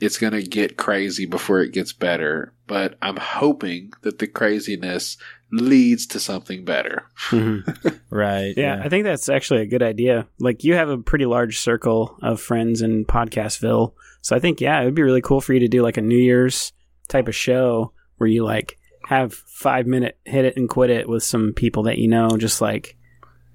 [0.00, 2.52] It's going to get crazy before it gets better.
[2.66, 5.16] But I'm hoping that the craziness
[5.52, 7.04] leads to something better.
[7.28, 8.00] Mhm.
[8.10, 8.54] right.
[8.56, 10.26] Yeah, I think that's actually a good idea.
[10.38, 13.92] Like you have a pretty large circle of friends in Podcastville.
[14.20, 16.02] So I think yeah, it would be really cool for you to do like a
[16.02, 16.72] New Year's
[17.08, 21.22] type of show where you like have 5 minute hit it and quit it with
[21.22, 22.96] some people that you know just like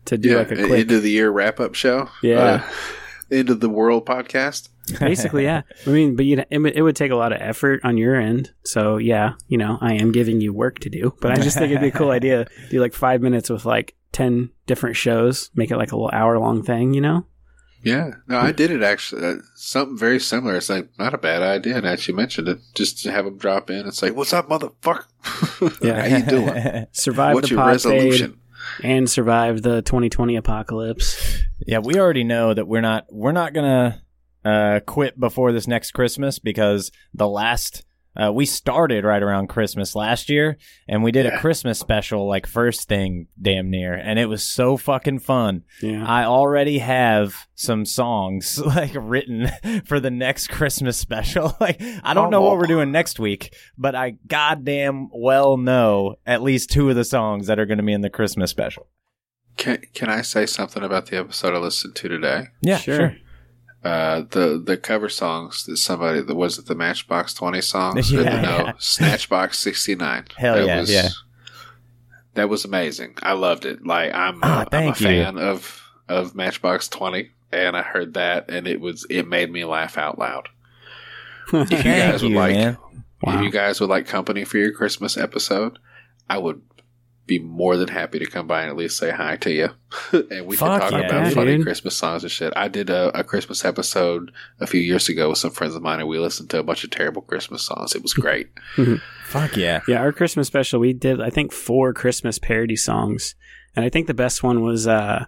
[0.06, 2.08] to do like a an quick end of the year wrap up show.
[2.22, 2.38] Yeah.
[2.40, 2.62] Uh,
[3.32, 4.70] end of the world podcast.
[5.00, 5.62] basically yeah.
[5.86, 8.52] I mean, but you it, it would take a lot of effort on your end.
[8.64, 11.72] So yeah, you know, I am giving you work to do, but I just think
[11.72, 12.48] it'd be a cool idea.
[12.70, 16.40] Do like 5 minutes with like 10 different shows, make it like a little hour
[16.40, 17.26] long thing, you know?
[17.82, 19.26] Yeah, no, I did it actually.
[19.26, 20.58] Uh, something very similar.
[20.58, 21.76] It's like not a bad idea.
[21.76, 23.88] Now that you mentioned it, just to have them drop in.
[23.88, 25.06] It's like, "What's up, motherfucker?
[25.82, 26.02] Yeah.
[26.08, 26.88] how you doing?
[26.92, 27.94] Survive What's the your pod fade.
[27.94, 28.40] resolution?"
[28.84, 31.39] and survive the 2020 apocalypse.
[31.66, 34.02] Yeah, we already know that we're not we're not gonna
[34.46, 37.84] uh, quit before this next Christmas because the last
[38.20, 40.58] uh, we started right around Christmas last year,
[40.88, 44.78] and we did a Christmas special like first thing damn near, and it was so
[44.78, 45.64] fucking fun.
[45.82, 46.06] Yeah.
[46.06, 49.50] I already have some songs like written
[49.86, 51.56] for the next Christmas special.
[51.62, 56.42] like I don't know what we're doing next week, but I goddamn well know at
[56.42, 58.88] least two of the songs that are going to be in the Christmas special.
[59.60, 62.48] Can Can I say something about the episode I listened to today?
[62.62, 62.96] Yeah, Sure.
[62.98, 63.16] sure.
[63.84, 68.12] Uh, the the cover songs that somebody that was it the Matchbox Twenty songs?
[68.12, 68.72] Yeah, the- no, yeah.
[68.80, 70.26] Snatchbox sixty nine.
[70.38, 71.10] Hell yeah, yeah.
[72.36, 73.16] That was amazing.
[73.22, 73.86] I loved it.
[73.86, 75.08] Like I'm, Ah, I'm a thank you.
[75.08, 79.64] fan of of Matchbox Twenty, and I heard that, and it was it made me
[79.66, 80.50] laugh out loud.
[81.54, 82.78] If you guys would you, like.
[83.22, 83.36] Wow.
[83.38, 85.78] if you guys would like company for your Christmas episode,
[86.30, 86.62] I would
[87.30, 89.70] be more than happy to come by and at least say hi to you,
[90.32, 91.64] and we Fuck can talk yeah, about funny.
[91.64, 92.52] Christmas songs and shit.
[92.58, 96.00] I did a, a Christmas episode a few years ago with some friends of mine,
[96.02, 97.96] and we listened to a bunch of terrible Christmas songs.
[97.96, 98.50] It was great.
[99.26, 99.82] Fuck yeah.
[99.88, 103.36] Yeah, our Christmas special, we did, I think, four Christmas parody songs.
[103.76, 105.26] And I think the best one was, uh,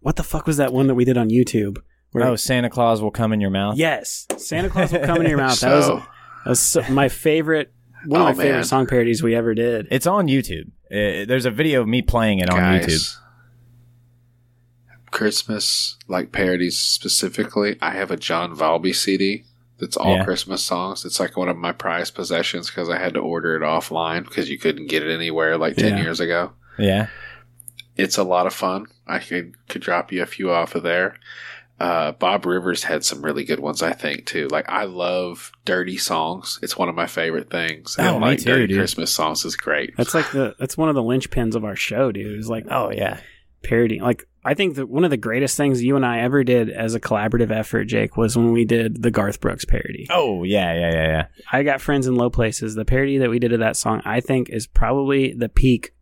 [0.00, 1.78] what the fuck was that one that we did on YouTube?
[2.12, 3.76] Where- Oh, Santa Claus will come in your mouth.
[3.76, 5.60] yes, Santa Claus will come in your mouth.
[5.60, 7.72] That was, that was so, my favorite,
[8.06, 9.86] one of Oh, my favorite song parodies we ever did.
[9.90, 10.70] It's on YouTube.
[10.90, 13.16] Uh, there's a video of me playing it on YouTube.
[15.10, 17.76] Christmas like parodies specifically.
[17.80, 19.44] I have a John Valby CD
[19.78, 20.24] that's all Yeah.
[20.24, 21.04] Christmas songs.
[21.04, 24.50] It's like one of my prized possessions because I had to order it offline because
[24.50, 26.02] you couldn't get it anywhere like ten Yeah.
[26.02, 26.52] years ago.
[26.78, 27.08] Yeah.
[27.96, 28.86] It's a lot of fun.
[29.06, 31.16] I could could drop you a few off of there.
[31.78, 34.48] Uh, Bob Rivers had some really good ones, I think, too.
[34.48, 36.58] Like I love dirty songs.
[36.62, 37.96] It's one of my favorite things.
[37.98, 38.78] Oh, and me like too, dirty dude.
[38.78, 39.94] Christmas songs is great.
[39.96, 42.38] That's like the, that's one of the linchpins of our show, dude.
[42.38, 43.20] It's like, Oh yeah.
[43.62, 44.00] parody.
[44.00, 46.94] Like, I think that one of the greatest things you and I ever did as
[46.94, 50.06] a collaborative effort, Jake, was when we did the Garth Brooks parody.
[50.08, 52.74] Oh yeah, yeah, yeah, yeah, I got friends in low places.
[52.74, 55.92] The parody that we did of that song, I think, is probably the peak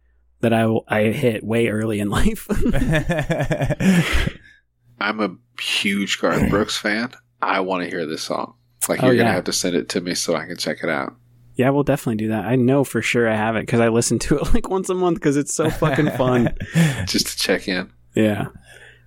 [0.40, 2.46] that I I hit way early in life.
[5.00, 5.06] yeah.
[5.08, 7.12] I'm a huge Garth Brooks fan.
[7.42, 8.54] I want to hear this song.
[8.88, 9.22] Like Oh, you're yeah.
[9.22, 11.14] gonna have to send it to me so I can check it out.
[11.56, 12.44] yeah, we'll definitely do that.
[12.46, 14.94] I know for sure I have it because I listen to it like once a
[14.94, 16.56] month because it's so fucking fun.
[17.06, 17.90] Just to check in.
[18.14, 18.48] Yeah,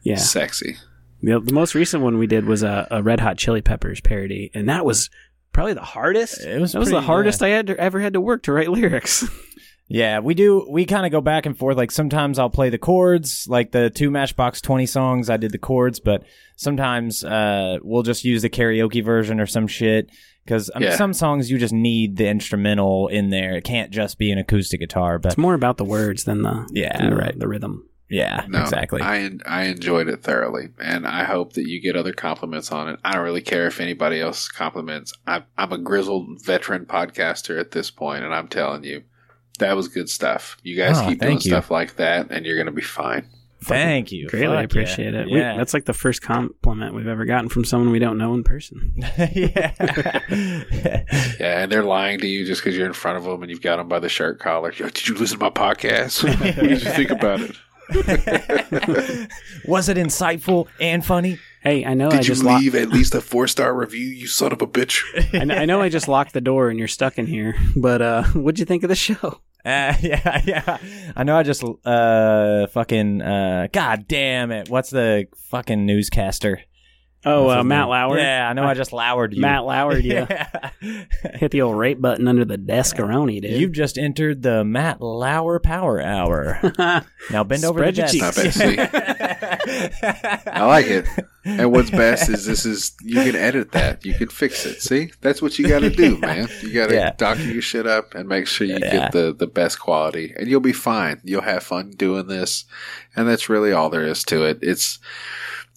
[0.03, 0.15] yeah.
[0.17, 0.77] Sexy.
[1.21, 4.51] The, the most recent one we did was a, a Red Hot Chili Peppers parody,
[4.53, 5.09] and that was
[5.51, 6.41] probably the hardest.
[6.41, 8.51] It was that was the pretty, hardest I had to, ever had to work to
[8.53, 9.27] write lyrics.
[9.89, 10.67] Yeah, we do.
[10.69, 11.77] We kind of go back and forth.
[11.77, 15.29] Like sometimes I'll play the chords, like the two Matchbox Twenty songs.
[15.29, 16.23] I did the chords, but
[16.57, 20.09] sometimes uh, we'll just use the karaoke version or some shit.
[20.43, 20.95] Because I mean, Yeah.
[20.97, 23.55] some songs you just need the instrumental in there.
[23.55, 25.19] It can't just be an acoustic guitar.
[25.19, 27.37] But it's more about the words than the Yeah, than the, right.
[27.39, 27.87] the rhythm.
[28.09, 29.01] yeah, No, exactly.
[29.01, 32.99] I I enjoyed it thoroughly, and I hope that you get other compliments on it.
[33.05, 35.13] I don't really care if anybody else compliments.
[35.25, 39.03] I'm I'm a grizzled veteran podcaster at this point, and I'm telling you,
[39.59, 40.57] that was good stuff.
[40.63, 41.39] You guys Oh, keep doing you.
[41.41, 43.27] stuff like that, and you're gonna be fine.
[43.63, 44.27] Thank you.
[44.27, 45.21] Greatly Fuck appreciate yeah.
[45.21, 45.25] it.
[45.25, 48.35] We- Yeah, that's like the first compliment we've ever gotten from someone we don't know
[48.35, 48.93] in person.
[49.17, 49.73] yeah.
[51.39, 53.61] Yeah, and they're lying to you just because you're in front of them and you've
[53.63, 54.71] got them by the shirt collar.
[54.73, 56.23] Yo, did you listen to my podcast?
[56.39, 57.55] what did you think about it?
[59.65, 61.39] Was it insightful and funny?
[61.61, 62.61] Hey, I know I Did you just locked.
[62.63, 64.05] leave at least a four star review?
[64.05, 65.03] You son of a bitch!
[65.17, 67.55] I, kn- I know I just locked the door and you're stuck in here.
[67.75, 69.41] But uh, what'd you think of the show?
[69.67, 70.77] Uh, yeah, yeah.
[71.13, 71.35] I know.
[71.35, 73.67] I just uh fucking uh.
[73.73, 74.69] God damn it!
[74.69, 76.61] What's the fucking newscaster?
[77.27, 77.87] Oh, uh, Matt?
[77.89, 78.17] Lauer.
[78.17, 78.63] Yeah, I know.
[78.63, 79.41] I just lowered you.
[79.41, 80.69] Matt Lauer, you Yeah.
[81.35, 83.51] hit the old rape button under the deskaroni, dude.
[83.59, 86.59] You've just entered the Matt Lauer Power Hour.
[87.29, 88.57] Now bend over Spread the your desk.
[88.57, 88.59] cheeks.
[90.47, 91.05] I like it.
[91.43, 94.05] And what's best is this is you can edit that.
[94.05, 94.81] You can fix it.
[94.81, 95.11] See?
[95.21, 96.47] That's what you gotta do, man.
[96.61, 97.11] You gotta Yeah.
[97.17, 98.91] doctor your shit up and make sure you Yeah.
[98.91, 100.33] get the, the best quality.
[100.37, 101.19] And you'll be fine.
[101.25, 102.63] You'll have fun doing this.
[103.15, 104.59] And that's really all there is to it.
[104.61, 104.99] It's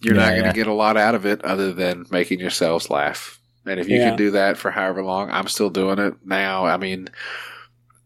[0.01, 0.53] you're not gonna yeah.
[0.53, 3.39] get a lot out of it other than making yourselves laugh.
[3.65, 4.09] And if you Yeah.
[4.09, 6.65] can do that for however long, I'm still doing it now.
[6.65, 7.09] I mean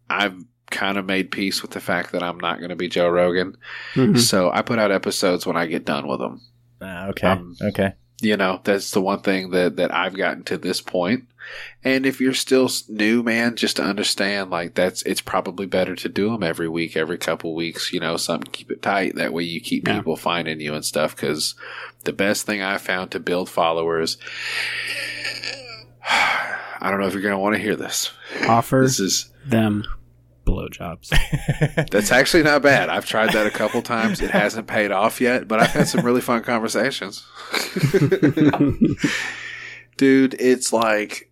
[0.10, 0.36] I've
[0.72, 3.56] kind of made peace with the fact that I'm not going to be Joe Rogan.
[3.94, 4.18] Mhm.
[4.20, 6.42] So I put out episodes when I get done with them.
[6.82, 7.28] Ah, okay.
[7.28, 7.94] Um, okay.
[8.22, 11.26] You know, that's the one thing that, that I've gotten to this point.
[11.84, 16.10] And if you're still new, man, just to understand, like that's, it's probably better to
[16.10, 19.16] do them every week, every couple weeks, you know, something, keep it tight.
[19.16, 19.98] That way you keep Yeah.
[19.98, 21.16] people finding you and stuff.
[21.16, 21.56] Cause
[22.04, 24.18] the best thing I found to build followers,
[26.10, 28.12] I don't know if you're going to want to hear this.
[28.48, 29.86] Offer This is, them
[30.46, 31.10] blowjobs.
[31.92, 32.90] That's actually not bad.
[32.90, 34.22] I've tried that a couple times.
[34.22, 37.26] It hasn't paid off yet, but I've had some really fun conversations.
[39.98, 41.32] Dude, it's like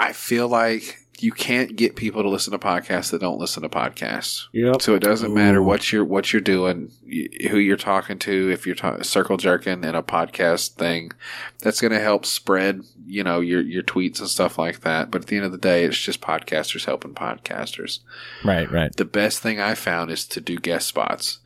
[0.00, 3.68] I feel like you can't get people to listen to podcasts that don't listen to
[3.68, 4.46] podcasts.
[4.52, 4.80] yep.
[4.80, 6.90] So it doesn't matter what you're what you're doing,
[7.50, 8.50] who you're talking to.
[8.50, 11.12] If you're ta- circle jerking in a podcast thing,
[11.58, 15.10] that's going to help spread, you know, your your tweets and stuff like that.
[15.10, 17.98] But at the end of the day, it's just podcasters helping podcasters
[18.42, 18.96] Right, right.
[18.96, 21.40] the best thing I found is to do guest spots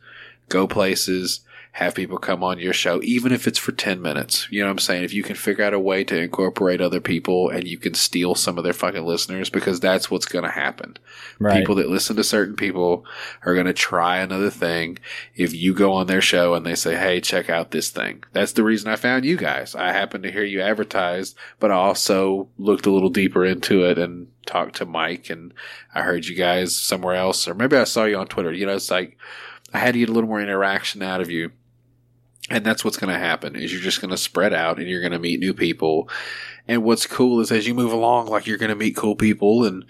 [0.47, 1.41] go places,
[1.75, 4.47] have people come on your show, even if it's for 10 minutes.
[4.49, 5.03] You know what I'm saying?
[5.03, 8.33] If you can figure out a way to incorporate other people and you can steal
[8.33, 10.95] some of their fucking listeners, because that's what's going to happen.
[11.37, 11.59] Right.
[11.59, 13.03] People that listen to certain people
[13.45, 14.99] are going to try another thing.
[15.35, 18.23] If you go on their show and they say, Hey, check out this thing.
[18.31, 19.75] That's the reason I found you guys.
[19.75, 23.97] I happened to hear you advertised, but I also looked a little deeper into it
[23.97, 25.53] and talked to Mike and
[25.93, 28.53] I heard you guys somewhere else, or maybe I saw you on Twitter.
[28.53, 29.17] You know, it's like
[29.73, 31.51] I had to get a little more interaction out of you.
[32.49, 35.01] And that's what's going to happen is you're just going to spread out and you're
[35.01, 36.07] going to meet new people.
[36.67, 39.65] And what's cool is as you move along, like you're going to meet cool people
[39.65, 39.83] and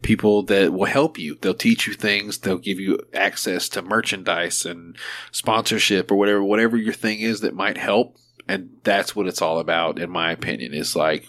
[0.00, 1.36] people that will help you.
[1.40, 2.38] They'll teach you things.
[2.38, 4.96] They'll give you access to merchandise and
[5.32, 8.16] sponsorship or whatever, whatever your thing is that might help.
[8.46, 11.28] And that's what it's all about, in my opinion, is like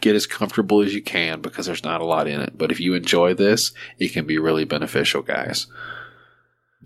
[0.00, 2.56] get as comfortable as you can because there's not a lot in it.
[2.56, 5.66] But if you enjoy this, it can be really beneficial, guys.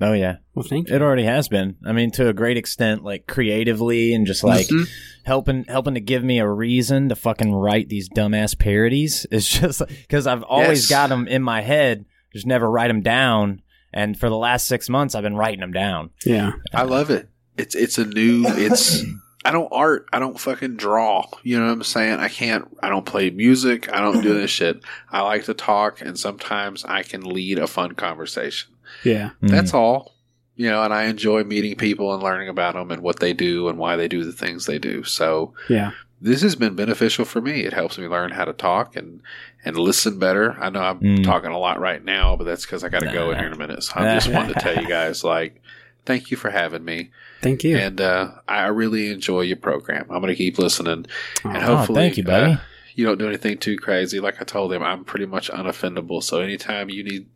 [0.02, 0.94] Oh yeah, Well, thank you.
[0.96, 1.76] it already has been.
[1.84, 4.88] I mean, to a great extent, like creatively and just like Mhm.
[5.24, 9.26] helping helping to give me a reason to fucking write these dumbass parodies.
[9.32, 10.88] It's just because I've always Yes.
[10.90, 13.60] got them in my head, just never write them down.
[13.92, 16.10] And for the last six months, I've been writing them down.
[16.24, 16.52] Yeah.
[16.72, 17.28] I love it.
[17.58, 19.04] It's it's a new it's
[19.44, 21.24] I don't art, I don't fucking draw.
[21.42, 22.20] You know what I'm saying?
[22.20, 24.80] I can't I don't play music, I don't do this shit.
[25.10, 28.70] I like to talk and sometimes I can lead a fun conversation.
[29.04, 29.30] Yeah.
[29.40, 30.14] That's all.
[30.56, 33.68] You know, and I enjoy meeting people and learning about them and what they do
[33.68, 35.04] and why they do the things they do.
[35.04, 35.92] So Yeah.
[36.20, 37.60] this has been beneficial for me.
[37.64, 39.22] It helps me learn how to talk and
[39.64, 40.56] and listen better.
[40.60, 41.24] I know I'm Mm.
[41.24, 43.52] talking a lot right now, but that's because I got to go in here in
[43.52, 43.82] a minute.
[43.82, 45.60] So I just wanted to tell you guys, like,
[46.06, 47.10] thank you for having me,
[47.42, 47.76] Thank you.
[47.76, 50.06] and uh, I really enjoy your program.
[50.10, 51.04] I'm going to keep listening,
[51.44, 52.52] and Aw, hopefully, thank you, buddy.
[52.52, 52.56] uh,
[52.94, 54.18] you don't do anything too crazy.
[54.18, 56.22] Like I told him, I'm pretty much unoffendable.
[56.22, 57.26] So anytime you need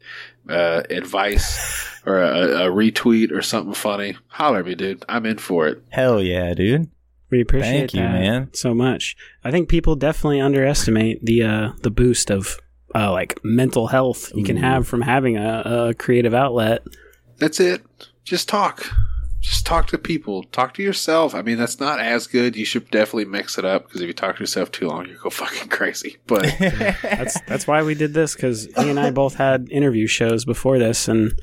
[0.49, 5.05] uh, advice or a, a retweet or something funny, holler at me, dude.
[5.09, 5.83] I'm in for it.
[5.91, 6.91] Hell yeah, dude.
[7.31, 8.51] we appreciate Thank you, that man.
[8.53, 9.17] so much.
[9.43, 12.59] I think people definitely underestimate the uh, the boost of
[12.95, 16.83] uh, like mental health you can have from having a, a creative outlet.
[17.39, 17.83] That's it.
[18.25, 18.87] Just talk.
[19.45, 20.43] Just talk to people.
[20.45, 21.35] Talk to yourself.
[21.35, 22.57] I mean, that's not as good.
[22.57, 25.19] You should definitely mix it up because if you talk to yourself too long, you
[25.23, 26.17] go fucking crazy.
[26.27, 30.47] But That's that's why we did this because he and I both had interview shows
[30.47, 31.39] before this, and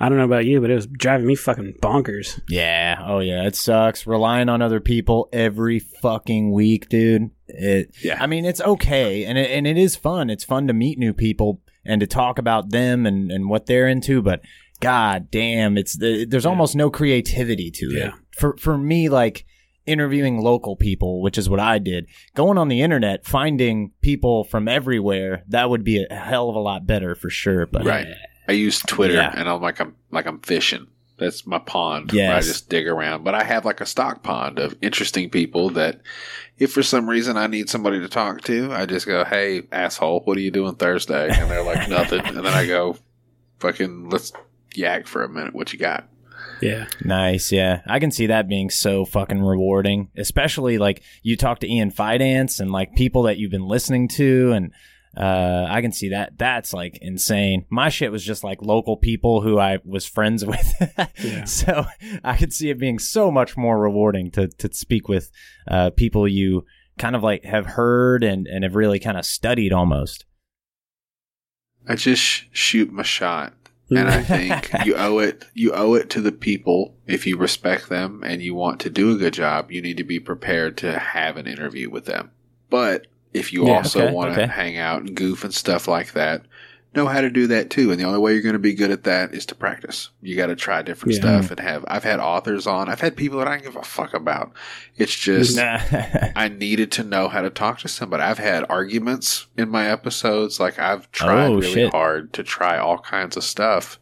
[0.00, 2.40] I don't know about you, but it was driving me fucking bonkers.
[2.48, 3.00] Yeah.
[3.00, 3.46] Oh yeah.
[3.46, 7.30] It sucks relying on other people every fucking week, dude.
[7.46, 7.94] It.
[8.02, 8.20] Yeah.
[8.20, 10.30] I mean, it's okay, and it, and it is fun.
[10.30, 13.86] It's fun to meet new people and to talk about them and and what they're
[13.86, 14.20] into.
[14.20, 14.40] But
[14.80, 18.06] god damn, it's the, there's almost no creativity to Yeah.
[18.08, 18.14] it.
[18.38, 19.44] For for me, like
[19.86, 22.06] interviewing local people, which is what I did.
[22.34, 26.60] Going on the internet, finding people from everywhere, that would be a hell of a
[26.60, 27.66] lot better for sure.
[27.66, 28.06] But Right.
[28.48, 29.32] I use Twitter Yeah.
[29.36, 30.86] and I'm like I'm like I'm fishing.
[31.18, 33.24] That's my pond where I just dig around.
[33.24, 36.00] But I have like a stock pond of interesting people that
[36.58, 40.20] if for some reason I need somebody to talk to, I just go, Hey, asshole,
[40.24, 41.28] what are you doing Thursday?
[41.30, 42.20] And they're like, Nothing.
[42.24, 42.96] And then I go,
[43.58, 44.32] fucking let's
[44.74, 45.54] yak for a minute.
[45.54, 46.08] What you got?
[46.62, 47.80] Yeah, Nice, yeah.
[47.86, 52.60] I can see that being so fucking rewarding, especially like you talk to Ian Fidance
[52.60, 54.72] and like people that you've been listening to and
[55.16, 57.64] uh I can see that that's like insane.
[57.70, 60.72] My shit was just like local people who I was friends with.
[61.18, 61.44] Yeah.
[61.44, 61.84] So
[62.22, 65.30] I could see it being so much more rewarding to to speak with
[65.66, 66.64] uh people you
[66.98, 70.26] kind of like have heard and and have really kind of studied almost.
[71.88, 73.54] I just shoot my shot.
[73.94, 77.88] And I think you owe it you owe it to the people if you respect
[77.88, 80.98] them and you want to do a good job, you need to be prepared to
[80.98, 82.30] have an interview with them.
[82.70, 84.46] But if you Yeah, also okay, want to okay.
[84.46, 86.44] hang out and goof and stuff like that,
[86.94, 87.90] know how to do that too.
[87.90, 90.10] And the only way you're going to be good at that is to practice.
[90.22, 91.20] You got to try different Yeah.
[91.20, 92.88] stuff and have I've had authors on.
[92.88, 94.52] I've had people that I don't give a fuck about.
[94.96, 95.56] It's just
[96.36, 98.22] I needed to know how to talk to somebody.
[98.22, 100.58] I've had arguments in my episodes.
[100.58, 101.92] Like I've tried Oh, really shit.
[101.92, 103.98] hard to try all kinds of stuff,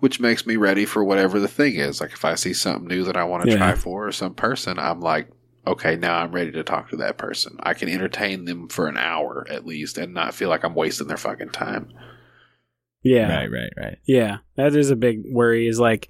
[0.00, 2.00] which makes me ready for whatever the thing is.
[2.00, 3.56] Like if I see something new that I want to Yeah.
[3.58, 5.28] try for or some person, I'm like,
[5.66, 7.56] okay, now I'm ready to talk to that person.
[7.62, 11.06] I can entertain them for an hour at least and not feel like I'm wasting
[11.08, 11.88] their fucking time.
[13.02, 13.98] Yeah, Right, right, right.
[14.04, 14.38] yeah.
[14.56, 15.66] That is a big worry.
[15.66, 16.08] Is like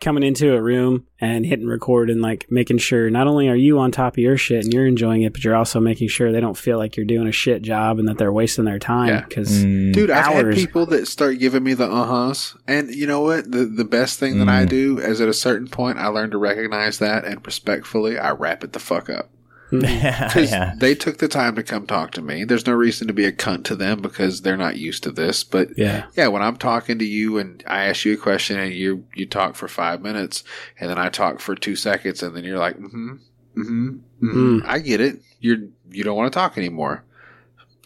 [0.00, 3.78] coming into a room and hitting record and like making sure not only are you
[3.78, 6.40] on top of your shit and you're enjoying it, but you're also making sure they
[6.40, 9.08] don't feel like you're doing a shit job and that they're wasting their time.
[9.08, 9.20] Yeah.
[9.28, 12.56] Because Mm, Dude, I've had people that start giving me the uh-huhs.
[12.66, 13.50] And you know what?
[13.52, 14.68] The the best thing that I Mm.
[14.70, 18.64] do is at a certain point I learn to recognize that and respectfully I wrap
[18.64, 19.28] it the fuck up.
[19.80, 20.74] Because yeah.
[20.76, 22.44] they took the time to come talk to me.
[22.44, 25.44] There's no reason to be a cunt to them because they're not used to this.
[25.44, 26.06] But Yeah.
[26.16, 29.26] yeah, when I'm talking to you and I ask you a question and you you
[29.26, 30.42] talk for five minutes
[30.78, 33.12] and then I talk for two seconds and then you're like, mm-hmm,
[33.56, 33.88] mm-hmm,
[34.22, 34.58] mm-hmm.
[34.58, 34.64] Mm.
[34.66, 35.20] I get it.
[35.40, 35.58] You're
[35.90, 37.04] you don't want to talk anymore.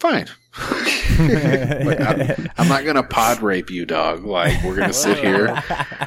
[0.01, 0.27] Fine.
[1.17, 4.25] Like, I'm, I'm not gonna pod rape you, dog.
[4.25, 5.47] Like we're gonna sit here,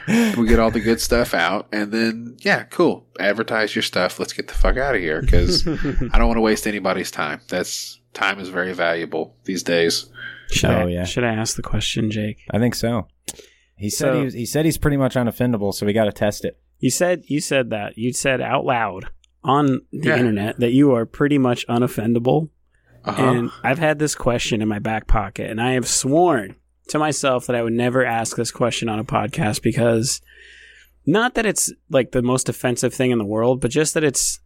[0.38, 3.06] we get all the good stuff out, and then yeah, cool.
[3.20, 4.20] Advertise your stuff.
[4.20, 7.40] Let's get the fuck out of here because I don't want to waste anybody's time.
[7.48, 10.08] That's time is very valuable these days.
[10.52, 11.04] Should, Oh, I, yeah.
[11.06, 12.40] should I ask the question, Jake?
[12.52, 13.08] I think so.
[13.78, 16.12] He said So- he, was, he said he's pretty much unoffendable, so we got to
[16.12, 16.60] test it.
[16.80, 17.98] You said you said that.
[17.98, 19.06] You said out loud
[19.44, 20.18] on the Yeah.
[20.18, 22.50] internet that you are pretty much unoffendable.
[23.08, 23.24] Uh-huh.
[23.24, 26.56] And I've had this question in my back pocket, and I have sworn
[26.90, 30.22] to myself that I would never ask this question on a podcast because
[31.06, 34.40] not that it's like the most offensive thing in the world, but just that it's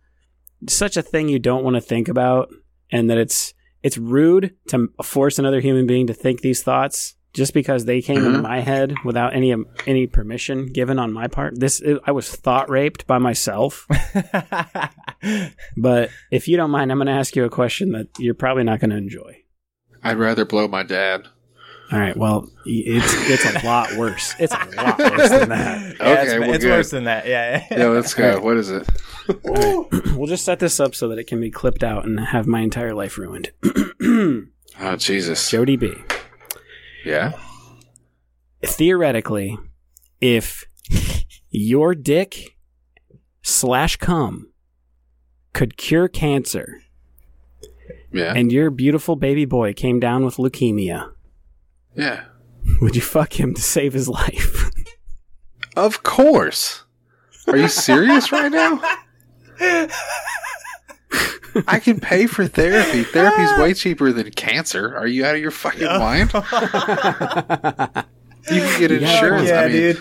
[0.67, 2.49] such a thing you don't want to think about,
[2.91, 7.53] and that it's it's rude to force another human being to think these thoughts just
[7.53, 8.43] because they came into Mhm.
[8.43, 9.55] my head without any
[9.87, 11.59] any permission given on my part.
[11.59, 13.87] This I was thought raped by myself.
[15.77, 18.63] But if you don't mind, I'm going to ask you a question that you're probably
[18.63, 19.37] not going to enjoy.
[20.03, 21.27] I'd rather blow my dad.
[21.91, 22.17] All right.
[22.17, 24.33] Well, it's it's a lot worse.
[24.39, 25.95] It's a lot worse than that.
[25.99, 26.71] Yeah, Okay, it's, we're it's good.
[26.71, 27.27] worse than that.
[27.27, 27.67] Yeah.
[27.69, 28.39] Yeah, let's go.
[28.43, 28.87] What is it?
[30.15, 32.61] We'll just set this up so that it can be clipped out and have my
[32.61, 33.51] entire life ruined.
[34.79, 35.49] Oh Jesus.
[35.51, 35.93] Jody B.
[37.05, 37.33] Yeah.
[38.63, 39.57] Theoretically,
[40.19, 40.65] if
[41.49, 42.57] your dick
[43.41, 44.51] slash cum
[45.53, 46.81] could cure cancer
[48.11, 48.33] Yeah.
[48.35, 51.11] and your beautiful baby boy came down with leukemia,
[51.95, 52.25] yeah.
[52.81, 54.69] would you fuck him to save his life?
[55.75, 56.83] Of course.
[57.47, 58.79] Are you serious right now?
[61.67, 63.03] I can pay for therapy.
[63.11, 64.95] Therapy's way cheaper than cancer.
[64.97, 66.31] Are you out of your fucking mind?
[68.51, 69.51] You can get insurance.
[69.51, 69.97] I mean,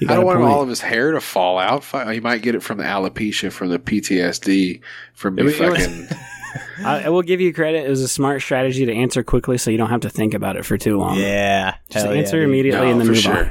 [0.00, 1.84] You I don't want all of his hair to fall out.
[2.12, 4.80] He might get it from the alopecia, from the PTSD,
[5.14, 6.08] from me It was- it was- fucking.
[6.86, 7.84] I, I will give you credit.
[7.84, 10.56] It was a smart strategy to answer quickly, so you don't have to think about
[10.56, 11.18] it for too long.
[11.18, 11.74] Yeah.
[11.90, 13.36] Just Hell yeah, answer immediately No, and then for move sure.
[13.46, 13.50] on.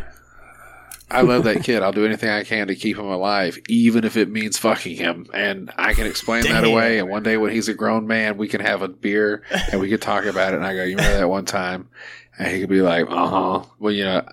[1.10, 1.84] I love that kid.
[1.84, 5.28] I'll do anything I can to keep him alive, even if it means fucking him.
[5.34, 7.00] And I can explain that away.
[7.00, 9.90] And one day when he's a grown man, we can have a beer and we
[9.90, 10.58] could talk about it.
[10.58, 11.90] And I go, you remember that one time?
[12.38, 13.64] And he could be like, uh huh.
[13.80, 14.28] Well, you know,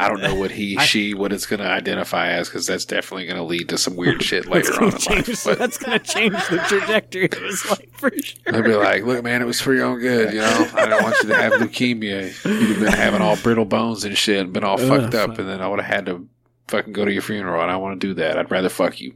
[0.00, 2.84] I, don't know what he, I- she, what it's going to identify as because that's
[2.84, 5.28] definitely going to lead to some weird shit later on in change.
[5.28, 5.44] life.
[5.44, 8.52] But that's gonna change the trajectory of his life for sure.
[8.52, 10.32] They'd be like, "Look, man, it was for your own good.
[10.34, 12.44] You know, I don't want you to have leukemia.
[12.44, 15.30] You'd have been having all brittle bones and shit, and been all Ugh, fucked up,
[15.30, 15.38] fuck.
[15.40, 16.26] and then I would have had to
[16.68, 17.60] fucking go to your funeral.
[17.62, 18.38] And I don't want to do that.
[18.38, 19.14] I'd rather fuck you.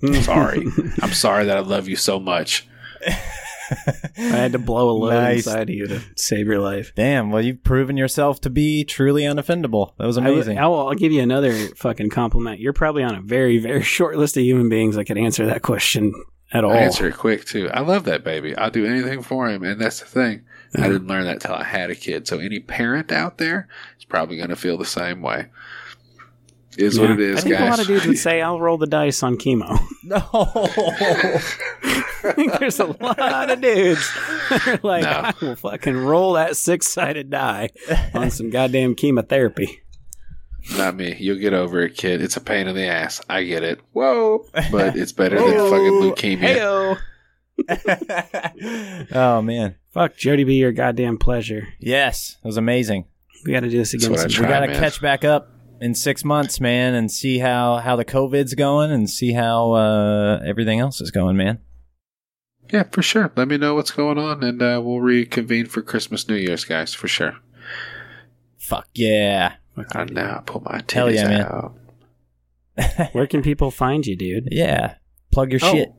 [0.00, 0.14] Hmm.
[0.20, 0.66] Sorry,
[1.02, 2.66] I'm sorry that I love you so much.
[3.70, 5.46] I had to blow a load Nice.
[5.46, 6.92] inside of you to save your life.
[6.94, 7.30] Damn.
[7.30, 9.92] Well, you've proven yourself to be truly unoffendable.
[9.98, 10.58] That was amazing.
[10.58, 12.60] I'll, I'll give you another fucking compliment.
[12.60, 15.62] You're probably on a very, very short list of human beings that could answer that
[15.62, 16.12] question
[16.52, 16.72] at all.
[16.72, 17.68] I answer it quick too.
[17.72, 18.56] I love that baby.
[18.56, 20.44] I'll do anything for him, and that's the thing.
[20.76, 22.26] I didn't learn that till I had a kid.
[22.26, 25.46] So any parent out there is probably going to feel the same way.
[26.78, 27.14] Is what Yeah.
[27.14, 27.66] it is, I think guys.
[27.66, 30.16] a lot of dudes would say, "I'll roll the dice on chemo." no.
[32.26, 34.10] I think there's a lot of dudes
[34.50, 35.10] that are like, No.
[35.10, 37.70] "I will fucking roll that six-sided die
[38.14, 39.80] on some goddamn chemotherapy."
[40.78, 41.14] Not me.
[41.18, 42.22] You'll get over it, kid.
[42.22, 43.20] It's a pain in the ass.
[43.28, 43.80] I get it.
[43.92, 44.46] Whoa.
[44.72, 46.96] But it's better than fucking leukemia.
[47.68, 49.08] Heyo.
[49.12, 49.76] oh man.
[49.92, 51.68] Fuck Jody, be your goddamn pleasure.
[51.78, 53.04] Yes, it was amazing.
[53.44, 54.10] We got to do this again.
[54.10, 57.96] what we got to catch back up in six months, man, and see how how
[57.96, 61.58] the COVID's going and see how uh, everything else is going, man.
[62.72, 63.30] Yeah, for sure.
[63.36, 66.94] Let me know what's going on, and uh, we'll reconvene for Christmas, New Year's, guys,
[66.94, 67.36] for sure.
[68.58, 69.54] Fuck yeah.
[69.76, 70.04] Fuck I yeah.
[70.12, 71.42] now pull my titties Hell yeah, man.
[71.42, 71.74] out.
[73.12, 74.48] Where can people find you, dude?
[74.50, 74.94] Yeah.
[75.30, 75.72] Plug your Oh.
[75.72, 75.92] shit.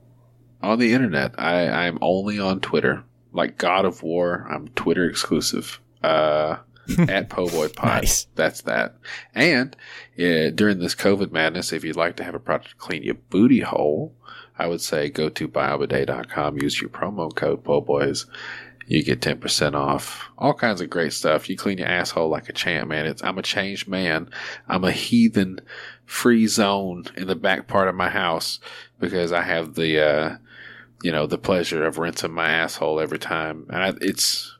[0.61, 3.03] On the internet, I, I'm only on Twitter.
[3.31, 5.79] Like God of War, I'm Twitter exclusive.
[6.01, 6.57] Uh,
[7.09, 8.03] at Po'boy Pod.
[8.03, 8.27] Nice.
[8.35, 8.95] That's that.
[9.33, 9.75] And
[10.19, 13.15] uh, during this COVID madness, if you'd like to have a product to clean your
[13.15, 14.15] booty hole,
[14.57, 18.25] I would say go to biobidet.com, use your promo code PO'boys.
[18.87, 20.29] You get 10% off.
[20.37, 21.49] All kinds of great stuff.
[21.49, 23.07] You clean your asshole like a champ, man.
[23.07, 24.29] It's, I'm a changed man.
[24.67, 25.59] I'm a heathen
[26.05, 28.59] free zone in the back part of my house
[28.99, 30.37] because I have the, uh,
[31.01, 33.65] you know, the pleasure of rinsing my asshole every time.
[33.69, 34.54] And I, it's,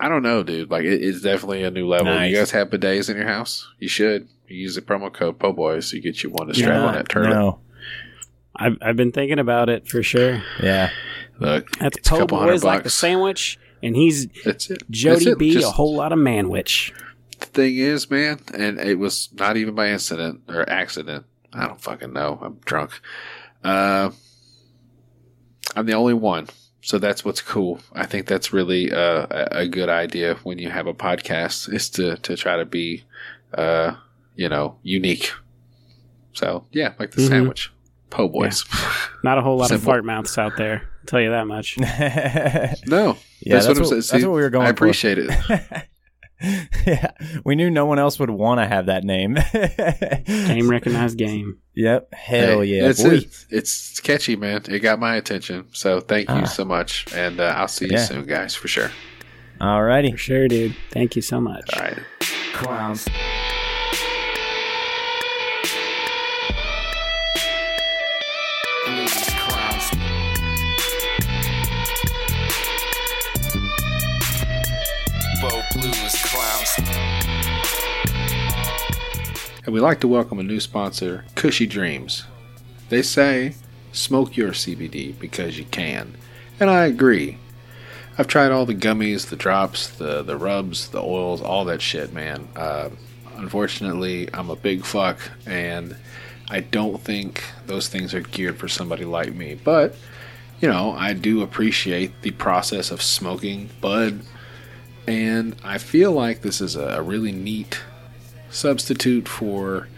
[0.00, 0.70] I don't know, dude.
[0.70, 2.06] Like, it, it's definitely a new level.
[2.06, 2.30] Nice.
[2.30, 3.68] You guys have bidets in your house?
[3.78, 4.28] You should.
[4.48, 6.84] You use the promo code PO'boys so you get you one to strap Yeah.
[6.86, 7.32] on that turtle.
[7.34, 7.58] No.
[8.56, 10.42] I've I've been thinking about it for sure.
[10.62, 10.90] Yeah.
[11.38, 14.80] Look, That's it's a Po couple Boys like the sandwich, and he's That's it.
[14.80, 15.38] That's Jody it.
[15.38, 16.92] B, Just- a whole lot of manwich.
[17.38, 21.24] the thing is, man, and it was not even by incident or accident.
[21.52, 22.38] I don't fucking know.
[22.42, 23.00] I'm drunk.
[23.64, 24.10] Uh,
[25.76, 26.48] I'm the only one.
[26.90, 27.78] So that's what's cool.
[27.92, 31.88] I think that's really uh, a, a good idea when you have a podcast is
[31.90, 33.04] to, to try to be,
[33.54, 33.92] uh,
[34.34, 35.30] you know, unique.
[36.32, 37.28] So yeah, like the Mhm.
[37.28, 37.72] sandwich.
[38.10, 38.64] Po boys.
[39.22, 40.82] Not a whole lot of fart mouths out there.
[40.82, 41.78] I'll tell you that much.
[41.78, 44.00] yeah, no, that's, what I'm what, saying.
[44.00, 44.66] that's what we were going.
[44.66, 44.72] I for.
[44.72, 45.30] appreciate it.
[46.86, 47.10] yeah,
[47.44, 49.34] we knew no one else would want to have that name.
[50.26, 51.58] Game recognized game.
[51.74, 52.14] Yep.
[52.14, 52.82] Hell Hey, yeah.
[52.88, 53.20] That's boy.
[53.50, 54.62] It's catchy, man.
[54.68, 55.66] It got my attention.
[55.72, 56.44] So thank you Ah.
[56.44, 57.06] so much.
[57.14, 58.04] And uh, I'll see you Yeah.
[58.04, 58.90] soon, guys, for sure.
[59.60, 60.12] Alrighty.
[60.12, 60.74] For sure, dude.
[60.90, 61.68] Thank you so much.
[61.76, 61.98] All right.
[62.54, 63.06] Clowns.
[68.84, 69.19] Clowns.
[79.70, 82.24] And we'd like to welcome a new sponsor, Kushy Dreams.
[82.88, 83.54] They say,
[83.92, 86.16] smoke your CBD because you can.
[86.58, 87.38] And I agree.
[88.18, 92.12] I've tried all the gummies, the drops, the, the rubs, the oils, all that shit,
[92.12, 92.48] man.
[92.56, 92.90] Uh,
[93.36, 95.96] unfortunately, I'm a big fuck, and
[96.48, 99.54] I don't think those things are geared for somebody like me.
[99.54, 99.94] But,
[100.60, 104.22] you know, I do appreciate the process of smoking bud,
[105.06, 107.80] and I feel like this is a, a really neat
[108.50, 109.88] substitute for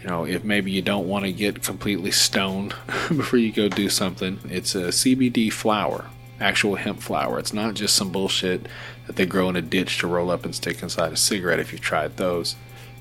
[0.00, 2.74] you know if maybe you don't want to get completely stoned
[3.08, 6.06] before you go do something it's a cbd flower
[6.40, 8.68] actual hemp flower it's not just some bullshit
[9.08, 11.72] that they grow in a ditch to roll up and stick inside a cigarette if
[11.72, 12.54] you've tried those.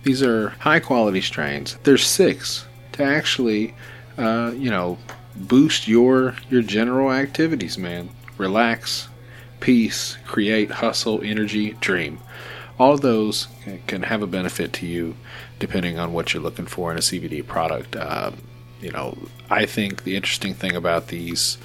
[0.04, 1.78] These are high quality strains.
[1.84, 3.76] There's six to actually
[4.18, 4.98] uh, you know
[5.36, 8.10] boost your your general activities man.
[8.38, 9.10] Relax
[9.60, 12.20] peace create hustle energy dream
[12.80, 13.48] all of those
[13.88, 15.16] can have a benefit to you
[15.60, 17.96] depending on what you're looking for in a CBD product.
[17.96, 18.38] Um,
[18.82, 19.18] you know,
[19.50, 21.58] I think the interesting thing about these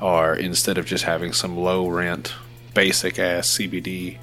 [0.00, 2.34] are instead of just having some low rent,
[2.74, 4.18] basic ass CBD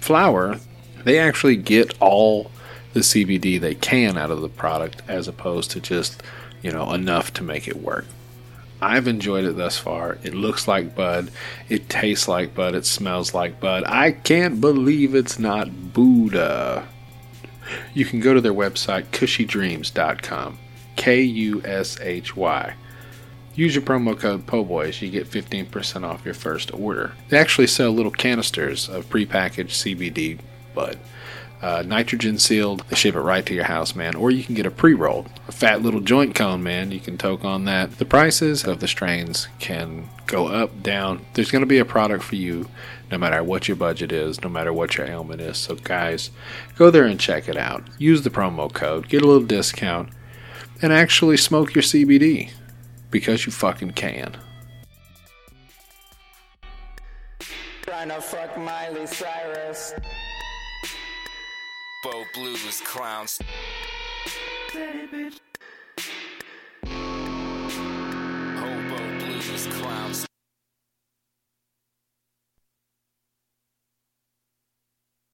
[0.00, 0.58] flower,
[1.04, 2.50] they actually get all
[2.92, 6.22] the CBD they can out of the product as opposed to just,
[6.62, 8.06] you know, enough to make it work.
[8.80, 10.18] I've enjoyed it thus far.
[10.22, 11.30] It looks like bud.
[11.68, 12.74] It tastes like bud.
[12.74, 13.84] It smells like bud.
[13.86, 16.86] I can't believe it's not Buddha.
[17.92, 20.58] You can go to their website, kushydreams.com.
[20.96, 22.74] K U S H Y.
[23.54, 25.02] Use your promo code POBOYS.
[25.02, 27.12] You get 15% off your first order.
[27.28, 30.38] They actually sell little canisters of prepackaged CBD
[30.74, 30.98] bud.
[31.60, 32.84] Uh, nitrogen sealed.
[32.88, 34.14] They ship it right to your house, man.
[34.14, 36.92] Or you can get a pre rolled, a fat little joint cone, man.
[36.92, 37.98] You can toke on that.
[37.98, 41.26] The prices of the strains can go up, down.
[41.34, 42.68] There's going to be a product for you
[43.10, 45.58] no matter what your budget is, no matter what your ailment is.
[45.58, 46.30] So, guys,
[46.76, 47.82] go there and check it out.
[47.98, 50.10] Use the promo code, get a little discount,
[50.80, 52.50] and actually smoke your CBD
[53.10, 54.36] because you fucking can.
[57.82, 59.94] Trying to fuck Miley Cyrus.
[62.02, 63.40] Bo blues clowns.
[64.72, 65.40] Bitch